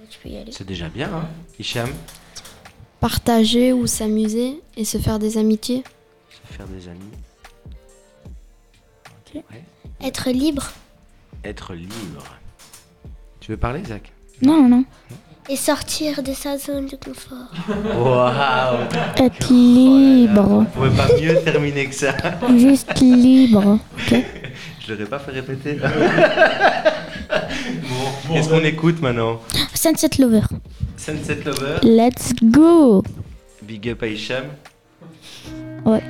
tu 0.09 0.19
peux 0.19 0.29
y 0.29 0.37
aller. 0.37 0.51
c'est 0.51 0.65
déjà 0.65 0.87
bien, 0.89 1.13
hein 1.13 1.27
Hicham, 1.59 1.89
Partager 2.99 3.73
ou 3.73 3.85
s'amuser 3.85 4.61
et 4.77 4.85
se 4.85 4.97
faire 4.97 5.19
des 5.19 5.37
amitiés 5.37 5.83
se 6.47 6.53
faire 6.53 6.67
des 6.67 6.87
amis. 6.87 6.99
Être 10.03 10.29
libre 10.29 10.71
Être 11.43 11.73
libre. 11.73 12.23
Tu 13.39 13.51
veux 13.51 13.57
parler, 13.57 13.83
Zach? 13.85 14.11
Non, 14.41 14.67
non. 14.67 14.83
et 15.49 15.55
sortir 15.55 16.21
de 16.23 16.33
sa 16.33 16.57
zone 16.57 16.87
de 16.87 16.95
confort. 16.97 17.51
Waouh 17.69 18.79
Être 19.17 19.49
libre. 19.51 20.47
On 20.51 20.65
pouvait 20.65 20.89
pas 20.95 21.07
mieux 21.19 21.35
terminer 21.43 21.85
que 21.87 21.95
ça. 21.95 22.13
Juste 22.57 22.99
libre. 22.99 23.79
ok 23.93 24.15
Je 24.87 24.93
l'aurais 24.93 25.05
pas 25.05 25.19
fait 25.19 25.31
répéter. 25.31 25.77
bon, 27.89 28.33
qu'est-ce 28.33 28.49
qu'on 28.49 28.63
écoute 28.63 29.01
maintenant? 29.01 29.39
Sunset 29.73 30.09
Lover. 30.19 30.41
Sunset 30.97 31.39
Lover, 31.45 31.77
Let's 31.83 32.33
go. 32.43 33.03
Big 33.63 33.89
Up 33.89 34.03
à 34.03 34.07
Hicham. 34.07 34.45
Ouais. 35.85 36.03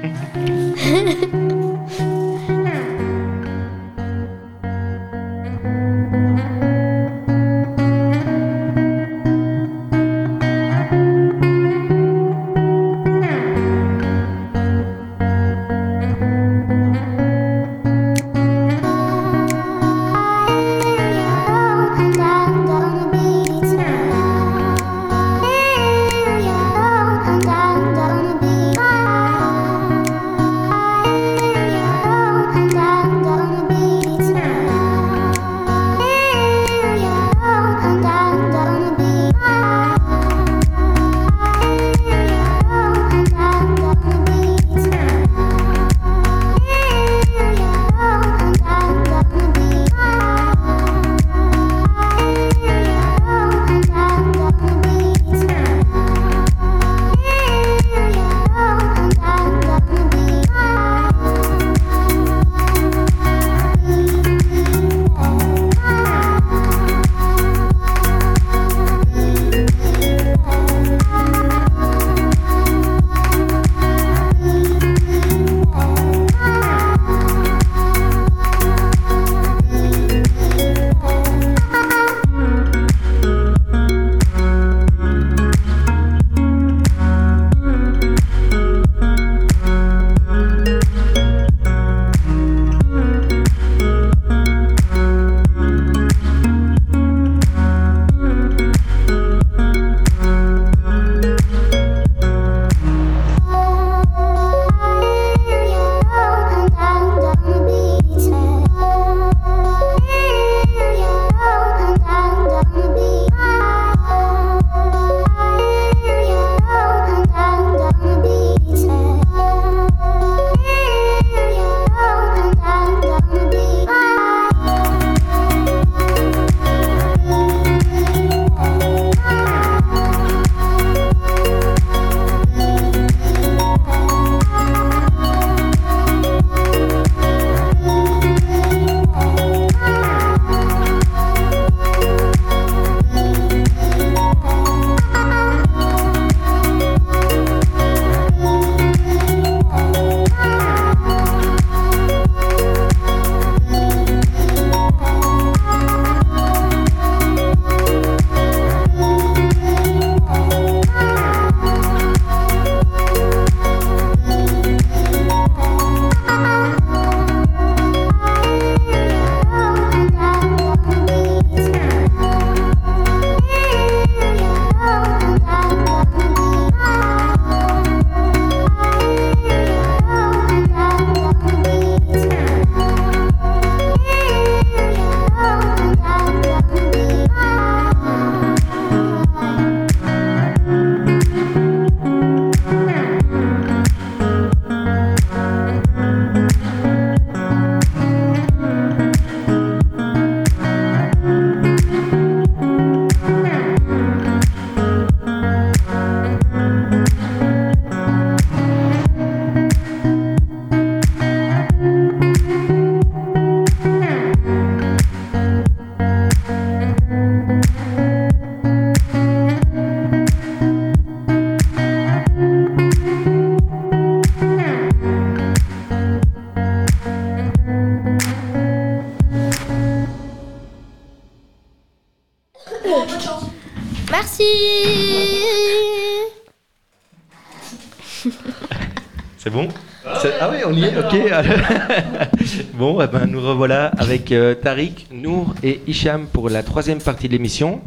Ok. 241.15 242.67
bon, 242.73 243.01
eh 243.01 243.07
ben, 243.07 243.25
nous 243.25 243.41
revoilà 243.41 243.87
avec 243.97 244.31
euh, 244.31 244.55
Tariq, 244.55 245.07
Nour 245.11 245.53
et 245.63 245.81
Hicham 245.87 246.27
pour 246.27 246.49
la 246.49 246.63
troisième 246.63 246.99
partie 246.99 247.27
de 247.27 247.33
l'émission. 247.33 247.81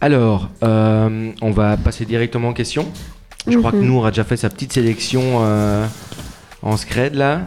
Alors, 0.00 0.48
euh, 0.62 1.30
on 1.42 1.50
va 1.50 1.76
passer 1.76 2.04
directement 2.04 2.48
aux 2.50 2.54
questions. 2.54 2.88
Je 3.46 3.56
crois 3.58 3.70
que 3.72 3.76
Mhm. 3.76 3.86
Nour 3.86 4.06
a 4.06 4.10
déjà 4.10 4.24
fait 4.24 4.36
sa 4.36 4.50
petite 4.50 4.72
sélection 4.72 5.22
euh, 5.44 5.86
en 6.62 6.76
scred 6.76 7.14
là. 7.14 7.42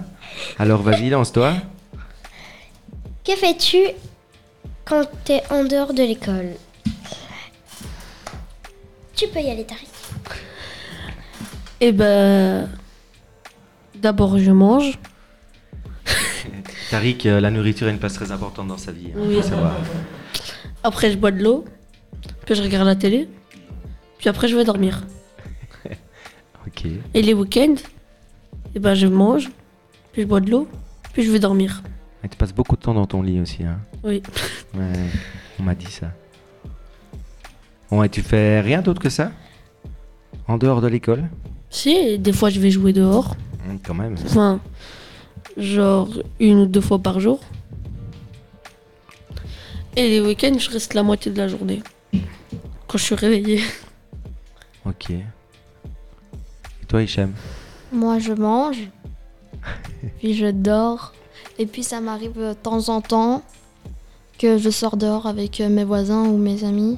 Alors 0.57 0.81
vas-y, 0.81 1.09
lance-toi. 1.09 1.53
Que 3.23 3.35
fais-tu 3.35 3.77
quand 4.85 5.03
t'es 5.23 5.41
en 5.49 5.63
dehors 5.63 5.93
de 5.93 6.03
l'école? 6.03 6.49
Tu 9.15 9.27
peux 9.27 9.39
y 9.39 9.49
aller, 9.49 9.63
Tariq. 9.63 9.87
Et 11.79 11.91
ben. 11.91 12.67
D'abord, 14.03 14.37
je 14.37 14.51
mange. 14.51 14.99
Tariq, 16.91 17.25
euh, 17.25 17.39
la 17.39 17.49
nourriture 17.49 17.87
a 17.87 17.89
une 17.89 17.97
place 17.99 18.13
très 18.13 18.33
importante 18.33 18.67
dans 18.67 18.77
sa 18.77 18.91
vie. 18.91 19.07
hein, 19.15 19.17
Oui. 19.17 19.39
Après, 20.83 21.09
je 21.09 21.17
bois 21.17 21.31
de 21.31 21.41
l'eau. 21.41 21.63
Puis 22.45 22.53
je 22.55 22.61
regarde 22.61 22.85
la 22.85 22.97
télé. 22.97 23.29
Puis 24.17 24.27
après, 24.27 24.49
je 24.49 24.55
vais 24.57 24.65
dormir. 24.65 25.03
Ok. 26.67 26.85
Et 27.13 27.21
les 27.21 27.33
week-ends, 27.33 27.75
et 28.73 28.79
ben, 28.79 28.93
je 28.93 29.05
mange. 29.07 29.49
Puis 30.13 30.21
je 30.23 30.27
bois 30.27 30.39
de 30.39 30.49
l'eau. 30.49 30.67
Puis 31.13 31.23
je 31.23 31.31
vais 31.31 31.39
dormir. 31.39 31.81
Et 32.23 32.29
tu 32.29 32.37
passes 32.37 32.53
beaucoup 32.53 32.75
de 32.77 32.81
temps 32.81 32.93
dans 32.93 33.05
ton 33.05 33.21
lit 33.21 33.39
aussi. 33.41 33.63
Hein. 33.63 33.79
Oui. 34.03 34.21
Ouais, 34.73 34.91
on 35.59 35.63
m'a 35.63 35.75
dit 35.75 35.85
ça. 35.91 36.07
Et 38.03 38.09
tu 38.09 38.21
fais 38.21 38.59
rien 38.61 38.81
d'autre 38.81 38.99
que 39.01 39.09
ça? 39.09 39.31
En 40.47 40.57
dehors 40.57 40.81
de 40.81 40.87
l'école? 40.87 41.25
Si, 41.69 42.17
des 42.17 42.33
fois, 42.33 42.49
je 42.49 42.59
vais 42.59 42.71
jouer 42.71 42.91
dehors. 42.91 43.35
Hum, 43.67 43.79
Quand 43.83 43.93
même. 43.93 44.15
Enfin, 44.25 44.59
genre 45.57 46.09
une 46.39 46.59
ou 46.61 46.65
deux 46.65 46.81
fois 46.81 46.99
par 46.99 47.19
jour. 47.19 47.39
Et 49.95 50.09
les 50.09 50.21
week-ends, 50.21 50.57
je 50.57 50.69
reste 50.71 50.93
la 50.95 51.03
moitié 51.03 51.31
de 51.31 51.37
la 51.37 51.47
journée. 51.47 51.83
Quand 52.87 52.97
je 52.97 53.03
suis 53.03 53.15
réveillée. 53.15 53.61
Ok. 54.85 55.11
Et 55.11 55.21
toi, 56.87 57.01
Hicham? 57.03 57.31
Moi, 57.91 58.17
je 58.19 58.33
mange, 58.33 58.89
puis 60.19 60.33
je 60.33 60.47
dors, 60.47 61.13
et 61.59 61.65
puis 61.67 61.83
ça 61.83 62.01
m'arrive 62.01 62.33
de 62.33 62.53
temps 62.53 62.89
en 62.89 63.01
temps 63.01 63.43
que 64.39 64.57
je 64.57 64.69
sors 64.71 64.97
dehors 64.97 65.27
avec 65.27 65.61
euh, 65.61 65.69
mes 65.69 65.83
voisins 65.83 66.23
ou 66.23 66.37
mes 66.37 66.63
amis. 66.63 66.97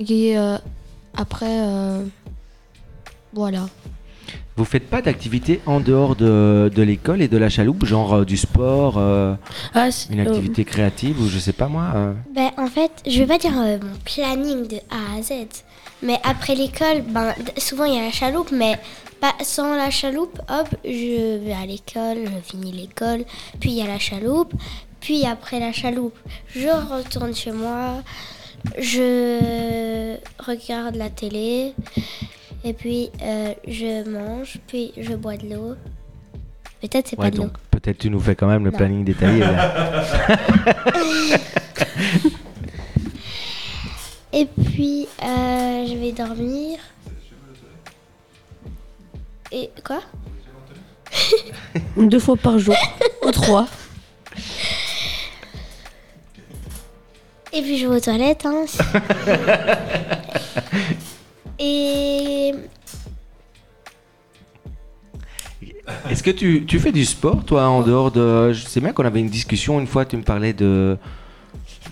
Et 0.00 0.36
euh, 0.36 0.58
après, 1.16 1.60
euh, 1.62 2.04
voilà. 3.32 3.66
Vous 4.56 4.64
faites 4.64 4.88
pas 4.88 5.02
d'activité 5.02 5.60
en 5.66 5.80
dehors 5.80 6.14
de, 6.14 6.70
de 6.72 6.82
l'école 6.82 7.20
et 7.22 7.26
de 7.28 7.36
la 7.36 7.48
chaloupe, 7.48 7.84
genre 7.84 8.14
euh, 8.14 8.24
du 8.24 8.36
sport, 8.36 8.98
euh, 8.98 9.34
Ah, 9.74 9.90
si, 9.90 10.12
une 10.12 10.20
euh, 10.20 10.30
activité 10.30 10.64
créative 10.64 11.20
ou 11.20 11.28
je 11.28 11.38
sais 11.40 11.52
pas 11.52 11.66
moi 11.66 11.90
euh. 11.96 12.12
Ben, 12.32 12.50
en 12.56 12.68
fait, 12.68 12.92
je 13.04 13.18
vais 13.18 13.26
pas 13.26 13.38
dire 13.38 13.52
euh, 13.58 13.78
mon 13.82 13.98
planning 14.04 14.68
de 14.68 14.76
A 14.90 15.18
à 15.18 15.22
Z. 15.22 15.32
Mais 16.02 16.20
après 16.22 16.54
l'école, 16.54 17.02
ben, 17.02 17.34
souvent 17.58 17.84
il 17.84 17.94
y 17.94 17.98
a 17.98 18.02
la 18.02 18.12
chaloupe, 18.12 18.52
mais 18.52 18.78
pas 19.20 19.34
sans 19.42 19.74
la 19.74 19.90
chaloupe, 19.90 20.38
hop, 20.48 20.68
je 20.84 21.38
vais 21.38 21.52
à 21.52 21.66
l'école, 21.66 22.18
je 22.24 22.50
finis 22.50 22.70
l'école, 22.72 23.24
puis 23.58 23.70
il 23.70 23.76
y 23.78 23.82
a 23.82 23.86
la 23.86 23.98
chaloupe, 23.98 24.52
puis 25.00 25.24
après 25.26 25.58
la 25.58 25.72
chaloupe, 25.72 26.16
je 26.54 26.68
retourne 26.68 27.34
chez 27.34 27.52
moi, 27.52 28.02
je 28.78 30.14
regarde 30.38 30.96
la 30.96 31.10
télé, 31.10 31.72
et 32.64 32.72
puis 32.72 33.10
euh, 33.22 33.52
je 33.68 34.08
mange, 34.08 34.58
puis 34.66 34.92
je 34.96 35.14
bois 35.14 35.36
de 35.36 35.48
l'eau. 35.54 35.74
Peut-être 36.80 37.08
c'est 37.08 37.18
Ouais, 37.18 37.26
pas 37.26 37.30
de 37.30 37.36
l'eau. 37.36 37.42
donc 37.44 37.52
peut-être 37.70 37.98
tu 37.98 38.10
nous 38.10 38.20
fais 38.20 38.34
quand 38.34 38.46
même 38.46 38.64
le 38.64 38.70
Non. 38.70 38.76
planning 38.76 39.04
détaillé. 39.04 39.40
là. 39.40 39.74
Et 44.32 44.46
puis, 44.46 45.06
euh, 45.22 45.86
je 45.86 45.94
vais 45.96 46.10
dormir. 46.12 46.78
Et 49.52 49.70
quoi? 49.86 50.00
Deux 51.96 52.18
fois 52.18 52.36
par 52.36 52.58
jour. 52.58 52.74
ou 53.24 53.30
trois. 53.30 53.68
Et 57.52 57.62
puis, 57.62 57.78
je 57.78 57.86
vais 57.86 57.96
aux 57.96 58.00
toilettes. 58.00 58.44
Hein. 58.44 58.64
Et 61.58 62.54
Est-ce 66.10 66.22
que 66.22 66.30
tu, 66.30 66.64
tu 66.66 66.78
fais 66.78 66.92
du 66.92 67.04
sport, 67.04 67.44
toi, 67.44 67.66
en 67.68 67.82
dehors 67.82 68.10
de... 68.10 68.52
Je 68.52 68.64
sais 68.64 68.80
bien 68.80 68.92
qu'on 68.92 69.04
avait 69.04 69.20
une 69.20 69.28
discussion 69.28 69.80
une 69.80 69.86
fois, 69.86 70.04
tu 70.04 70.16
me 70.16 70.22
parlais 70.22 70.52
de, 70.52 70.96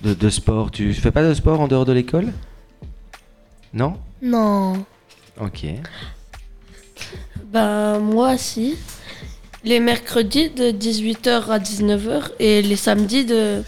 de, 0.02 0.14
de 0.14 0.30
sport. 0.30 0.70
Tu 0.70 0.92
fais 0.94 1.10
pas 1.10 1.22
de 1.22 1.34
sport 1.34 1.60
en 1.60 1.68
dehors 1.68 1.84
de 1.84 1.92
l'école? 1.92 2.32
Non? 3.72 3.98
Non. 4.20 4.84
Ok. 5.40 5.64
Ben, 7.46 7.98
moi, 7.98 8.36
si. 8.36 8.76
Les 9.64 9.78
mercredis 9.78 10.50
de 10.50 10.72
18h 10.72 11.48
à 11.48 11.58
19h 11.58 12.32
et 12.40 12.62
les 12.62 12.76
samedis 12.76 13.24
de, 13.24 13.62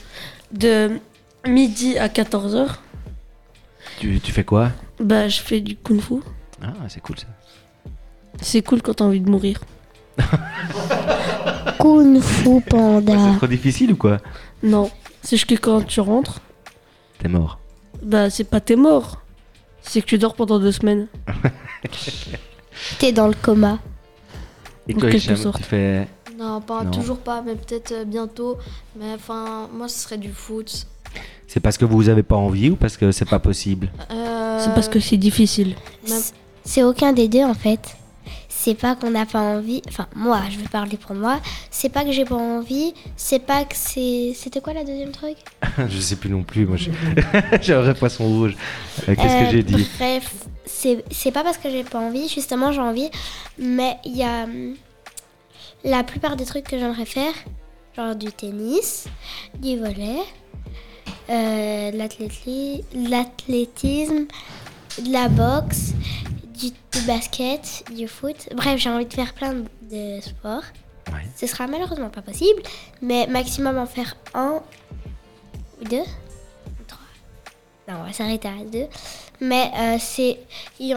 de 0.52 0.98
midi 1.46 1.96
à 1.98 2.08
14h. 2.08 2.66
Tu, 4.00 4.18
tu 4.20 4.32
fais 4.32 4.42
quoi? 4.42 4.72
Ben, 5.00 5.28
je 5.28 5.40
fais 5.40 5.60
du 5.60 5.76
kung 5.76 6.00
fu. 6.00 6.14
Ah, 6.62 6.72
c'est 6.88 7.00
cool 7.00 7.18
ça. 7.18 7.26
C'est 8.40 8.62
cool 8.62 8.82
quand 8.82 8.94
t'as 8.94 9.04
envie 9.04 9.20
de 9.20 9.30
mourir. 9.30 9.60
Kung 11.78 12.20
Fu 12.20 12.60
Panda. 12.60 13.12
C'est 13.32 13.36
trop 13.38 13.46
difficile 13.46 13.92
ou 13.92 13.96
quoi? 13.96 14.18
Non, 14.62 14.90
c'est 15.22 15.36
juste 15.36 15.48
que 15.48 15.54
quand 15.56 15.82
tu 15.86 16.00
rentres, 16.00 16.40
T'es 17.18 17.28
mort. 17.28 17.58
bah 18.02 18.30
c'est 18.30 18.44
pas 18.44 18.60
t'es 18.60 18.76
mort. 18.76 19.20
C'est 19.82 20.00
que 20.00 20.06
tu 20.06 20.18
dors 20.18 20.34
pendant 20.34 20.58
deux 20.58 20.72
semaines. 20.72 21.08
T'es 22.98 23.12
dans 23.12 23.28
le 23.28 23.34
coma. 23.34 23.78
Et 24.88 24.94
quelque 24.94 25.16
Hicham, 25.16 25.36
sorte. 25.36 25.58
tu 25.58 25.62
fais... 25.64 26.08
Non, 26.38 26.60
pas 26.60 26.84
Non. 26.84 26.90
toujours 26.90 27.18
pas, 27.18 27.42
mais 27.42 27.54
peut-être 27.54 27.92
euh, 27.92 28.04
bientôt. 28.04 28.58
Mais 28.98 29.12
enfin, 29.14 29.68
moi, 29.72 29.88
ce 29.88 29.98
serait 30.00 30.18
du 30.18 30.32
foot. 30.32 30.86
C'est 31.46 31.60
parce 31.60 31.76
que 31.78 31.84
vous 31.84 32.08
avez 32.08 32.22
pas 32.22 32.36
envie 32.36 32.70
ou 32.70 32.76
parce 32.76 32.96
que 32.96 33.12
c'est 33.12 33.28
pas 33.28 33.38
possible 33.38 33.90
Euh, 34.10 34.58
C'est 34.60 34.74
parce 34.74 34.88
que 34.88 34.98
c'est 35.00 35.16
difficile. 35.16 35.74
C'est 36.64 36.82
aucun 36.82 37.12
des 37.12 37.28
deux 37.28 37.44
en 37.44 37.54
fait. 37.54 37.96
C'est 38.48 38.74
pas 38.74 38.96
qu'on 38.96 39.10
n'a 39.10 39.26
pas 39.26 39.40
envie. 39.40 39.82
Enfin, 39.88 40.06
moi, 40.16 40.40
je 40.50 40.56
vais 40.58 40.68
parler 40.68 40.96
pour 40.96 41.14
moi. 41.14 41.38
C'est 41.70 41.90
pas 41.90 42.02
que 42.02 42.12
j'ai 42.12 42.24
pas 42.24 42.36
envie. 42.36 42.94
C'est 43.16 43.40
pas 43.40 43.64
que 43.64 43.74
c'est. 43.76 44.32
C'était 44.34 44.62
quoi 44.62 44.72
la 44.72 44.84
deuxième 44.84 45.10
truc? 45.12 45.36
Je 45.88 46.00
sais 46.00 46.16
plus 46.16 46.30
non 46.30 46.42
plus, 46.42 46.64
moi 46.64 46.76
je- 46.78 46.90
j'ai 47.60 47.74
un 47.74 47.80
vrai 47.82 47.92
poisson 47.94 48.24
rouge. 48.24 48.56
Euh, 49.08 49.14
Qu'est-ce 49.14 49.34
Euh, 49.34 49.44
que 49.44 49.50
j'ai 49.50 49.62
dit? 49.62 49.86
Bref, 49.98 50.32
c'est 50.64 51.04
c'est 51.10 51.30
pas 51.32 51.42
parce 51.42 51.58
que 51.58 51.68
j'ai 51.68 51.84
pas 51.84 51.98
envie. 51.98 52.26
Justement, 52.28 52.72
j'ai 52.72 52.80
envie. 52.80 53.10
Mais 53.58 53.98
il 54.06 54.16
y 54.16 54.22
a 54.22 54.44
hum, 54.44 54.76
la 55.84 56.02
plupart 56.02 56.36
des 56.36 56.46
trucs 56.46 56.64
que 56.64 56.78
j'aimerais 56.78 57.04
faire, 57.04 57.34
genre 57.96 58.14
du 58.16 58.32
tennis, 58.32 59.06
du 59.60 59.76
volet, 59.78 60.20
euh, 61.30 61.90
l'athlétisme, 62.94 64.26
de 65.02 65.12
la 65.12 65.28
boxe, 65.28 65.92
du, 66.54 66.70
du 66.70 67.06
basket, 67.06 67.84
du 67.94 68.06
foot. 68.08 68.48
Bref, 68.54 68.78
j'ai 68.80 68.90
envie 68.90 69.06
de 69.06 69.12
faire 69.12 69.32
plein 69.34 69.54
de 69.90 70.20
sports. 70.20 70.62
Ouais. 71.08 71.20
Ce 71.36 71.46
sera 71.46 71.66
malheureusement 71.66 72.08
pas 72.10 72.22
possible, 72.22 72.62
mais 73.02 73.26
maximum 73.26 73.76
en 73.78 73.86
faire 73.86 74.16
un 74.34 74.60
ou 75.80 75.84
deux. 75.84 75.96
ou 75.98 76.84
Trois. 76.86 77.00
Non, 77.88 78.00
on 78.00 78.06
va 78.06 78.12
s'arrêter 78.12 78.48
à 78.48 78.64
deux. 78.70 78.86
Mais 79.40 79.70
euh, 79.76 79.96
c'est. 79.98 80.38
Je, 80.80 80.94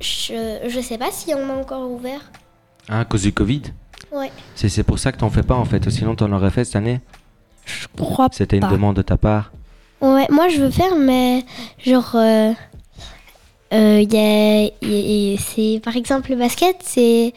je, 0.00 0.68
je 0.68 0.80
sais 0.80 0.98
pas 0.98 1.10
si 1.10 1.34
on 1.34 1.50
a 1.50 1.54
encore 1.54 1.90
ouvert. 1.90 2.30
Hein, 2.88 3.00
à 3.00 3.04
cause 3.04 3.22
du 3.22 3.32
Covid? 3.32 3.62
Ouais. 4.12 4.30
C'est 4.54 4.68
c'est 4.68 4.82
pour 4.84 4.98
ça 4.98 5.10
que 5.12 5.18
t'en 5.18 5.30
fais 5.30 5.42
pas 5.42 5.54
en 5.54 5.64
fait, 5.64 5.88
sinon 5.90 6.14
t'en 6.14 6.30
aurais 6.32 6.50
fait 6.50 6.64
cette 6.64 6.76
année? 6.76 7.00
Je 7.64 7.86
crois 7.96 8.28
C'était 8.32 8.56
une 8.56 8.62
pas. 8.62 8.70
demande 8.70 8.96
de 8.96 9.02
ta 9.02 9.16
part 9.16 9.52
Ouais, 10.02 10.26
moi 10.30 10.48
je 10.48 10.60
veux 10.60 10.70
faire, 10.70 10.96
mais 10.96 11.44
genre. 11.78 12.10
euh, 12.16 12.52
euh, 13.72 14.00
y 14.02 14.16
a- 14.16 14.64
y 14.86 15.34
a- 15.34 15.38
c'est 15.38 15.80
par 15.82 15.96
exemple 15.96 16.30
le 16.30 16.36
basket, 16.36 16.76
c'est. 16.82 17.32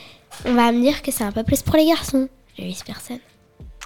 On 0.45 0.53
va 0.53 0.71
me 0.71 0.81
dire 0.81 1.01
que 1.01 1.11
c'est 1.11 1.23
un 1.23 1.31
peu 1.31 1.43
plus 1.43 1.61
pour 1.61 1.75
les 1.77 1.85
garçons. 1.85 2.27
Je 2.57 2.63
vise 2.63 2.83
personne. 2.83 3.19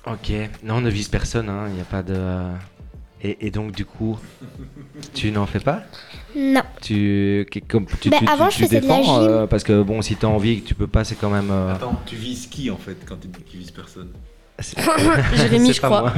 Ok, 0.08 0.32
non, 0.64 0.76
on 0.76 0.82
ne 0.82 0.90
vise 0.90 1.10
personne, 1.10 1.46
il 1.48 1.50
hein, 1.50 1.68
n'y 1.76 1.82
a 1.82 1.84
pas 1.84 2.02
de... 2.02 2.18
Et, 3.22 3.48
et 3.48 3.52
donc 3.52 3.74
du 3.74 3.84
coup, 3.86 4.18
tu 5.14 5.30
n'en 5.32 5.46
fais 5.46 5.60
pas? 5.60 5.84
Non. 6.36 6.62
tu, 6.82 7.46
comme, 7.68 7.86
tu, 8.00 8.10
Bah, 8.10 8.18
tu- 8.20 8.26
tu- 8.26 8.32
avant, 8.32 8.48
tu 8.48 8.60
je 8.60 8.64
faisais 8.66 8.80
de 8.80 8.88
la 8.88 8.96
défends, 8.98 9.04
gym. 9.22 9.30
euh, 9.30 9.46
Parce 9.48 9.64
que 9.66 9.82
bon, 9.84 10.02
si 10.02 10.16
t'as 10.16 10.28
envie 10.28 10.52
et 10.52 10.62
que 10.62 10.68
tu 10.68 10.74
peux 10.74 10.88
pas, 10.88 11.04
c'est 11.04 11.16
quand 11.16 11.30
même... 11.30 11.52
euh, 11.52 11.76
Attends, 11.76 12.00
tu 12.06 12.16
vises 12.16 12.48
qui 12.48 12.72
en 12.72 12.78
fait 12.78 12.96
quand 13.06 13.18
tu 13.20 13.28
dis 13.28 13.40
que 13.44 13.50
tu 13.52 13.58
vises 13.58 13.72
personne? 13.72 14.12
Jérémy, 15.36 15.74
je 15.74 15.82
crois. 15.82 16.12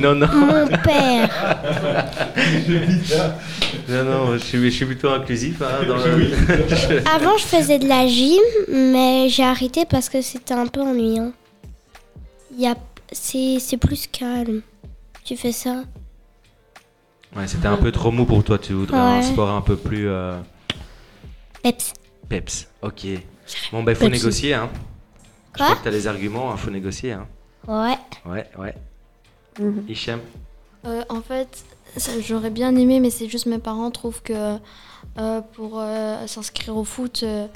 non, 0.00 0.14
non. 0.14 0.26
Mon 0.28 0.66
père. 0.68 1.56
Non, 3.88 4.04
non, 4.04 4.32
je 4.34 4.38
suis, 4.38 4.58
je 4.70 4.76
suis 4.76 4.84
plutôt 4.86 5.10
inclusif. 5.10 5.60
hein, 5.62 5.84
dans 5.86 5.96
le- 5.96 7.08
Avant, 7.14 7.36
je 7.36 7.44
faisais 7.44 7.78
de 7.78 7.88
la 7.88 8.06
gym, 8.06 8.40
mais 8.68 9.28
j'ai 9.28 9.42
arrêté 9.44 9.84
parce 9.84 10.08
que 10.08 10.22
c'était 10.22 10.54
un 10.54 10.66
peu 10.66 10.80
ennuyant. 10.80 11.32
Il 12.56 12.60
y 12.62 12.66
a... 12.68 12.74
c'est, 13.12 13.58
c'est 13.60 13.76
plus 13.76 14.06
calme. 14.06 14.62
Tu 15.24 15.36
fais 15.36 15.52
ça? 15.52 15.82
Ouais, 17.36 17.46
c'était 17.46 17.68
un 17.68 17.76
peu 17.76 17.90
trop 17.92 18.10
mou 18.10 18.24
pour 18.26 18.42
toi. 18.44 18.58
Tu 18.58 18.72
voudrais 18.72 18.98
un 18.98 19.16
Ouais. 19.18 19.22
sport 19.22 19.50
un 19.50 19.60
peu 19.60 19.76
plus 19.76 20.08
euh, 20.08 20.36
Peps. 21.62 21.92
peps. 22.28 22.68
Ok. 22.82 23.06
Bon, 23.72 23.82
ben, 23.82 23.94
faut 23.94 24.06
Pepsi. 24.06 24.20
négocier. 24.20 24.54
Hein. 24.54 24.68
Je 25.60 25.64
Quoi 25.66 25.74
crois 25.74 25.78
que 25.80 25.84
t'as 25.84 25.96
les 25.96 26.06
arguments. 26.06 26.50
Hein, 26.50 26.56
faut 26.56 26.70
négocier. 26.70 27.12
Hein. 27.12 27.28
Ouais. 27.68 27.98
Ouais, 28.24 28.48
ouais. 28.58 28.74
Hichem 29.88 30.20
Euh, 30.86 31.02
en 31.10 31.20
fait, 31.20 31.64
j'aurais 32.26 32.48
bien 32.48 32.74
aimé, 32.76 32.98
mais 32.98 33.10
c'est 33.10 33.28
juste 33.28 33.44
mes 33.44 33.58
parents 33.58 33.90
trouvent 33.90 34.22
que 34.22 34.56
euh, 35.18 35.40
pour 35.52 35.78
euh, 35.78 36.26
s'inscrire 36.26 36.74
au 36.76 36.84
foot, 36.84 37.20
euh, 37.24 37.46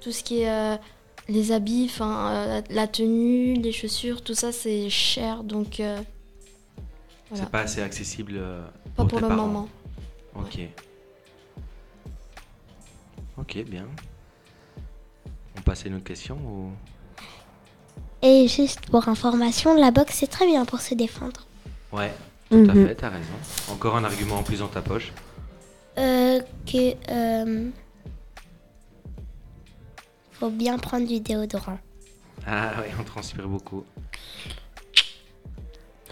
tout 0.00 0.10
ce 0.10 0.24
qui 0.24 0.40
est 0.40 0.50
euh, 0.50 0.76
les 1.28 1.52
habits, 1.52 1.86
enfin 1.88 2.30
euh, 2.32 2.62
la 2.70 2.88
tenue, 2.88 3.54
les 3.54 3.70
chaussures, 3.70 4.22
tout 4.24 4.34
ça 4.34 4.50
c'est 4.50 4.90
cher, 4.90 5.44
donc 5.44 5.78
euh, 5.78 6.00
Voilà. 7.30 7.44
C'est 7.44 7.50
pas 7.50 7.60
assez 7.60 7.80
accessible 7.80 8.32
euh, 8.36 8.64
pas 8.96 9.04
pour 9.04 9.10
tes 9.20 9.20
le 9.20 9.28
parents. 9.28 9.46
moment. 9.46 9.68
Ok. 10.34 10.58
Ok, 13.38 13.58
bien. 13.68 13.86
On 15.56 15.60
passe 15.60 15.84
à 15.84 15.88
une 15.88 15.94
autre 15.94 16.04
question 16.04 16.36
ou... 16.44 16.72
Et 18.22 18.46
juste 18.48 18.80
pour 18.90 19.08
information, 19.08 19.74
la 19.74 19.90
boxe, 19.90 20.14
c'est 20.18 20.28
très 20.28 20.46
bien 20.46 20.64
pour 20.64 20.80
se 20.80 20.94
défendre. 20.94 21.44
Ouais, 21.92 22.12
tout 22.50 22.56
à 22.56 22.74
Mhm. 22.74 22.86
fait, 22.88 22.94
t'as 22.94 23.08
raison. 23.08 23.32
Encore 23.70 23.96
un 23.96 24.04
argument 24.04 24.36
en 24.38 24.42
plus 24.42 24.60
dans 24.60 24.68
ta 24.68 24.80
poche. 24.80 25.12
Euh, 25.98 26.40
que... 26.66 26.94
euh, 27.10 27.68
faut 30.32 30.50
bien 30.50 30.78
prendre 30.78 31.06
du 31.06 31.20
déodorant. 31.20 31.78
Ah 32.46 32.72
ouais, 32.80 32.90
on 32.98 33.04
transpire 33.04 33.46
beaucoup. 33.48 33.84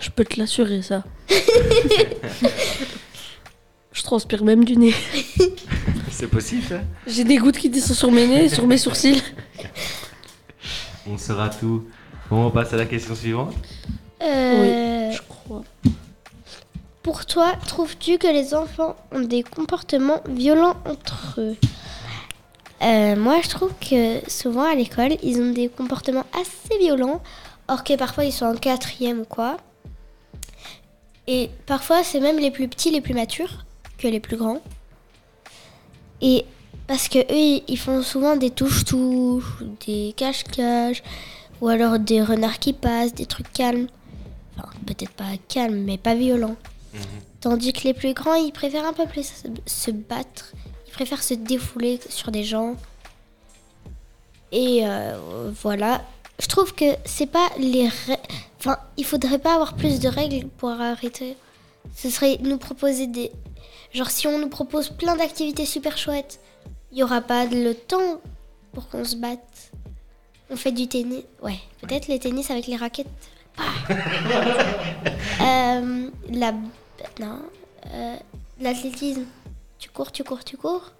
Je 0.01 0.11
peux 0.11 0.25
te 0.25 0.39
l'assurer, 0.39 0.83
ça. 0.83 1.05
je 3.93 4.03
transpire 4.03 4.45
même 4.45 4.65
du 4.65 4.77
nez. 4.77 4.95
C'est 6.11 6.27
possible, 6.29 6.63
ça? 6.69 6.81
J'ai 7.07 7.25
des 7.25 7.37
gouttes 7.39 7.59
qui 7.59 7.69
descendent 7.71 7.97
sur 7.97 8.11
mes 8.11 8.27
nez 8.27 8.45
et 8.45 8.49
sur 8.49 8.67
mes 8.67 8.79
sourcils. 8.79 9.23
On 11.07 11.17
saura 11.19 11.49
tout. 11.49 11.85
On 12.31 12.51
passe 12.51 12.73
à 12.73 12.77
la 12.77 12.87
question 12.87 13.15
suivante. 13.15 13.53
Euh, 14.23 15.11
Je 15.11 15.21
crois. 15.29 15.63
Pour 17.03 17.27
toi, 17.27 17.55
trouves-tu 17.67 18.19
que 18.19 18.27
les 18.29 18.55
enfants 18.55 18.95
ont 19.11 19.21
des 19.21 19.43
comportements 19.43 20.21
violents 20.29 20.77
entre 20.85 21.35
eux 21.41 21.57
Euh, 22.83 23.17
Moi, 23.17 23.41
je 23.43 23.49
trouve 23.49 23.73
que 23.81 24.21
souvent 24.31 24.65
à 24.71 24.75
l'école, 24.75 25.17
ils 25.23 25.41
ont 25.41 25.51
des 25.53 25.69
comportements 25.69 26.27
assez 26.35 26.79
violents, 26.79 27.21
or 27.69 27.83
que 27.85 27.97
parfois 27.97 28.25
ils 28.25 28.33
sont 28.33 28.47
en 28.47 28.55
quatrième 28.57 29.21
ou 29.21 29.25
quoi. 29.25 29.57
Et 31.27 31.51
parfois, 31.67 32.05
c'est 32.05 32.21
même 32.21 32.39
les 32.39 32.51
plus 32.51 32.69
petits, 32.69 32.91
les 32.91 33.01
plus 33.01 33.15
matures 33.15 33.65
que 33.99 34.07
les 34.09 34.21
plus 34.21 34.37
grands. 34.37 34.61
Et 36.21 36.45
parce 36.87 37.09
que 37.09 37.19
eux, 37.19 37.63
ils 37.67 37.79
font 37.79 38.03
souvent 38.03 38.37
des 38.37 38.51
touches-touches, 38.51 39.61
ou 39.63 39.77
des 39.87 40.13
cache-cache, 40.17 41.03
ou 41.61 41.69
alors 41.69 41.99
des 41.99 42.23
renards 42.23 42.59
qui 42.59 42.73
passent, 42.73 43.15
des 43.15 43.27
trucs 43.27 43.53
calmes. 43.53 43.87
Enfin, 44.57 44.69
peut-être 44.87 45.13
pas 45.13 45.25
calmes, 45.49 45.83
mais 45.85 45.99
pas 45.99 46.15
violents. 46.15 46.57
Tandis 47.41 47.73
que 47.73 47.85
les 47.85 47.95
plus 47.95 48.13
grands, 48.15 48.35
ils 48.35 48.53
préfèrent 48.53 48.85
un 48.87 48.93
peu 48.93 49.07
plus 49.07 49.33
se, 49.67 49.91
battre. 49.91 50.53
Ils 50.87 50.93
préfèrent 50.93 51.23
se 51.23 51.35
défouler 51.35 51.99
sur 52.09 52.31
des 52.31 52.45
gens. 52.45 52.77
Et 54.53 54.81
euh, 54.85 55.51
voilà. 55.63 56.03
Je 56.41 56.47
trouve 56.47 56.75
que 56.75 56.85
c'est 57.05 57.27
pas 57.31 57.49
les. 57.59 57.87
rè- 57.89 58.19
Enfin, 58.59 58.79
il 58.99 59.05
faudrait 59.07 59.39
pas 59.39 59.55
avoir 59.55 59.75
plus 59.75 60.01
de 60.01 60.09
règles 60.09 60.47
pour 60.49 60.69
arrêter. 60.71 61.37
Ce 61.97 62.11
serait 62.11 62.39
nous 62.43 62.59
proposer 62.59 63.07
des. 63.07 63.31
Genre, 63.95 64.11
si 64.11 64.27
on 64.27 64.39
nous 64.39 64.49
propose 64.51 64.91
plein 64.91 65.17
d'activités 65.17 65.65
super 65.65 65.97
chouettes, 65.97 66.41
il 66.93 66.99
y 66.99 67.03
aura 67.03 67.23
pas 67.23 67.47
le 67.47 67.75
temps 67.75 68.21
pour 68.73 68.89
qu'on 68.89 69.05
se 69.05 69.17
batte. 69.17 69.41
On 70.51 70.57
fait 70.57 70.73
du 70.73 70.89
tennis. 70.89 71.23
Ouais, 71.43 71.59
peut-être 71.83 72.09
le 72.09 72.19
tennis 72.19 72.51
avec 72.51 72.67
les 72.67 72.77
raquettes. 72.77 73.07
Ah. 73.59 73.63
Euh, 75.41 76.11
la. 76.31 76.53
Non. 77.21 77.41
Euh, 77.93 78.17
L'athlétisme. 78.61 79.25
Tu 79.79 79.89
cours, 79.89 80.13
tu 80.13 80.23
cours, 80.23 80.45
tu 80.45 80.57
cours? 80.59 80.93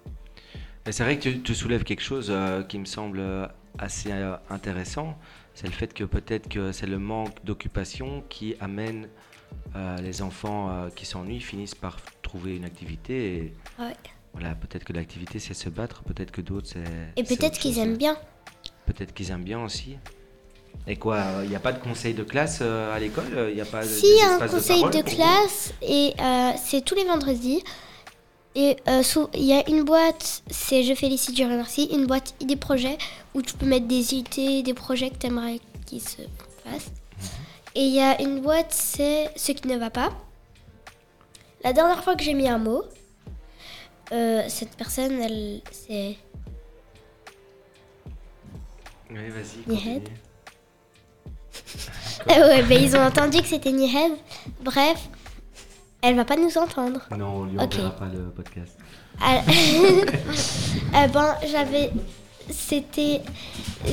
C'est 0.89 1.03
vrai 1.03 1.17
que 1.17 1.21
tu, 1.29 1.41
tu 1.41 1.53
soulèves 1.53 1.83
quelque 1.83 2.01
chose 2.01 2.27
euh, 2.31 2.63
qui 2.63 2.79
me 2.79 2.85
semble 2.85 3.21
assez 3.77 4.11
intéressant. 4.49 5.15
C'est 5.53 5.67
le 5.67 5.73
fait 5.73 5.93
que 5.93 6.03
peut-être 6.03 6.49
que 6.49 6.71
c'est 6.71 6.87
le 6.87 6.97
manque 6.97 7.35
d'occupation 7.43 8.23
qui 8.29 8.55
amène 8.59 9.07
les 10.01 10.21
enfants 10.21 10.87
qui 10.95 11.05
s'ennuient 11.05 11.41
finissent 11.41 11.75
par 11.75 11.97
trouver 12.21 12.55
une 12.55 12.65
activité. 12.65 13.35
Et, 13.35 13.53
Ouais. 13.79 13.93
voilà, 14.33 14.55
peut-être 14.55 14.83
que 14.85 14.93
l'activité 14.93 15.39
c'est 15.39 15.53
se 15.53 15.69
battre, 15.69 16.03
peut-être 16.03 16.31
que 16.31 16.41
d'autres 16.41 16.67
c'est. 16.67 16.83
Et 17.17 17.23
peut-être 17.23 17.59
qu'ils 17.59 17.77
aiment 17.79 17.97
bien. 17.97 18.17
Peut-être 18.85 19.13
qu'ils 19.13 19.31
aiment 19.31 19.43
bien 19.43 19.63
aussi. 19.63 19.97
Et 20.87 20.95
quoi, 20.95 21.23
il 21.43 21.49
n'y 21.49 21.55
a 21.55 21.59
pas 21.59 21.73
de 21.73 21.79
conseil 21.79 22.13
de 22.13 22.23
classe 22.23 22.59
euh, 22.61 22.95
à 22.95 22.99
l'école 22.99 23.47
Il 23.49 23.55
n'y 23.55 23.61
a 23.61 23.65
pas 23.65 23.83
Si, 23.83 24.05
il 24.05 24.17
y 24.17 24.21
a 24.21 24.35
un 24.35 24.47
conseil 24.47 24.83
de, 24.83 25.01
classe 25.01 25.73
et 25.81 26.13
euh, 26.19 26.51
c'est 26.63 26.81
tous 26.81 26.95
les 26.95 27.05
vendredis. 27.05 27.63
Et 28.55 28.75
euh, 28.89 29.01
il 29.33 29.43
y 29.43 29.53
a 29.53 29.69
une 29.69 29.83
boîte, 29.83 30.43
c'est 30.49 30.83
Je 30.83 30.93
félicite, 30.93 31.37
je 31.37 31.43
remercie, 31.43 31.89
une 31.93 32.05
boîte 32.05 32.33
idées 32.41 32.57
projets 32.57 32.97
où 33.33 33.41
tu 33.41 33.53
peux 33.53 33.65
mettre 33.65 33.87
des 33.87 34.13
idées, 34.13 34.63
des 34.63 34.73
projets 34.73 35.09
que 35.09 35.17
tu 35.17 35.27
aimerais 35.27 35.59
qu'ils 35.85 36.01
se 36.01 36.23
fassent. 36.63 36.91
Et 37.75 37.83
il 37.83 37.93
y 37.93 38.01
a 38.01 38.21
une 38.21 38.41
boîte, 38.41 38.73
c'est 38.73 39.29
Ce 39.37 39.53
qui 39.53 39.67
ne 39.67 39.77
va 39.77 39.89
pas. 39.89 40.09
La 41.63 41.73
dernière 41.73 42.03
fois 42.03 42.15
que 42.15 42.23
j'ai 42.23 42.33
mis 42.33 42.49
un 42.49 42.57
mot, 42.57 42.83
euh, 44.11 44.43
cette 44.49 44.75
personne, 44.75 45.21
elle, 45.21 45.61
c'est 45.71 46.17
Oui, 49.11 49.29
vas-y. 49.29 49.73
Nihed. 49.73 50.09
Euh, 52.29 52.47
ouais, 52.49 52.63
ben, 52.63 52.79
ils 52.81 52.95
ont 52.95 53.01
entendu 53.01 53.41
que 53.41 53.47
c'était 53.47 53.71
Nihed. 53.71 54.11
Bref, 54.63 54.99
elle 56.03 56.15
va 56.15 56.23
pas 56.23 56.35
nous 56.37 56.55
entendre. 56.57 57.01
Non, 57.17 57.27
on 57.27 57.43
lui 57.45 57.57
Ok. 57.57 57.73
enverra 57.73 57.89
pas 57.95 58.05
le 58.05 58.29
podcast. 58.29 58.77
Ah, 59.19 59.41
eh 59.47 61.07
ben, 61.07 61.35
j'avais. 61.51 61.91
C'était. 62.49 63.21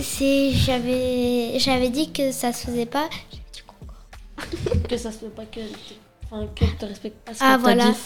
C'est. 0.02 0.50
J'avais. 0.52 1.58
J'avais 1.58 1.88
dit 1.88 2.12
que 2.12 2.30
ça 2.32 2.52
se 2.52 2.66
faisait 2.66 2.86
pas. 2.86 3.08
Que 4.88 4.96
ça 4.98 5.10
se 5.10 5.18
fait 5.18 5.26
pas 5.34 5.46
que. 5.46 5.60
Enfin, 6.30 6.46
qu'elle 6.54 6.76
te 6.76 6.84
respecte 6.84 7.16
pas. 7.24 7.32
ce 7.34 7.38
Ah, 7.42 7.56
voilà. 7.58 7.90
dit. 7.90 7.96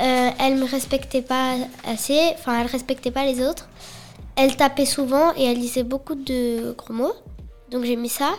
Euh, 0.00 0.30
elle 0.40 0.56
me 0.56 0.64
respectait 0.64 1.22
pas 1.22 1.54
assez. 1.86 2.18
Enfin, 2.34 2.60
elle 2.62 2.66
respectait 2.66 3.10
pas 3.10 3.24
les 3.24 3.42
autres. 3.42 3.68
Elle 4.42 4.56
tapait 4.56 4.86
souvent 4.86 5.34
et 5.36 5.44
elle 5.44 5.58
disait 5.60 5.82
beaucoup 5.82 6.14
de 6.14 6.72
gros 6.72 6.94
mots. 6.94 7.12
Donc 7.70 7.84
j'ai 7.84 7.96
mis 7.96 8.08
ça. 8.08 8.30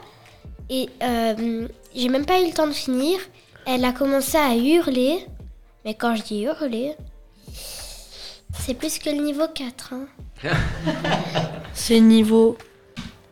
Et 0.68 0.90
euh, 1.04 1.68
j'ai 1.96 2.10
même 2.10 2.26
pas 2.26 2.42
eu 2.42 2.48
le 2.48 2.54
temps 2.54 2.66
de 2.66 2.72
finir. 2.74 3.20
Elle 3.68 3.86
a 3.86 3.92
commencé 3.92 4.36
à 4.36 4.56
hurler. 4.56 5.24
Mais 5.86 5.94
quand 5.94 6.16
je 6.16 6.24
dis 6.24 6.42
hurler, 6.42 6.96
c'est 8.60 8.74
plus 8.74 8.98
que 8.98 9.12
le 9.12 9.22
niveau 9.22 9.44
4. 9.54 9.94
hein. 9.94 10.08
C'est 11.76 12.00
niveau. 12.00 12.58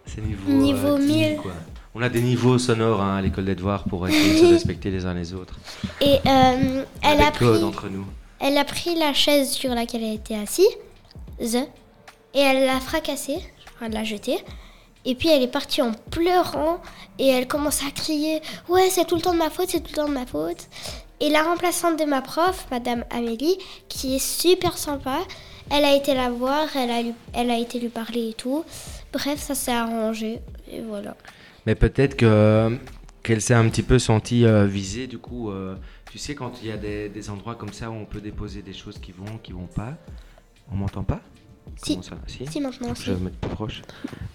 C'est 0.06 0.22
niveau, 0.22 0.52
Niveau 0.52 0.88
euh, 0.90 1.00
10 1.00 1.06
1000. 1.06 1.38
quoi. 1.38 1.54
On 1.96 2.04
a 2.04 2.10
des 2.10 2.22
niveaux 2.22 2.60
sonores 2.60 3.02
hein, 3.02 3.18
à 3.18 3.22
l'école 3.24 3.46
des 3.46 3.56
devoirs 3.56 3.84
pour 3.86 4.08
essayer 4.08 4.34
de 4.42 4.46
se 4.46 4.46
respecter 4.54 4.92
les 4.92 5.08
uns 5.08 5.16
les 5.16 5.34
autres. 5.34 5.60
Et 6.02 6.18
euh, 6.24 6.84
elle, 7.02 7.22
a 7.22 7.32
pris, 7.32 7.64
entre 7.64 7.90
nous. 7.90 8.06
elle 8.40 8.60
a 8.60 8.64
pris 8.64 8.94
la 8.94 9.12
chaise 9.14 9.50
sur 9.50 9.74
laquelle 9.74 10.04
elle 10.04 10.14
était 10.14 10.36
assise. 10.36 10.68
Et 12.34 12.40
elle 12.40 12.66
l'a 12.66 12.80
fracassée. 12.80 13.40
Elle 13.82 13.94
l'a 13.94 14.04
jetée. 14.04 14.38
Et 15.06 15.16
puis 15.16 15.30
elle 15.30 15.42
est 15.42 15.48
partie 15.48 15.82
en 15.82 15.92
pleurant. 16.12 16.82
Et 17.18 17.28
elle 17.28 17.48
commence 17.48 17.84
à 17.84 17.92
crier 17.92 18.42
Ouais, 18.68 18.90
c'est 18.90 19.06
tout 19.06 19.16
le 19.16 19.22
temps 19.22 19.34
de 19.34 19.40
ma 19.40 19.50
faute, 19.50 19.70
c'est 19.70 19.80
tout 19.82 19.92
le 19.92 19.96
temps 19.96 20.10
de 20.10 20.14
ma 20.14 20.26
faute. 20.26 20.68
Et 21.22 21.30
la 21.30 21.44
remplaçante 21.44 22.00
de 22.00 22.06
ma 22.06 22.22
prof, 22.22 22.68
Madame 22.72 23.04
Amélie, 23.10 23.58
qui 23.90 24.16
est 24.16 24.26
super 24.26 24.78
sympa, 24.78 25.20
elle 25.70 25.84
a 25.84 25.94
été 25.94 26.14
la 26.14 26.30
voir, 26.30 26.68
elle 26.76 26.90
a, 26.92 27.02
elle 27.34 27.52
a 27.52 27.58
été 27.58 27.80
lui 27.80 27.90
parler 27.90 28.30
et 28.30 28.34
tout. 28.34 28.64
Bref, 29.12 29.40
ça 29.40 29.56
s'est 29.56 29.74
arrangé. 29.74 30.40
Et 30.72 30.82
voilà. 30.82 31.16
Mais 31.66 31.76
peut-être 31.76 32.16
que 32.16 32.78
qu'elle 33.22 33.42
s'est 33.42 33.54
un 33.54 33.68
petit 33.70 33.84
peu 33.84 34.00
sentie 34.00 34.46
euh, 34.46 34.66
visée. 34.66 35.08
Du 35.08 35.18
coup, 35.18 35.52
euh, 35.52 35.76
tu 36.12 36.18
sais, 36.18 36.36
quand 36.36 36.62
il 36.62 36.70
y 36.70 36.72
a 36.72 36.78
des, 36.78 37.10
des 37.10 37.30
endroits 37.30 37.56
comme 37.56 37.74
ça 37.74 37.90
où 37.90 37.94
on 37.94 38.06
peut 38.06 38.22
déposer 38.22 38.62
des 38.62 38.74
choses 38.74 38.98
qui 38.98 39.12
vont, 39.12 39.38
qui 39.44 39.52
vont 39.52 39.68
pas. 39.68 39.98
On 40.72 40.76
m'entend 40.76 41.04
pas? 41.04 41.20
Si. 41.78 42.00
Ça 42.02 42.16
Si, 42.28 42.46
Si, 42.48 42.62
maintenant, 42.62 42.94
Je 42.96 43.02
si. 43.04 43.10
vais 43.10 43.16
me 43.18 43.26
mettre 43.26 43.38
plus 43.38 43.50
proche. 43.50 43.82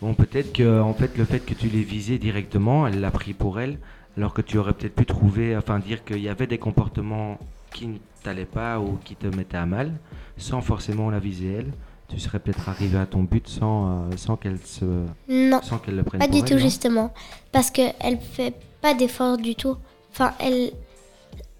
Bon, 0.01 0.14
peut-être 0.14 0.53
que 0.53 0.80
en 0.80 0.95
fait, 0.95 1.16
le 1.16 1.24
fait 1.24 1.41
que 1.41 1.55
tu 1.55 1.68
l'aies 1.68 1.82
visé 1.82 2.18
directement, 2.18 2.87
elle 2.87 3.01
l'a 3.01 3.11
pris 3.11 3.32
pour 3.35 3.61
elle, 3.61 3.78
alors 4.16 4.32
que 4.35 4.43
tu 4.43 4.59
aurais 4.59 4.72
peut-être 4.72 4.95
pu 4.95 5.07
trouver, 5.07 5.57
enfin 5.57 5.78
dire 5.78 6.05
qu'il 6.05 6.20
y 6.20 6.28
avait 6.28 6.47
des 6.47 6.59
comportements 6.59 7.39
qui 7.72 7.87
ne 7.89 7.99
t'allaient 8.22 8.45
pas 8.45 8.78
ou 8.80 8.99
qui 9.05 9.16
te 9.16 9.26
mettaient 9.26 9.57
à 9.57 9.66
mal, 9.66 9.93
sans 10.37 10.61
forcément 10.61 11.11
la 11.11 11.18
viser 11.18 11.53
elle. 11.59 11.72
Tu 12.09 12.20
serais 12.20 12.39
peut-être 12.39 12.68
arrivé 12.68 12.99
à 12.99 13.07
ton 13.07 13.22
but 13.22 13.49
sans, 13.49 13.89
euh, 13.89 14.16
sans 14.16 14.37
qu'elle 14.37 14.59
se, 14.64 14.85
Non. 15.28 15.61
sans 15.62 15.78
qu'elle 15.78 15.97
le 15.97 16.03
prenne 16.05 16.20
Pas 16.20 16.26
pour 16.28 16.35
du 16.37 16.43
elle, 16.43 16.59
tout, 16.59 16.62
justement. 16.62 17.12
Parce 17.51 17.70
qu'elle 17.70 18.18
fait 18.20 18.55
pas 18.82 18.95
d'effort 18.95 19.39
du 19.39 19.55
tout. 19.57 19.76
Enfin, 20.12 20.32
elle. 20.39 20.70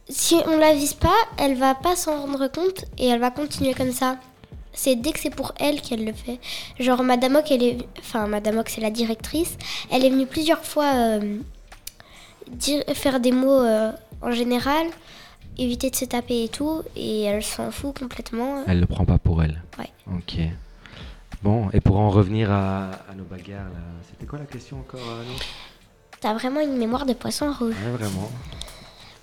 Si 0.08 0.36
on 0.46 0.58
la 0.58 0.74
vise 0.74 0.92
pas, 0.92 1.14
elle 1.38 1.56
va 1.56 1.74
pas 1.74 1.96
s'en 1.96 2.20
rendre 2.20 2.46
compte 2.48 2.84
et 2.98 3.06
elle 3.08 3.20
va 3.20 3.30
continuer 3.30 3.72
comme 3.72 3.90
ça. 3.90 4.18
C'est 4.74 4.96
dès 4.96 5.12
que 5.12 5.20
c'est 5.20 5.30
pour 5.30 5.52
elle 5.60 5.80
qu'elle 5.80 6.04
le 6.04 6.12
fait. 6.12 6.38
Genre, 6.80 7.02
Madame 7.02 7.36
Ock, 7.36 7.50
elle 7.50 7.62
est. 7.62 7.78
Enfin, 8.00 8.26
Madame 8.26 8.58
Ock, 8.58 8.68
c'est 8.68 8.80
la 8.80 8.90
directrice. 8.90 9.56
Elle 9.90 10.04
est 10.04 10.10
venue 10.10 10.26
plusieurs 10.26 10.64
fois 10.64 10.92
euh, 10.94 11.38
dire, 12.50 12.82
faire 12.94 13.20
des 13.20 13.32
mots 13.32 13.62
euh, 13.62 13.92
en 14.20 14.32
général, 14.32 14.86
éviter 15.58 15.90
de 15.90 15.96
se 15.96 16.04
taper 16.06 16.44
et 16.44 16.48
tout, 16.48 16.82
et 16.96 17.22
elle 17.22 17.42
s'en 17.44 17.70
fout 17.70 17.98
complètement. 17.98 18.64
Elle 18.66 18.80
le 18.80 18.86
prend 18.86 19.04
pas 19.04 19.18
pour 19.18 19.42
elle. 19.42 19.62
Ouais. 19.78 19.90
Ok. 20.12 20.38
Bon, 21.42 21.68
et 21.72 21.80
pour 21.80 21.96
en 21.98 22.10
revenir 22.10 22.50
à, 22.50 22.90
à 23.10 23.14
nos 23.16 23.24
bagarres, 23.24 23.66
c'était 24.10 24.26
quoi 24.26 24.38
la 24.38 24.46
question 24.46 24.78
encore, 24.78 25.00
euh, 25.08 25.22
T'as 26.20 26.32
vraiment 26.32 26.60
une 26.60 26.76
mémoire 26.78 27.04
de 27.04 27.12
poisson 27.12 27.52
rouge. 27.52 27.74
Ouais, 27.84 27.90
vraiment. 27.92 28.30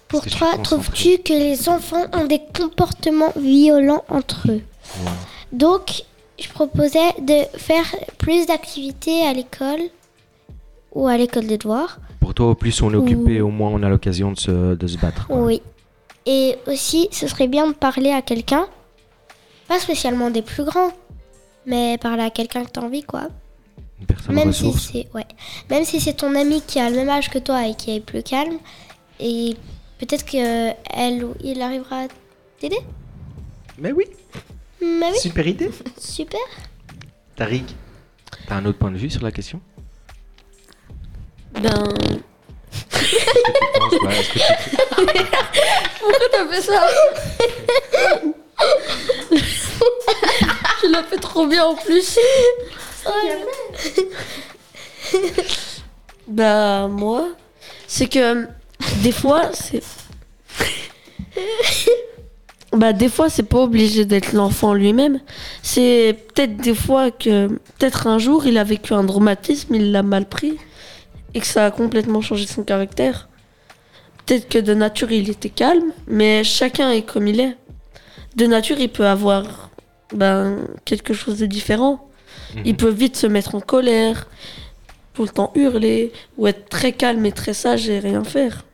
Pour 0.07 0.23
toi, 0.25 0.57
trouves-tu 0.61 1.17
que 1.19 1.33
les 1.33 1.67
enfants 1.67 2.05
ont 2.13 2.25
des 2.25 2.41
comportements 2.55 3.33
violents 3.35 4.03
entre 4.07 4.51
eux? 4.51 4.61
Ouais. 4.99 5.11
Donc, 5.51 6.03
je 6.39 6.47
proposais 6.49 7.11
de 7.21 7.57
faire 7.57 7.85
plus 8.17 8.45
d'activités 8.47 9.23
à 9.25 9.33
l'école 9.33 9.81
ou 10.93 11.07
à 11.07 11.17
l'école 11.17 11.47
des 11.47 11.57
devoirs. 11.57 11.99
Pour 12.19 12.33
toi, 12.33 12.47
au 12.51 12.55
plus 12.55 12.81
on 12.81 12.91
est 12.91 12.95
occupé, 12.95 13.41
Ou- 13.41 13.47
au 13.47 13.51
moins 13.51 13.69
on 13.69 13.83
a 13.83 13.89
l'occasion 13.89 14.31
de 14.31 14.39
se, 14.39 14.75
de 14.75 14.87
se 14.87 14.97
battre. 14.97 15.27
quoi. 15.27 15.37
Oui. 15.37 15.61
Et 16.25 16.55
aussi, 16.67 17.07
ce 17.11 17.27
serait 17.27 17.47
bien 17.47 17.67
de 17.67 17.73
parler 17.73 18.11
à 18.11 18.21
quelqu'un, 18.21 18.67
pas 19.67 19.79
spécialement 19.79 20.29
des 20.29 20.41
plus 20.43 20.63
grands, 20.63 20.91
mais 21.65 21.97
parler 21.97 22.23
à 22.23 22.29
quelqu'un 22.29 22.63
que 22.63 22.71
tu 22.71 22.79
as 22.79 22.83
envie, 22.83 23.03
quoi. 23.03 23.27
Une 23.99 24.05
personne 24.05 24.35
Même 24.35 24.53
si 24.53 24.65
ressource. 24.65 24.89
c'est 24.93 25.07
ouais. 25.15 25.25
Même 25.69 25.83
si 25.83 25.99
c'est 25.99 26.13
ton 26.13 26.33
ami 26.35 26.61
qui 26.61 26.79
a 26.79 26.89
le 26.89 26.95
même 26.95 27.09
âge 27.09 27.29
que 27.29 27.39
toi 27.39 27.67
et 27.67 27.75
qui 27.75 27.95
est 27.95 27.99
plus 27.99 28.23
calme, 28.23 28.57
et 29.19 29.55
peut-être 29.99 30.25
que 30.25 30.71
elle 30.95 31.23
ou 31.25 31.33
il 31.43 31.61
arrivera 31.61 32.03
à 32.03 32.07
t'aider. 32.59 32.79
Mais 33.79 33.91
oui. 33.91 34.05
Oui. 34.81 35.17
Super 35.19 35.47
idée. 35.47 35.69
Super. 35.99 36.39
Tariq, 37.35 37.63
t'as 38.47 38.55
un 38.55 38.65
autre 38.65 38.79
point 38.79 38.91
de 38.91 38.97
vue 38.97 39.09
sur 39.09 39.23
la 39.23 39.31
question? 39.31 39.61
Ben. 41.53 41.61
Bah, 41.63 41.87
Pourquoi 45.99 46.27
t'as 46.31 46.47
fait 46.47 46.61
ça? 46.61 46.87
Tu 50.79 50.89
l'as 50.91 51.03
fait 51.03 51.17
trop 51.17 51.45
bien 51.47 51.65
en 51.65 51.75
plus. 51.75 52.17
bah 56.27 56.87
moi, 56.87 57.29
c'est 57.87 58.07
que 58.07 58.47
des 59.03 59.11
fois 59.11 59.51
c'est 59.53 59.83
bah 62.71 62.93
des 62.93 63.09
fois 63.09 63.29
c'est 63.29 63.43
pas 63.43 63.59
obligé 63.59 64.05
d'être 64.05 64.33
l'enfant 64.33 64.73
lui-même. 64.73 65.19
C'est 65.61 66.15
peut-être 66.33 66.57
des 66.57 66.73
fois 66.73 67.11
que 67.11 67.47
peut-être 67.47 68.07
un 68.07 68.17
jour 68.17 68.45
il 68.45 68.57
a 68.57 68.63
vécu 68.63 68.93
un 68.93 69.05
traumatisme, 69.05 69.75
il 69.75 69.91
l'a 69.91 70.03
mal 70.03 70.25
pris 70.25 70.57
et 71.33 71.39
que 71.39 71.47
ça 71.47 71.65
a 71.65 71.71
complètement 71.71 72.21
changé 72.21 72.45
son 72.45 72.63
caractère. 72.63 73.27
Peut-être 74.25 74.47
que 74.47 74.57
de 74.57 74.73
nature 74.73 75.11
il 75.11 75.29
était 75.29 75.49
calme, 75.49 75.91
mais 76.07 76.43
chacun 76.43 76.91
est 76.91 77.01
comme 77.01 77.27
il 77.27 77.39
est. 77.39 77.57
De 78.35 78.45
nature 78.45 78.79
il 78.79 78.89
peut 78.89 79.07
avoir 79.07 79.69
ben, 80.13 80.59
quelque 80.85 81.13
chose 81.13 81.39
de 81.39 81.45
différent. 81.45 82.07
Il 82.65 82.75
peut 82.75 82.89
vite 82.89 83.15
se 83.15 83.27
mettre 83.27 83.55
en 83.55 83.61
colère, 83.61 84.27
tout 85.13 85.23
le 85.23 85.29
temps 85.29 85.51
hurler, 85.55 86.11
ou 86.37 86.47
être 86.47 86.69
très 86.69 86.91
calme 86.91 87.25
et 87.25 87.31
très 87.31 87.53
sage 87.53 87.89
et 87.89 87.99
rien 87.99 88.23
faire. 88.23 88.65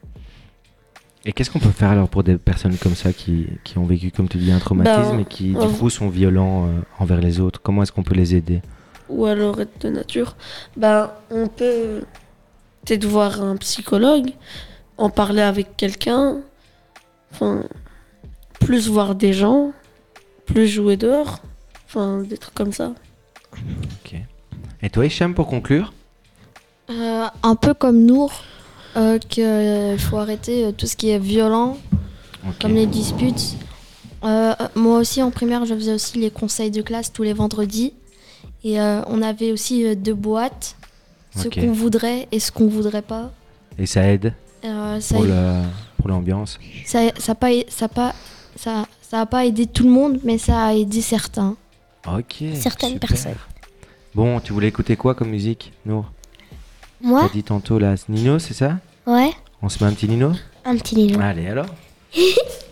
Et 1.27 1.33
qu'est-ce 1.33 1.51
qu'on 1.51 1.59
peut 1.59 1.71
faire 1.71 1.89
alors 1.89 2.07
pour 2.07 2.23
des 2.23 2.37
personnes 2.37 2.77
comme 2.77 2.95
ça 2.95 3.11
qui, 3.11 3.47
qui 3.65 3.77
ont 3.77 3.83
vécu, 3.83 4.11
comme 4.11 4.29
tu 4.29 4.37
dis, 4.37 4.49
un 4.49 4.59
traumatisme 4.59 5.11
Ben, 5.11 5.19
et 5.19 5.25
qui 5.25 5.49
du 5.49 5.67
coup 5.77 5.89
sont 5.89 6.07
violents 6.07 6.67
euh, 6.67 6.79
envers 6.99 7.19
les 7.19 7.41
autres? 7.41 7.59
Comment 7.61 7.83
est-ce 7.83 7.91
qu'on 7.91 8.03
peut 8.03 8.15
les 8.15 8.33
aider? 8.33 8.61
Ou 9.09 9.25
alors 9.25 9.59
être 9.59 9.81
de 9.81 9.89
nature. 9.89 10.37
Ben, 10.77 11.11
on 11.29 11.47
peut 11.47 12.03
peut-être 12.85 13.03
voir 13.03 13.41
un 13.43 13.57
psychologue, 13.57 14.29
en 14.97 15.09
parler 15.09 15.41
avec 15.41 15.75
quelqu'un, 15.75 16.37
enfin, 17.33 17.63
plus 18.61 18.87
voir 18.87 19.13
des 19.13 19.33
gens, 19.33 19.73
plus 20.45 20.69
jouer 20.69 20.95
dehors, 20.95 21.41
enfin, 21.87 22.23
des 22.23 22.37
trucs 22.37 22.55
comme 22.55 22.71
ça. 22.71 22.93
Et 24.81 24.89
toi, 24.89 25.05
Hicham, 25.05 25.33
pour 25.33 25.47
conclure? 25.47 25.91
Euh, 26.89 27.25
un 27.43 27.55
peu 27.55 27.73
comme 27.73 28.05
Nour, 28.05 28.31
euh, 28.97 29.19
qu'il 29.19 29.99
faut 29.99 30.17
arrêter 30.17 30.65
euh, 30.65 30.71
tout 30.71 30.87
ce 30.87 30.95
qui 30.95 31.09
est 31.09 31.19
violent, 31.19 31.77
comme 32.61 32.73
les 32.73 32.87
disputes. 32.87 33.55
Euh, 34.23 34.53
moi 34.75 34.97
aussi, 34.99 35.21
en 35.21 35.31
primaire, 35.31 35.65
je 35.65 35.73
faisais 35.75 35.93
aussi 35.93 36.17
les 36.17 36.31
conseils 36.31 36.71
de 36.71 36.81
classe 36.81 37.13
tous 37.13 37.23
les 37.23 37.33
vendredis. 37.33 37.93
Et 38.63 38.79
euh, 38.81 39.01
on 39.07 39.21
avait 39.21 39.51
aussi 39.51 39.95
deux 39.95 40.13
boîtes, 40.15 40.75
ce 41.35 41.47
qu'on 41.47 41.71
voudrait 41.71 42.27
et 42.31 42.39
ce 42.39 42.51
qu'on 42.51 42.67
voudrait 42.67 43.01
pas. 43.03 43.31
Et 43.77 43.85
ça 43.85 44.01
aide 44.07 44.33
Euh, 44.65 44.99
ça, 44.99 45.15
pour 45.15 45.23
le- 45.25 45.61
pour 45.97 46.09
l'ambiance 46.09 46.57
ça, 46.85 46.99
ça, 47.19 47.33
a 47.33 47.35
pas, 47.35 47.49
ça, 47.69 47.87
pas, 47.87 48.15
ça, 48.55 48.87
ça 49.01 49.21
a 49.21 49.25
pas 49.27 49.45
aidé 49.45 49.67
tout 49.67 49.83
le 49.83 49.91
monde, 49.91 50.19
mais 50.23 50.39
ça 50.39 50.65
a 50.65 50.73
aidé 50.73 51.01
certains. 51.01 51.55
Ok. 52.11 52.43
Certaines 52.55 52.93
super. 52.93 53.09
personnes. 53.09 53.35
Bon, 54.15 54.39
tu 54.39 54.51
voulais 54.53 54.67
écouter 54.69 54.95
quoi 54.95 55.13
comme 55.13 55.29
musique, 55.29 55.71
Nour? 55.85 56.05
Moi? 57.01 57.21
T'as 57.27 57.33
dit 57.33 57.43
tantôt 57.43 57.77
là, 57.77 57.93
Nino, 58.09 58.39
c'est 58.39 58.55
ça? 58.55 58.79
Ouais, 59.07 59.31
On 59.61 59.69
se 59.69 59.81
met 59.81 59.89
un 59.89 59.93
petit 59.93 60.09
Nino? 60.09 60.33
Un 60.65 60.75
petit 60.75 60.95
Nino. 60.97 61.17
Allez 61.21 61.47
alors 61.47 61.67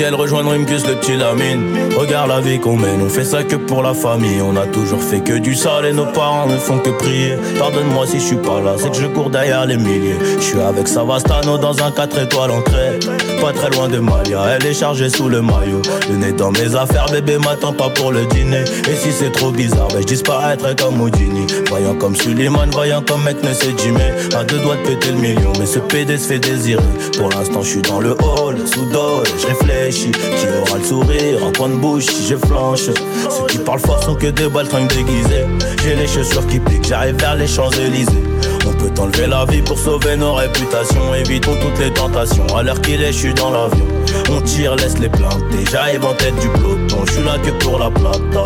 ciel 0.00 0.14
rejoindre 0.14 0.54
le 0.54 0.64
petit 0.64 1.14
Lamine. 1.14 1.76
Regarde 1.94 2.30
la 2.30 2.40
vie 2.40 2.58
qu'on 2.58 2.74
mène, 2.74 3.02
on 3.02 3.10
fait 3.10 3.24
ça 3.24 3.44
que 3.44 3.56
pour 3.56 3.82
la 3.82 3.92
famille. 3.92 4.40
On 4.40 4.56
a 4.56 4.66
toujours 4.66 5.02
fait 5.02 5.20
que 5.20 5.34
du 5.34 5.54
sale 5.54 5.84
et 5.84 5.92
nos 5.92 6.06
parents 6.06 6.46
ne 6.46 6.56
font 6.56 6.78
que 6.78 6.88
prier. 6.88 7.34
Pardonne-moi 7.58 8.06
si 8.06 8.18
je 8.18 8.24
suis 8.24 8.36
pas 8.36 8.62
là, 8.62 8.76
c'est 8.78 8.88
que 8.88 8.96
je 8.96 9.06
cours 9.06 9.28
derrière 9.28 9.66
les 9.66 9.76
milliers. 9.76 10.16
Je 10.36 10.42
suis 10.42 10.58
avec 10.58 10.88
Savastano 10.88 11.58
dans 11.58 11.82
un 11.84 11.90
4 11.90 12.18
étoiles 12.18 12.50
en 12.50 12.62
crête 12.62 13.06
Pas 13.40 13.52
très 13.52 13.70
loin 13.70 13.88
de 13.88 13.98
Malia, 13.98 14.44
elle 14.50 14.66
est 14.66 14.74
chargée 14.74 15.08
sous 15.08 15.28
le 15.28 15.40
maillot. 15.40 15.80
Le 16.10 16.16
nez 16.16 16.32
dans 16.32 16.50
mes 16.50 16.74
affaires, 16.74 17.06
bébé 17.10 17.38
m'attend 17.38 17.72
pas 17.72 17.88
pour 17.88 18.12
le 18.12 18.26
dîner. 18.26 18.64
Et 18.86 18.94
si 18.94 19.12
c'est 19.12 19.32
trop 19.32 19.50
bizarre, 19.50 19.88
ben 19.88 20.00
je 20.00 20.06
disparaîtrai 20.06 20.76
comme 20.76 21.00
Houdini. 21.00 21.46
Voyant 21.68 21.94
comme 21.94 22.14
Suleiman, 22.14 22.66
voyant 22.70 23.02
comme 23.02 23.22
mec 23.24 23.42
ne 23.42 23.54
sait 23.54 23.74
Jimmy 23.78 24.02
À 24.36 24.44
deux 24.44 24.58
doigts 24.58 24.76
de 24.76 24.82
péter 24.82 25.12
le 25.12 25.18
million, 25.18 25.52
mais 25.58 25.64
ce 25.64 25.78
PD 25.78 26.18
se 26.18 26.28
fait 26.28 26.38
désirer. 26.38 26.82
Pour 27.16 27.30
l'instant 27.30 27.62
je 27.62 27.68
suis 27.68 27.82
dans 27.82 28.00
le 28.00 28.12
hall, 28.12 28.56
sous 28.66 28.84
et 28.84 29.40
je 29.40 29.46
réfléchis. 29.46 30.10
Qui 30.10 30.46
aura 30.60 30.78
le 30.78 30.84
sourire 30.84 31.44
en 31.44 31.52
coin 31.52 31.68
de 31.70 31.76
bouche 31.76 32.06
je 32.28 32.36
flanche. 32.36 32.80
Ceux 32.80 33.46
qui 33.48 33.58
parlent 33.58 33.80
fort 33.80 34.02
sont 34.02 34.16
que 34.16 34.26
des 34.26 34.48
baltringues 34.48 34.88
déguisés 34.88 35.46
J'ai 35.82 35.94
les 35.94 36.06
chaussures 36.06 36.46
qui 36.46 36.58
piquent, 36.58 36.86
j'arrive 36.86 37.16
vers 37.16 37.36
les 37.36 37.46
Champs-Élysées 37.46 38.29
On 38.66 38.72
peut 38.72 39.00
enlever 39.00 39.26
la 39.26 39.44
vie 39.46 39.62
pour 39.62 39.78
sauver 39.78 40.16
nos 40.16 40.34
réputations. 40.34 41.14
Évitons 41.14 41.56
toutes 41.60 41.78
les 41.78 41.92
tentations, 41.92 42.46
à 42.56 42.62
l'heure 42.62 42.80
qu'il 42.80 43.02
est 43.02 43.12
je 43.12 43.18
suis 43.18 43.34
dans 43.34 43.50
l'avion. 43.50 43.86
On 44.30 44.40
tire, 44.40 44.76
laisse 44.76 44.98
les 44.98 45.08
planter, 45.08 45.64
j'arrive 45.70 46.04
en 46.04 46.14
tête 46.14 46.36
du 46.40 46.48
peloton. 46.48 47.04
Je 47.06 47.12
suis 47.12 47.24
là 47.24 47.38
que 47.38 47.50
pour 47.64 47.78
la 47.78 47.90
plata. 47.90 48.44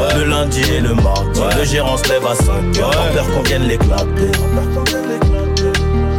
Ouais. 0.00 0.14
Le 0.18 0.24
lundi 0.24 0.62
et 0.72 0.80
le 0.80 0.94
mardi, 0.94 1.40
le 1.58 1.64
gérant 1.64 1.96
se 1.96 2.08
lève 2.08 2.26
à 2.26 2.34
5 2.34 2.78
heures. 2.78 3.12
Peur 3.12 3.26
qu'on 3.34 3.42
vienne 3.42 3.64
l'éclater 3.64 4.30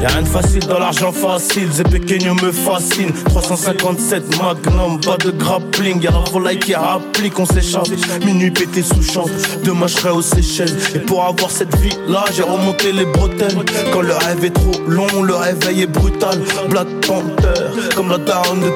Y'a 0.02 0.08
rien 0.08 0.24
de 0.24 0.28
facile 0.28 0.66
dans 0.66 0.80
l'argent 0.80 1.12
facile, 1.12 1.70
Pequeño 1.92 2.34
me 2.34 2.52
fascine. 2.52 3.12
357 3.26 4.24
Magnum, 4.42 5.00
pas 5.00 5.18
de 5.18 5.30
grappling. 5.30 6.02
Y'a 6.02 6.10
la 6.10 6.20
volaille 6.32 6.58
qui 6.58 6.74
applique, 6.74 7.38
on 7.38 7.46
s'échappe. 7.46 7.88
Minuit 8.26 8.50
pété 8.50 8.82
sous 8.82 9.04
champ, 9.04 9.26
demain 9.64 9.86
je 9.86 9.94
serai 9.94 10.10
aux 10.10 10.24
Seychelles. 10.24 10.76
Et 10.96 11.00
pour 11.00 11.24
avoir 11.24 11.52
cette 11.52 11.76
vie 11.78 11.96
là, 12.08 12.26
j'ai 12.34 12.42
remonté 12.42 12.92
les 12.92 13.06
bretelles. 13.06 13.64
Quand 13.94 14.02
le 14.02 14.16
rêve 14.16 14.44
est 14.44 14.50
trop 14.50 14.82
long, 14.88 15.22
le 15.22 15.36
réveil 15.36 15.84
est 15.84 15.88
brutal. 15.88 16.40
Black 16.68 16.88
Panther, 17.06 17.94
comme 17.96 18.10
la 18.10 18.18
daronne 18.18 18.62
de 18.62 18.70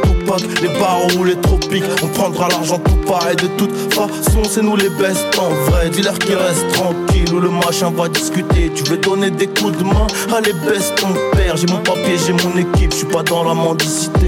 Les 0.61 0.79
barreaux 0.79 1.19
ou 1.19 1.23
les 1.23 1.39
tropiques, 1.39 1.83
on 2.01 2.07
prendra 2.07 2.47
l'argent 2.49 2.79
tout 2.79 2.95
pareil. 3.07 3.35
De 3.35 3.47
toute 3.57 3.93
façon, 3.93 4.43
c'est 4.43 4.63
nous 4.63 4.75
les 4.75 4.89
best 4.89 5.23
en 5.37 5.49
vrai. 5.69 5.89
Dis-leur 5.89 6.17
qu'ils 6.17 6.35
restent 6.35 6.67
tranquilles 6.73 7.31
ou 7.31 7.39
le 7.39 7.49
machin 7.49 7.91
va 7.91 8.09
discuter. 8.09 8.71
Tu 8.73 8.83
veux 8.85 8.97
donner 8.97 9.29
des 9.29 9.47
coups 9.47 9.77
de 9.77 9.83
main, 9.83 10.07
allez 10.35 10.53
baisse 10.67 10.93
ton 10.95 11.13
père. 11.35 11.55
J'ai 11.57 11.67
mon 11.67 11.77
papier, 11.77 12.17
j'ai 12.25 12.33
mon 12.33 12.57
équipe, 12.57 12.91
je 12.91 12.97
suis 12.97 13.05
pas 13.05 13.21
dans 13.21 13.43
la 13.43 13.53
mendicité. 13.53 14.24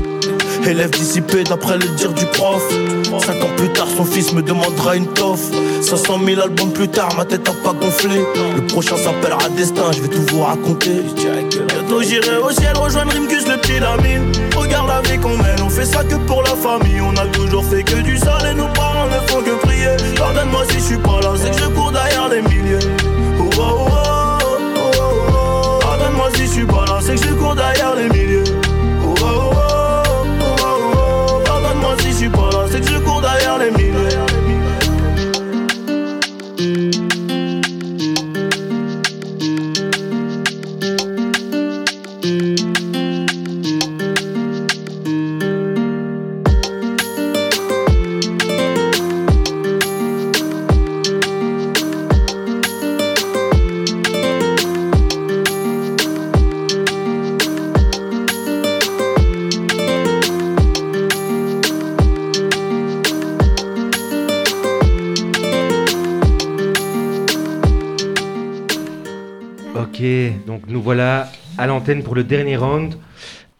Élève 0.67 0.89
dissipé 0.89 1.45
d'après 1.45 1.77
le 1.77 1.87
dire 1.95 2.11
du 2.11 2.25
prof. 2.25 2.61
Cinq 3.25 3.41
ans 3.41 3.55
plus 3.55 3.69
tard, 3.69 3.87
son 3.95 4.03
fils 4.03 4.33
me 4.33 4.41
demandera 4.41 4.97
une 4.97 5.07
toffe. 5.07 5.49
500 5.81 6.19
000 6.25 6.41
albums 6.41 6.73
plus 6.73 6.89
tard, 6.89 7.15
ma 7.15 7.23
tête 7.23 7.47
a 7.47 7.53
pas 7.63 7.71
gonflé. 7.71 8.19
Le 8.53 8.67
prochain 8.67 8.97
s'appellera 8.97 9.47
Destin, 9.55 9.93
je 9.93 10.01
vais 10.01 10.09
tout 10.09 10.23
vous 10.29 10.41
raconter. 10.41 11.03
Bientôt 11.15 12.01
j'irai 12.01 12.37
au 12.37 12.51
ciel 12.51 12.75
rejoindre 12.75 13.13
Rimkus, 13.13 13.47
le 13.47 13.55
petit 13.57 13.79
Lamine. 13.79 14.29
Regarde 14.57 14.89
la 14.89 15.01
vie 15.09 15.17
qu'on 15.17 15.37
mène, 15.37 15.61
on 15.63 15.69
fait 15.69 15.85
ça 15.85 16.03
que 16.03 16.15
pour 16.15 16.43
la 16.43 16.55
famille. 16.55 16.99
On 16.99 17.15
a 17.15 17.25
toujours 17.27 17.63
fait 17.63 17.83
que 17.83 18.01
du 18.01 18.17
sale 18.17 18.51
et 18.51 18.53
nos 18.53 18.67
parents 18.67 19.07
ne 19.07 19.25
font 19.31 19.41
que 19.41 19.65
prier. 19.65 19.95
Pardonne-moi 20.17 20.65
si 20.69 20.79
je 20.79 20.83
suis 20.83 20.97
pas 20.97 21.21
là, 21.21 21.31
c'est 21.41 21.51
que 21.51 21.59
je 21.59 21.67
cours 21.69 21.93
derrière 21.93 22.27
les 22.27 22.41
milliers. 22.41 22.79
Oh, 23.39 23.49
oh, 23.57 23.61
oh, 23.61 24.37
oh, 24.43 24.75
oh, 24.75 25.01
oh. 25.31 25.79
Pardonne-moi 25.79 26.29
si 26.35 26.41
je 26.41 26.51
suis 26.51 26.65
pas 26.65 26.83
là, 26.87 26.99
c'est 26.99 27.15
que 27.15 27.25
je 27.25 27.33
cours 27.35 27.55
derrière 27.55 27.95
les 27.95 28.09
milliers. 28.09 28.46
Suis 32.17 32.29
pas 32.29 32.49
là, 32.51 32.65
c'est 32.71 32.81
que 32.81 32.87
je 32.87 32.97
cours 32.97 33.21
derrière 33.21 33.59
les 33.59 33.76
l'antenne 71.87 72.03
pour 72.03 72.15
le 72.15 72.23
dernier 72.23 72.57
round. 72.57 72.95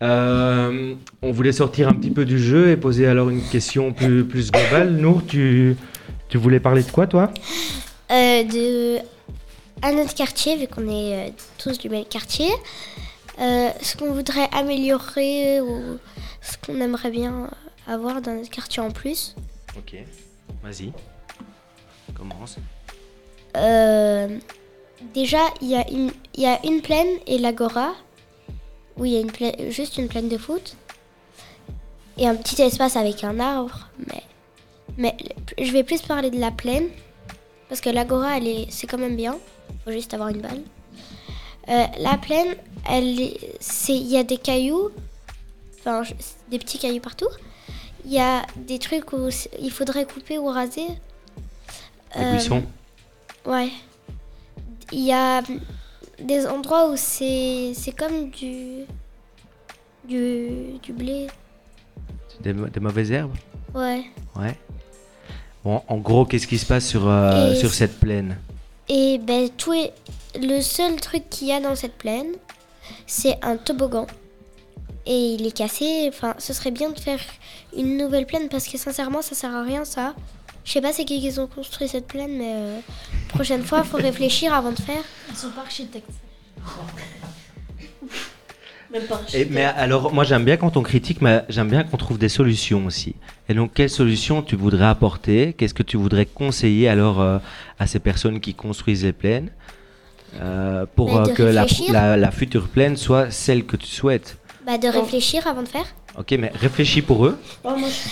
Euh, 0.04 0.94
on 1.22 1.32
voulait 1.32 1.52
sortir 1.52 1.88
un 1.88 1.94
petit 1.94 2.12
peu 2.12 2.26
du 2.26 2.40
jeu 2.40 2.70
et 2.70 2.78
poser 2.78 3.08
alors 3.08 3.30
une 3.30 3.42
question 3.42 3.94
plus, 3.94 4.24
plus 4.26 4.52
globale. 4.52 4.92
Nour, 4.94 5.22
tu, 5.26 5.76
tu 6.30 6.38
voulais 6.38 6.60
parler 6.60 6.84
de 6.84 6.92
quoi 6.92 7.08
toi? 7.08 7.32
Euh, 8.12 8.44
de 8.44 8.98
à 9.82 9.92
notre 9.92 10.14
quartier, 10.16 10.58
vu 10.58 10.68
qu'on 10.68 10.88
est 10.90 11.30
euh, 11.30 11.32
tous 11.58 11.78
du 11.78 11.90
même 11.90 12.06
quartier, 12.06 12.50
euh, 13.40 13.70
ce 13.82 13.96
qu'on 13.96 14.12
voudrait 14.12 14.50
améliorer 14.52 15.62
ou 15.62 15.98
ce 16.42 16.58
qu'on 16.66 16.80
aimerait 16.82 17.12
bien 17.12 17.50
avoir 17.88 18.22
dans 18.22 18.34
notre 18.34 18.50
quartier 18.50 18.82
en 18.82 18.92
plus. 18.92 19.36
Ok, 19.78 19.96
vas-y. 20.64 20.92
Commence. 22.16 22.58
Déjà, 25.14 25.40
il 25.62 25.70
y, 25.70 25.76
a 25.76 25.88
une- 25.92 26.12
il 26.36 26.42
y 26.44 26.48
a 26.48 26.60
une 26.66 26.82
plaine 26.82 27.08
et 27.28 27.38
l'agora, 27.38 27.94
où 28.98 29.06
il 29.06 29.12
y 29.14 29.18
a 29.18 29.20
une 29.22 29.72
juste 29.72 29.98
une 29.98 30.08
plaine 30.08 30.30
de 30.30 30.38
foot, 30.38 30.76
et 32.18 32.28
un 32.28 32.36
petit 32.36 32.62
espace 32.62 32.96
avec 32.96 33.24
un 33.24 33.40
arbre. 33.40 33.88
Mais, 34.08 34.24
mais 34.98 35.16
je 35.60 35.72
vais 35.72 35.84
plus 35.84 36.02
parler 36.02 36.30
de 36.32 36.40
la 36.40 36.52
plaine, 36.52 36.88
parce 37.70 37.82
que 37.82 37.90
l'agora, 37.90 38.38
elle 38.38 38.48
est, 38.48 38.68
c'est 38.72 38.88
quand 38.88 38.98
même 38.98 39.16
bien. 39.16 39.38
faut 39.86 39.92
juste 39.92 40.14
avoir 40.14 40.30
une 40.30 40.42
balle. 40.42 40.62
Euh, 41.70 41.86
la 42.00 42.18
plaine, 42.18 42.56
elle 42.90 43.32
c'est, 43.60 43.94
il 43.94 44.08
y 44.08 44.18
a 44.18 44.24
des 44.24 44.38
cailloux, 44.38 44.90
enfin 45.80 46.04
je- 46.04 46.14
des 46.50 46.60
petits 46.60 46.80
cailloux 46.80 47.02
partout. 47.02 47.28
Il 48.06 48.14
y 48.14 48.20
a 48.20 48.44
des 48.56 48.80
trucs 48.80 49.12
où 49.12 49.28
il 49.60 49.72
faudrait 49.72 50.06
couper 50.06 50.38
ou 50.38 50.46
raser. 50.48 50.88
Des 52.16 52.22
Euh, 52.24 52.32
buissons 52.32 52.64
Ouais. 53.46 53.70
Il 54.94 55.02
y 55.04 55.12
a 55.12 55.42
des 56.20 56.48
endroits 56.48 56.90
où 56.90 56.96
c'est 56.96 57.74
c'est 57.76 57.92
comme 57.92 58.30
du, 58.30 58.86
du 60.08 60.80
du 60.82 60.94
blé. 60.94 61.28
des, 62.42 62.54
mauvaises 62.80 63.12
herbes 63.12 63.36
Ouais. 63.74 64.06
Ouais. 64.36 64.58
Bon, 65.64 65.82
en 65.88 65.98
gros, 65.98 66.26
qu'est-ce 66.26 66.48
qui 66.48 66.58
se 66.58 66.66
passe 66.66 66.88
sur, 66.88 67.08
euh, 67.10 67.54
sur 67.56 67.74
cette 67.74 68.00
plaine 68.00 68.38
Et 68.88 69.18
ben 69.18 69.50
tout 69.50 69.74
est 69.74 69.94
le 70.42 70.62
seul 70.62 70.96
truc 70.96 71.30
qu'il 71.30 71.48
y 71.48 71.52
a 71.52 71.60
dans 71.60 71.76
cette 71.76 71.98
plaine, 71.98 72.32
c'est 73.06 73.38
un 73.44 73.58
toboggan. 73.58 74.08
Et 75.06 75.34
il 75.34 75.46
est 75.46 75.52
cassé. 75.52 76.06
Enfin, 76.10 76.36
ce 76.38 76.54
serait 76.54 76.72
bien 76.72 76.90
de 76.90 77.00
faire 77.00 77.20
une 77.76 77.98
nouvelle 77.98 78.26
plaine 78.26 78.50
parce 78.50 78.68
que 78.68 78.78
sincèrement, 78.78 79.22
ça 79.22 79.36
sert 79.36 79.56
à 79.56 79.64
rien 79.64 79.86
ça. 79.86 80.14
Je 80.68 80.74
sais 80.74 80.82
pas 80.82 80.92
c'est 80.92 81.06
qui 81.06 81.22
qui 81.22 81.40
ont 81.40 81.48
construit 81.48 81.88
cette 81.88 82.08
plaine, 82.08 82.38
mais 82.38 82.52
euh, 82.54 82.80
prochaine 83.30 83.64
fois, 83.64 83.86
faut 83.86 83.96
réfléchir 83.96 84.54
avant 84.54 84.74
de 84.74 84.80
faire. 84.80 85.02
Ils 85.30 85.36
sont 85.38 85.50
pas 85.52 85.62
architectes. 85.62 86.10
Même 88.92 89.04
pas 89.04 89.22
Et- 89.34 89.46
mais 89.46 89.64
alors, 89.64 90.14
moi 90.14 90.26
j'aime 90.26 90.44
bien 90.44 90.58
quand 90.58 90.76
on 90.76 90.82
critique, 90.84 91.22
mais 91.22 91.44
j'aime 91.48 91.70
bien 91.70 91.86
qu'on 91.86 91.96
trouve 91.96 92.18
des 92.18 92.28
solutions 92.30 92.86
aussi. 92.86 93.16
Et 93.48 93.54
donc, 93.54 93.74
quelles 93.76 93.90
solutions 93.90 94.42
tu 94.42 94.58
voudrais 94.58 94.88
apporter? 94.88 95.54
Qu'est-ce 95.54 95.74
que 95.74 95.84
tu 95.84 95.96
voudrais 95.96 96.26
conseiller 96.26 96.90
alors 96.90 97.22
euh, 97.22 97.40
à 97.80 97.88
ces 97.88 98.00
personnes 98.00 98.42
qui 98.42 98.54
construisent 98.54 99.06
les 99.06 99.14
plaines 99.14 99.52
euh, 100.42 100.86
pour 100.98 101.14
Bah, 101.14 101.24
euh, 101.30 101.34
que 101.34 101.44
la- 101.44 102.18
la 102.18 102.32
future 102.32 102.68
plaine 102.68 102.98
soit 102.98 103.32
celle 103.32 103.66
que 103.66 103.78
tu 103.78 103.88
souhaites? 103.88 104.38
Bah, 104.66 104.78
de 104.78 104.90
réfléchir 104.90 105.48
avant 105.48 105.64
de 105.64 105.70
faire. 105.70 105.86
Ok, 106.18 106.32
mais 106.40 106.52
réfléchis 106.56 107.04
pour 107.04 107.26
eux. 107.28 107.38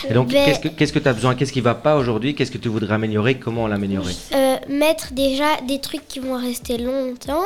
Et 0.07 0.13
donc, 0.13 0.27
Ben- 0.29 0.55
qu'est-ce 0.77 0.93
que 0.93 0.99
tu 0.99 1.07
as 1.07 1.13
besoin? 1.13 1.33
Qu'est-ce 1.33 1.51
qui 1.51 1.61
va 1.61 1.73
pas 1.73 1.95
aujourd'hui? 1.95 2.35
Qu'est-ce 2.35 2.51
que 2.51 2.59
tu 2.59 2.69
voudrais 2.69 2.93
améliorer? 2.93 3.39
Comment 3.39 3.67
l'améliorer? 3.67 4.13
Euh, 4.33 4.57
mettre 4.69 5.13
déjà 5.13 5.59
des 5.67 5.81
trucs 5.81 6.07
qui 6.07 6.19
vont 6.19 6.37
rester 6.39 6.77
longtemps, 6.77 7.43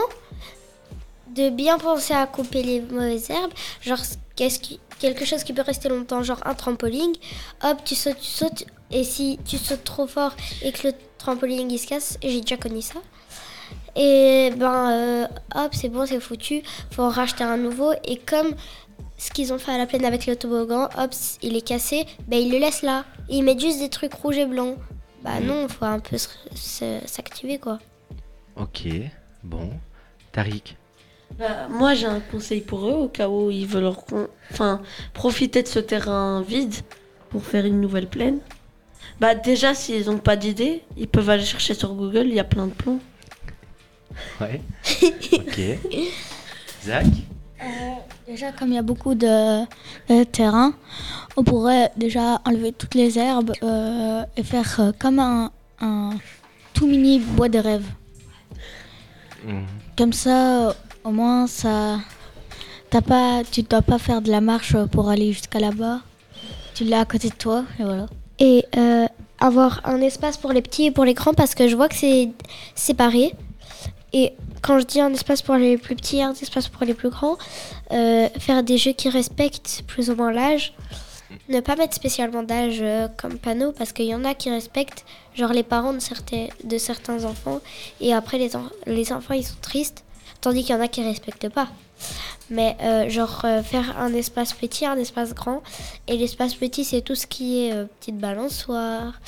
de 1.34 1.50
bien 1.50 1.78
penser 1.78 2.14
à 2.14 2.26
couper 2.28 2.62
les 2.64 2.82
mauvaises 2.82 3.30
herbes, 3.30 3.54
genre 3.82 4.00
qu'est-ce 4.36 4.60
qui, 4.60 4.82
quelque 5.00 5.24
chose 5.24 5.44
qui 5.46 5.54
peut 5.54 5.62
rester 5.62 5.88
longtemps, 5.88 6.24
genre 6.24 6.42
un 6.46 6.56
trampoline, 6.56 7.14
hop, 7.64 7.78
tu 7.86 7.96
sautes, 7.96 8.20
tu 8.20 8.28
sautes, 8.30 8.66
et 8.92 9.06
si 9.06 9.40
tu 9.46 9.58
sautes 9.58 9.84
trop 9.86 10.08
fort 10.08 10.36
et 10.62 10.72
que 10.74 10.88
le 10.88 10.94
trampoline 11.20 11.72
il 11.72 11.80
se 11.80 11.88
casse, 11.88 12.18
j'ai 12.22 12.42
déjà 12.42 12.58
connu 12.58 12.82
ça. 12.82 13.00
Et 13.96 14.52
ben 14.58 14.92
euh, 14.92 15.28
hop, 15.56 15.70
c'est 15.74 15.90
bon, 15.90 16.06
c'est 16.06 16.20
foutu, 16.20 16.64
faut 16.92 17.04
en 17.04 17.10
racheter 17.10 17.44
un 17.44 17.58
nouveau, 17.58 17.94
et 18.04 18.18
comme 18.18 18.56
ce 19.18 19.32
qu'ils 19.32 19.52
ont 19.54 19.60
fait 19.60 19.72
à 19.72 19.78
la 19.78 19.86
plaine 19.86 20.06
avec 20.06 20.26
le 20.26 20.36
toboggan, 20.36 20.90
hop, 20.98 21.12
il 21.42 21.56
est 21.58 21.62
cassé, 21.62 22.06
ben 22.28 22.38
ils 22.40 22.52
le 22.52 22.58
laissent 22.58 22.82
là. 22.84 23.06
Et 23.30 23.38
ils 23.38 23.44
mettent 23.44 23.60
juste 23.60 23.80
des 23.80 23.90
trucs 23.90 24.14
rouges 24.14 24.38
et 24.38 24.46
blancs. 24.46 24.78
Bah 25.24 25.40
non, 25.42 25.68
faut 25.68 25.86
un 25.86 26.00
peu 26.00 26.18
s'activer 26.56 27.58
quoi. 27.60 27.80
Ok, 28.56 28.88
bon. 29.44 29.70
Tariq 30.32 30.76
Bah, 31.38 31.68
moi, 31.70 31.94
j'ai 31.96 32.06
un 32.06 32.20
conseil 32.20 32.62
pour 32.62 32.88
eux 32.88 32.94
au 32.94 33.08
cas 33.10 33.28
où 33.30 33.50
ils 33.52 33.66
veulent 33.68 33.94
con- 33.94 34.28
enfin, 34.52 34.82
profiter 35.14 35.64
de 35.64 35.68
ce 35.68 35.80
terrain 35.80 36.42
vide 36.42 36.76
pour 37.30 37.44
faire 37.44 37.66
une 37.66 37.82
nouvelle 37.82 38.08
plaine. 38.08 38.40
Bah, 39.20 39.36
déjà, 39.36 39.74
s'ils 39.74 40.06
n'ont 40.06 40.18
pas 40.20 40.36
d'idée, 40.38 40.84
ils 40.98 41.08
peuvent 41.08 41.30
aller 41.30 41.44
chercher 41.44 41.74
sur 41.74 41.94
Google, 41.94 42.28
il 42.28 42.36
y 42.36 42.40
a 42.40 42.44
plein 42.46 42.68
de 42.68 42.74
plans. 42.74 43.00
Ouais. 44.40 44.62
ok. 45.34 45.60
Zach 46.86 47.06
Déjà, 48.30 48.52
comme 48.52 48.68
il 48.70 48.76
y 48.76 48.78
a 48.78 48.84
beaucoup 48.84 49.16
de, 49.16 49.64
de 50.08 50.24
terrain, 50.24 50.74
on 51.36 51.44
pourrait 51.44 51.92
déjà 51.98 52.40
enlever 52.46 52.72
toutes 52.74 52.94
les 52.94 53.18
herbes 53.18 53.54
euh, 53.64 54.24
et 54.38 54.44
faire 54.44 54.80
euh, 54.80 54.92
comme 55.00 55.18
un, 55.18 55.52
un 55.82 56.12
tout 56.76 56.86
mini 56.86 57.18
bois 57.18 57.50
de 57.50 57.58
rêve. 57.58 57.86
Mhm. 59.44 59.66
Comme 59.98 60.14
ça, 60.14 60.76
au 61.04 61.10
moins, 61.10 61.48
ça, 61.48 62.02
t'as 62.92 63.02
pas, 63.02 63.42
tu 63.52 63.64
dois 63.64 63.82
pas 63.82 63.98
faire 63.98 64.22
de 64.22 64.30
la 64.30 64.42
marche 64.42 64.78
pour 64.92 65.10
aller 65.10 65.34
jusqu'à 65.34 65.60
là-bas. 65.60 66.02
Tu 66.76 66.84
l'as 66.84 67.00
à 67.00 67.06
côté 67.06 67.30
de 67.30 67.36
toi 67.36 67.64
et 67.80 67.84
voilà. 67.84 68.06
Et 68.38 68.64
euh, 68.78 69.08
avoir 69.40 69.82
un 69.86 70.02
espace 70.02 70.38
pour 70.38 70.54
les 70.54 70.62
petits 70.62 70.86
et 70.86 70.92
pour 70.92 71.04
les 71.04 71.16
grands 71.16 71.34
parce 71.34 71.56
que 71.56 71.68
je 71.68 71.76
vois 71.76 71.90
que 71.90 71.96
c'est 71.96 72.30
séparé. 72.76 73.34
Et 74.14 74.34
quand 74.62 74.80
je 74.80 74.86
dis 74.86 75.02
un 75.02 75.14
espace 75.14 75.42
pour 75.42 75.56
les 75.56 75.78
plus 75.78 75.96
petits, 75.96 76.22
un 76.22 76.34
espace 76.34 76.68
pour 76.68 76.86
les 76.86 76.94
plus 76.94 77.10
grands, 77.10 77.38
euh, 77.92 78.28
faire 78.40 78.64
des 78.64 78.78
jeux 78.78 78.94
qui 78.94 79.10
respectent 79.10 79.84
plus 79.88 80.10
ou 80.10 80.16
moins 80.16 80.32
l'âge. 80.32 80.74
Ne 81.48 81.60
pas 81.60 81.76
mettre 81.76 81.94
spécialement 81.94 82.42
d'âge 82.42 82.80
euh, 82.82 83.08
comme 83.16 83.38
panneau 83.38 83.72
parce 83.72 83.94
qu'il 83.94 84.06
y 84.06 84.16
en 84.16 84.26
a 84.26 84.34
qui 84.34 84.50
respectent, 84.50 85.06
genre 85.36 85.54
les 85.54 85.64
parents 85.64 85.94
de 85.94 86.00
certains, 86.00 86.48
de 86.64 86.78
certains 86.80 87.24
enfants, 87.24 87.62
et 88.02 88.14
après 88.14 88.40
les, 88.40 88.52
les 88.88 89.14
enfants 89.14 89.36
ils 89.36 89.46
sont 89.46 89.60
tristes, 89.62 90.04
tandis 90.42 90.64
qu'il 90.64 90.76
y 90.76 90.78
en 90.78 90.82
a 90.82 90.88
qui 90.88 91.04
respectent 91.04 91.50
pas. 91.50 91.68
Mais 92.50 92.76
euh, 92.82 93.10
genre 93.10 93.46
faire 93.64 94.00
un 94.00 94.12
espace 94.16 94.54
petit, 94.54 94.88
un 94.88 94.98
espace 94.98 95.36
grand, 95.36 95.62
et 96.08 96.18
l'espace 96.18 96.56
petit 96.56 96.84
c'est 96.84 97.02
tout 97.02 97.16
ce 97.16 97.28
qui 97.28 97.66
est 97.66 97.86
petite 98.00 98.18
balançoire 98.18 99.20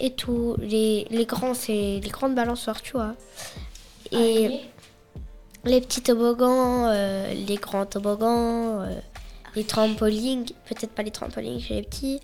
et 0.00 0.10
tout. 0.10 0.56
Les, 0.58 1.06
les 1.10 1.24
grands 1.24 1.54
c'est 1.54 2.00
les 2.02 2.10
grandes 2.10 2.34
balançoires, 2.34 2.82
tu 2.82 2.92
vois. 2.92 3.14
Et 4.10 4.60
les 5.64 5.80
petits 5.80 6.02
toboggans, 6.02 6.86
euh, 6.86 7.32
les 7.34 7.56
grands 7.56 7.86
toboggans, 7.86 8.80
euh, 8.82 8.98
les 9.56 9.64
trampolines, 9.64 10.44
peut-être 10.66 10.90
pas 10.92 11.02
les 11.02 11.10
trampolines 11.10 11.60
chez 11.60 11.74
les 11.74 11.82
petits. 11.82 12.20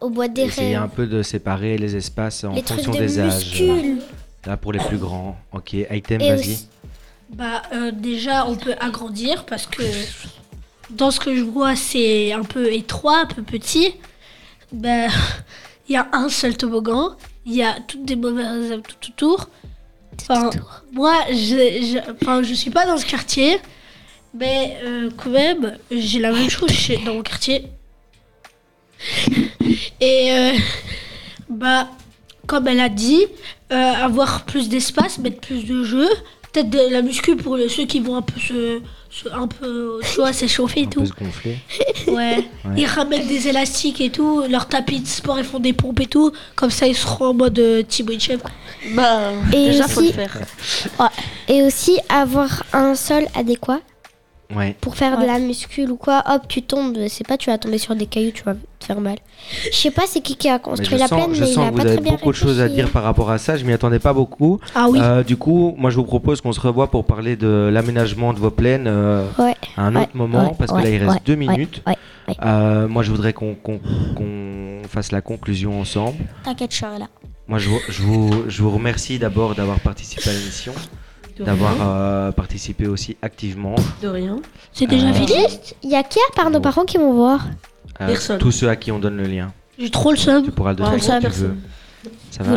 Au 0.00 0.10
bois 0.10 0.28
des 0.28 0.42
Essayer 0.42 0.74
un 0.74 0.82
rêves. 0.82 0.90
peu 0.94 1.06
de 1.06 1.22
séparer 1.22 1.78
les 1.78 1.96
espaces 1.96 2.44
en 2.44 2.52
Les 2.52 2.62
trucs 2.62 2.82
fonction 2.84 2.92
de 2.92 3.06
des 3.06 3.18
âges. 3.18 3.62
Là 4.46 4.56
pour 4.56 4.72
les 4.72 4.78
plus 4.78 4.98
grands. 4.98 5.36
Ok, 5.52 5.72
item, 5.72 6.20
Et 6.20 6.30
vas-y. 6.30 6.38
aussi- 6.40 6.68
Bah, 7.30 7.62
euh, 7.72 7.90
déjà, 7.92 8.46
on 8.46 8.54
peut 8.56 8.74
agrandir 8.78 9.44
parce 9.46 9.66
que 9.66 9.82
dans 10.90 11.10
ce 11.10 11.18
que 11.18 11.34
je 11.34 11.42
vois, 11.42 11.74
c'est 11.74 12.32
un 12.32 12.42
peu 12.44 12.72
étroit, 12.72 13.20
un 13.22 13.26
peu 13.26 13.42
petit. 13.42 13.94
Bah, 14.72 15.06
il 15.88 15.94
y 15.94 15.96
a 15.96 16.06
un 16.12 16.28
seul 16.28 16.56
toboggan, 16.56 17.16
il 17.46 17.54
y 17.54 17.62
a 17.62 17.74
toutes 17.88 18.04
des 18.04 18.16
mauvaises 18.16 18.70
âmes 18.72 18.82
tout 18.82 19.10
autour. 19.10 19.48
Enfin, 20.22 20.50
moi, 20.92 21.14
je, 21.30 21.34
je, 21.36 21.98
enfin, 22.12 22.42
je 22.42 22.54
suis 22.54 22.70
pas 22.70 22.86
dans 22.86 22.96
ce 22.96 23.06
quartier, 23.06 23.58
mais 24.34 24.76
euh, 24.84 25.10
quand 25.16 25.30
même, 25.30 25.78
j'ai 25.90 26.18
la 26.18 26.32
même 26.32 26.50
chose 26.50 26.70
chez- 26.70 26.98
dans 27.04 27.14
mon 27.14 27.22
quartier. 27.22 27.66
Et 30.00 30.32
euh, 30.32 30.52
bah, 31.48 31.88
comme 32.46 32.68
elle 32.68 32.80
a 32.80 32.88
dit, 32.88 33.24
euh, 33.72 33.74
avoir 33.76 34.44
plus 34.44 34.68
d'espace, 34.68 35.18
mettre 35.18 35.40
plus 35.40 35.64
de 35.64 35.84
jeux, 35.84 36.08
peut-être 36.64 36.70
de 36.70 36.92
la 36.92 37.02
muscu 37.02 37.36
pour 37.36 37.56
les- 37.56 37.68
ceux 37.68 37.84
qui 37.84 38.00
vont 38.00 38.16
un 38.16 38.22
peu 38.22 38.38
se, 38.40 38.80
se- 39.10 39.28
un 39.32 39.46
peu, 39.46 40.00
tu 40.08 40.16
vois, 40.16 40.32
s'échauffer 40.40 40.82
et 40.82 40.86
tout. 40.86 41.00
peut 41.00 41.06
se 41.06 41.12
gonfler. 41.14 41.56
Ouais. 42.06 42.36
Ouais. 42.64 42.74
Ils 42.76 42.86
ramènent 42.86 43.26
des 43.26 43.48
élastiques 43.48 44.00
et 44.00 44.10
tout, 44.10 44.42
leur 44.48 44.68
tapis 44.68 45.00
de 45.00 45.06
sport, 45.06 45.38
ils 45.38 45.44
font 45.44 45.58
des 45.58 45.72
pompes 45.72 46.00
et 46.00 46.06
tout. 46.06 46.30
Comme 46.54 46.70
ça, 46.70 46.86
ils 46.86 46.94
seront 46.96 47.26
en 47.26 47.34
mode 47.34 47.58
euh, 47.58 47.82
Thibaut. 47.82 48.12
Bah, 48.94 49.32
Et 49.52 49.70
déjà, 49.70 49.88
faut 49.88 50.00
le 50.00 50.12
faire. 50.12 50.38
Et 51.48 51.62
aussi 51.62 51.98
avoir 52.08 52.62
un 52.72 52.94
sol 52.94 53.24
adéquat 53.34 53.80
Ouais. 54.54 54.76
pour 54.80 54.94
faire 54.96 55.18
de 55.20 55.26
la 55.26 55.38
muscule 55.40 55.90
ou 55.90 55.96
quoi. 55.96 56.22
Hop, 56.28 56.42
tu 56.48 56.62
tombes, 56.62 56.96
c'est 57.08 57.26
pas 57.26 57.36
tu 57.36 57.50
vas 57.50 57.58
tomber 57.58 57.78
sur 57.78 57.96
des 57.96 58.06
cailloux, 58.06 58.30
tu 58.32 58.44
vas 58.44 58.54
te 58.54 58.84
faire 58.86 59.00
mal. 59.00 59.16
Je 59.72 59.76
sais 59.76 59.90
pas 59.90 60.02
c'est 60.06 60.20
qui 60.20 60.36
qui 60.36 60.48
a 60.48 60.58
construit 60.60 60.98
la 60.98 61.08
sens, 61.08 61.18
plaine, 61.24 61.34
je 61.34 61.40
mais 61.42 61.50
il 61.50 61.54
sens 61.54 61.64
a 61.66 61.70
que 61.70 61.72
vous 61.72 61.76
pas 61.78 61.82
avez 61.82 61.94
très 61.96 62.02
bien 62.02 62.12
beaucoup 62.12 62.30
de 62.30 62.36
choses 62.36 62.60
à 62.60 62.68
dire 62.68 62.90
par 62.90 63.02
rapport 63.02 63.30
à 63.30 63.38
ça. 63.38 63.56
Je 63.56 63.64
m'y 63.64 63.72
attendais 63.72 63.98
pas 63.98 64.12
beaucoup. 64.12 64.60
Ah 64.74 64.86
oui. 64.88 65.00
Euh, 65.02 65.24
du 65.24 65.36
coup, 65.36 65.74
moi, 65.78 65.90
je 65.90 65.96
vous 65.96 66.04
propose 66.04 66.40
qu'on 66.40 66.52
se 66.52 66.60
revoie 66.60 66.90
pour 66.90 67.04
parler 67.04 67.34
de 67.36 67.68
l'aménagement 67.72 68.32
de 68.32 68.38
vos 68.38 68.50
plaines 68.50 68.86
euh, 68.86 69.24
Ouais, 69.38 69.54
à 69.76 69.82
un 69.86 69.96
ouais, 69.96 70.02
autre 70.02 70.16
moment, 70.16 70.44
ouais, 70.50 70.54
parce 70.58 70.70
que 70.70 70.76
ouais, 70.76 70.82
là, 70.84 70.90
il 70.90 70.98
reste 71.02 71.12
ouais, 71.14 71.20
deux 71.26 71.32
ouais, 71.32 71.38
minutes. 71.38 71.82
ouais, 71.86 71.96
ouais. 72.28 72.34
Euh, 72.44 72.86
moi, 72.86 73.02
je 73.02 73.10
voudrais 73.10 73.32
qu'on 73.32 73.54
qu'on- 73.56 73.80
qu'on 74.14 74.82
fasse 74.88 75.10
la 75.12 75.22
conclusion 75.22 75.80
ensemble. 75.80 76.18
T'inquiète, 76.44 76.72
je 76.72 76.78
serai 76.78 76.98
là. 77.00 77.08
Moi, 77.48 77.58
je 77.58 77.68
vous, 77.68 77.80
je 77.88 78.02
vous, 78.02 78.44
je 78.48 78.62
vous 78.62 78.70
remercie 78.70 79.18
d'abord 79.18 79.54
d'avoir 79.54 79.78
participé 79.80 80.30
à 80.30 80.32
l'émission, 80.32 80.72
d'avoir 81.44 81.74
euh, 81.80 82.32
participé 82.32 82.86
aussi 82.86 83.16
activement. 83.22 83.74
De 84.02 84.08
rien. 84.08 84.36
C'est 84.72 84.86
déjà 84.86 85.08
Euh, 85.08 85.12
fini 85.12 85.34
Il 85.82 85.90
y 85.90 85.94
a 85.96 86.02
qui 86.02 86.18
à 86.18 86.34
part 86.34 86.50
nos 86.50 86.60
parents 86.60 86.84
qui 86.84 86.98
vont 86.98 87.12
voir 87.12 87.46
Euh, 88.00 88.06
Personne. 88.08 88.38
tous 88.38 88.50
ceux 88.52 88.68
à 88.68 88.76
qui 88.76 88.90
on 88.92 88.98
donne 88.98 89.16
le 89.16 89.24
lien. 89.26 89.52
J'ai 89.78 89.90
trop 89.90 90.10
le 90.10 90.16
seum. 90.16 90.44
Tu 90.44 90.50
pourras 90.50 90.70
le 90.70 90.76
donner 90.76 90.98
tu 91.00 91.06
personne. 91.20 91.58
Ça 92.30 92.42
Vous 92.42 92.50
va. 92.52 92.56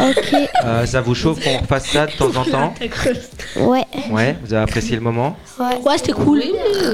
Ok, 0.00 0.34
Euh, 0.64 0.86
Ça 0.86 1.00
vous 1.00 1.14
chauffe 1.14 1.42
qu'on 1.42 1.58
refasse 1.58 1.86
ça 1.88 2.06
de 2.06 2.12
temps 2.12 2.36
en 2.36 2.44
temps 2.44 2.74
ouais. 3.56 3.84
Ouais, 4.10 4.36
vous 4.44 4.52
avez 4.52 4.62
apprécié 4.62 4.96
le 4.96 5.02
moment 5.02 5.36
Ouais, 5.58 5.96
c'était 5.96 6.12
cool. 6.12 6.42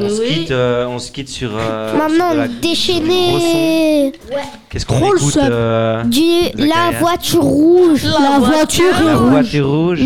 on, 0.00 0.08
se 0.08 0.22
quitte, 0.28 0.50
euh, 0.52 0.86
on 0.86 0.98
se 0.98 1.10
quitte 1.10 1.28
sur. 1.28 1.50
euh, 1.54 1.96
Maintenant, 1.96 2.26
sur 2.30 2.34
de 2.34 2.38
la- 2.38 2.48
déchaîner 2.48 4.12
Qu'est-ce 4.70 4.86
qu'on 4.86 4.98
écoute 5.14 5.36
euh, 5.38 6.02
du 6.04 6.22
la 6.56 6.98
voiture 6.98 7.42
rouge. 7.42 8.04
La 8.04 8.38
voiture 8.38 8.84
est 9.00 9.04
La 9.04 9.16
rouge. 9.16 9.30
voiture 9.30 9.68
rouge. 9.70 10.00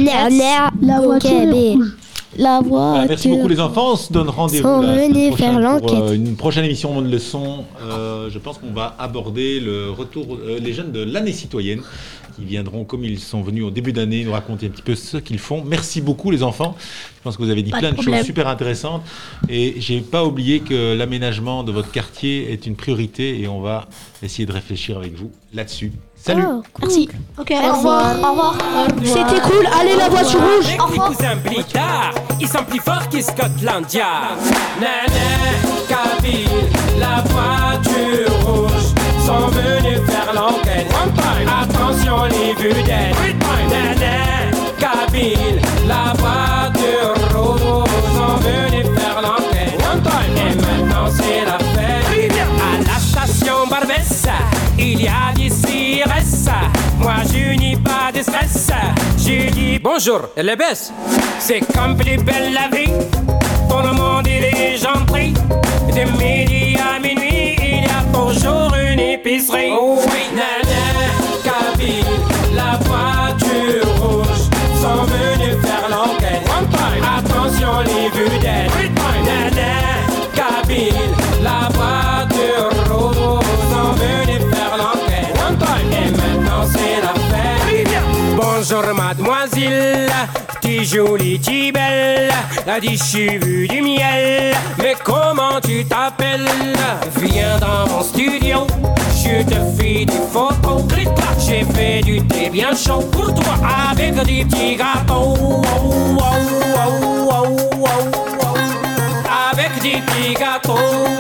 La 0.83 1.01
voiture 1.01 1.31
Ok, 1.31 1.43
est 1.43 1.47
B. 1.47 1.55
rouge. 1.77 1.97
La 2.39 2.61
Voilà, 2.61 3.07
merci 3.09 3.29
beaucoup 3.29 3.49
les 3.49 3.61
enfants. 3.61 3.93
On 3.93 3.97
se 3.97 4.13
donne 4.13 4.29
rendez-vous 4.29 4.63
faire 5.37 5.53
pour 5.53 5.59
euh, 5.59 5.61
l'enquête. 5.61 6.15
une 6.15 6.37
prochaine 6.37 6.65
émission 6.65 6.93
Monde 6.93 7.11
Leçon. 7.11 7.65
Euh, 7.81 8.29
je 8.31 8.39
pense 8.39 8.59
qu'on 8.59 8.73
va 8.73 8.95
aborder 8.99 9.61
le 9.61 9.91
retour, 9.91 10.37
euh, 10.37 10.59
les 10.59 10.73
jeunes 10.73 10.93
de 10.93 11.03
l'année 11.03 11.33
citoyenne 11.33 11.81
qui 12.37 12.45
viendront 12.45 12.85
comme 12.85 13.05
ils 13.05 13.19
sont 13.19 13.41
venus 13.41 13.65
au 13.65 13.71
début 13.71 13.93
d'année 13.93 14.25
nous 14.25 14.33
raconter 14.33 14.67
un 14.67 14.71
petit 14.71 14.83
peu 14.83 14.95
ce 14.95 15.17
qu'ils 15.17 15.39
font. 15.39 15.63
Merci 15.65 16.01
beaucoup 16.03 16.31
les 16.31 16.43
enfants. 16.43 16.77
Je 17.17 17.23
pense 17.23 17.37
que 17.37 17.43
vous 17.43 17.51
avez 17.51 17.63
dit 17.63 17.71
Pas 17.71 17.79
de 17.79 17.81
plein 17.81 17.91
de, 17.91 17.95
problème. 17.95 18.17
choses 18.19 18.27
super 18.27 18.49
intéressantes 18.49 19.03
et 19.49 19.75
j'ai 19.79 20.01
pas 20.01 20.25
oublié 20.25 20.61
que 20.61 20.95
l'aménagement 20.95 21.65
de 21.65 21.73
votre 21.73 21.91
quartier 21.91 22.53
est 22.53 22.67
une 22.67 22.77
priorité 22.77 23.41
et 23.41 23.49
on 23.49 23.61
va 23.61 23.89
essayer 24.23 24.45
de 24.45 24.53
réfléchir 24.53 24.99
avec 24.99 25.15
vous 25.15 25.31
là-dessus. 25.55 25.93
Salut. 26.27 26.43
Oh, 26.45 26.63
cool. 26.73 26.89
Merci. 26.89 27.09
Ok, 27.39 27.53
au 27.53 27.77
revoir. 27.77 28.17
Au 28.21 28.31
revoir. 28.31 28.55
C'était 29.05 29.41
cool. 29.43 29.65
Allez, 29.79 29.95
la 29.95 30.09
voiture 30.09 30.41
rouge. 30.41 30.67
Avec 30.67 30.91
mes 30.91 30.99
cousins 30.99 31.37
blitards, 31.37 32.15
ils 32.41 32.49
sont 32.49 32.65
plus 32.65 32.81
forts 32.81 33.09
que 33.09 33.21
Scotland 33.21 33.87
Yard. 33.93 34.37
Nana, 34.81 35.29
Kabyle, 35.89 36.49
la 36.99 37.23
voiture 37.31 38.33
rouge 38.45 38.89
sont 39.25 39.47
venus 39.55 40.01
faire 40.05 40.35
l'enquête. 40.35 40.89
Attention 41.63 42.25
les 42.25 42.55
vedettes. 42.55 43.15
Nana, 43.71 44.51
Kabyle, 44.81 45.61
la 45.87 46.13
voiture 46.19 47.15
rouge 47.39 47.89
sont 48.17 48.37
venus 48.43 48.87
faire 48.99 49.23
l'enquête. 49.23 49.79
Et 50.35 50.57
maintenant 50.57 51.07
c'est 51.09 51.45
la 51.45 51.59
fête. 51.59 52.33
À 52.33 52.83
la 52.83 52.99
station 52.99 53.67
Barbès, 53.71 54.27
il 54.77 55.03
y 55.03 55.07
a 55.07 55.36
bonjour, 59.87 60.23
elle 60.35 60.49
est 60.49 60.57
baisse. 60.57 60.93
C'est 61.39 61.61
comme 61.73 61.97
plus 61.97 62.17
belle 62.17 62.53
la 62.53 62.77
vie. 62.77 62.91
Tout 63.71 63.83
le 63.87 63.93
monde 63.93 64.27
il 64.27 64.45
est 64.45 64.77
gentil. 64.77 65.33
De 65.95 66.05
midi 66.19 66.77
à 66.77 66.99
minuit, 66.99 67.57
il 67.63 67.83
y 67.83 67.87
a 67.87 68.03
toujours 68.13 68.75
une 68.75 68.99
épicerie. 68.99 69.71
Oh 69.71 69.99
oui, 70.07 70.36
Bonjour 88.69 88.95
mademoiselle, 88.95 90.11
t'es 90.61 90.83
jolie, 90.83 91.39
t'es 91.39 91.71
belle, 91.71 92.33
a 92.67 92.81
des 92.81 92.97
cheveux 92.97 93.69
du 93.69 93.81
miel. 93.81 94.57
Mais 94.79 94.97
comment 95.05 95.61
tu 95.65 95.85
t'appelles? 95.85 96.49
Viens 97.17 97.59
dans 97.61 97.89
mon 97.89 98.03
studio, 98.03 98.67
je 99.15 99.45
te 99.45 99.55
fais 99.79 100.05
des 100.05 100.21
photos. 100.33 100.83
J'ai 101.39 101.65
fait 101.65 102.01
du 102.01 102.21
thé 102.27 102.51
bien 102.51 102.75
chaud 102.75 103.03
pour 103.13 103.33
toi 103.35 103.55
avec 103.93 104.15
des 104.25 104.45
petits 104.45 104.75
gâteaux. 104.75 105.63
Avec 109.53 109.81
des 109.81 110.03
petits 110.03 110.35
gâteaux. 110.35 111.17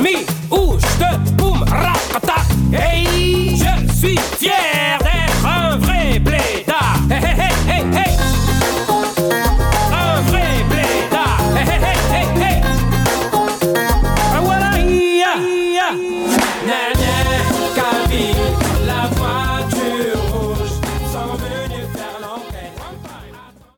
mi 0.00 0.24
ou 0.50 0.78
je 0.78 0.86
te 0.98 1.32
boum, 1.36 1.64
rapata. 1.64 2.42
Hey, 2.72 3.56
je 3.56 3.92
suis 3.94 4.18
fier. 4.38 4.87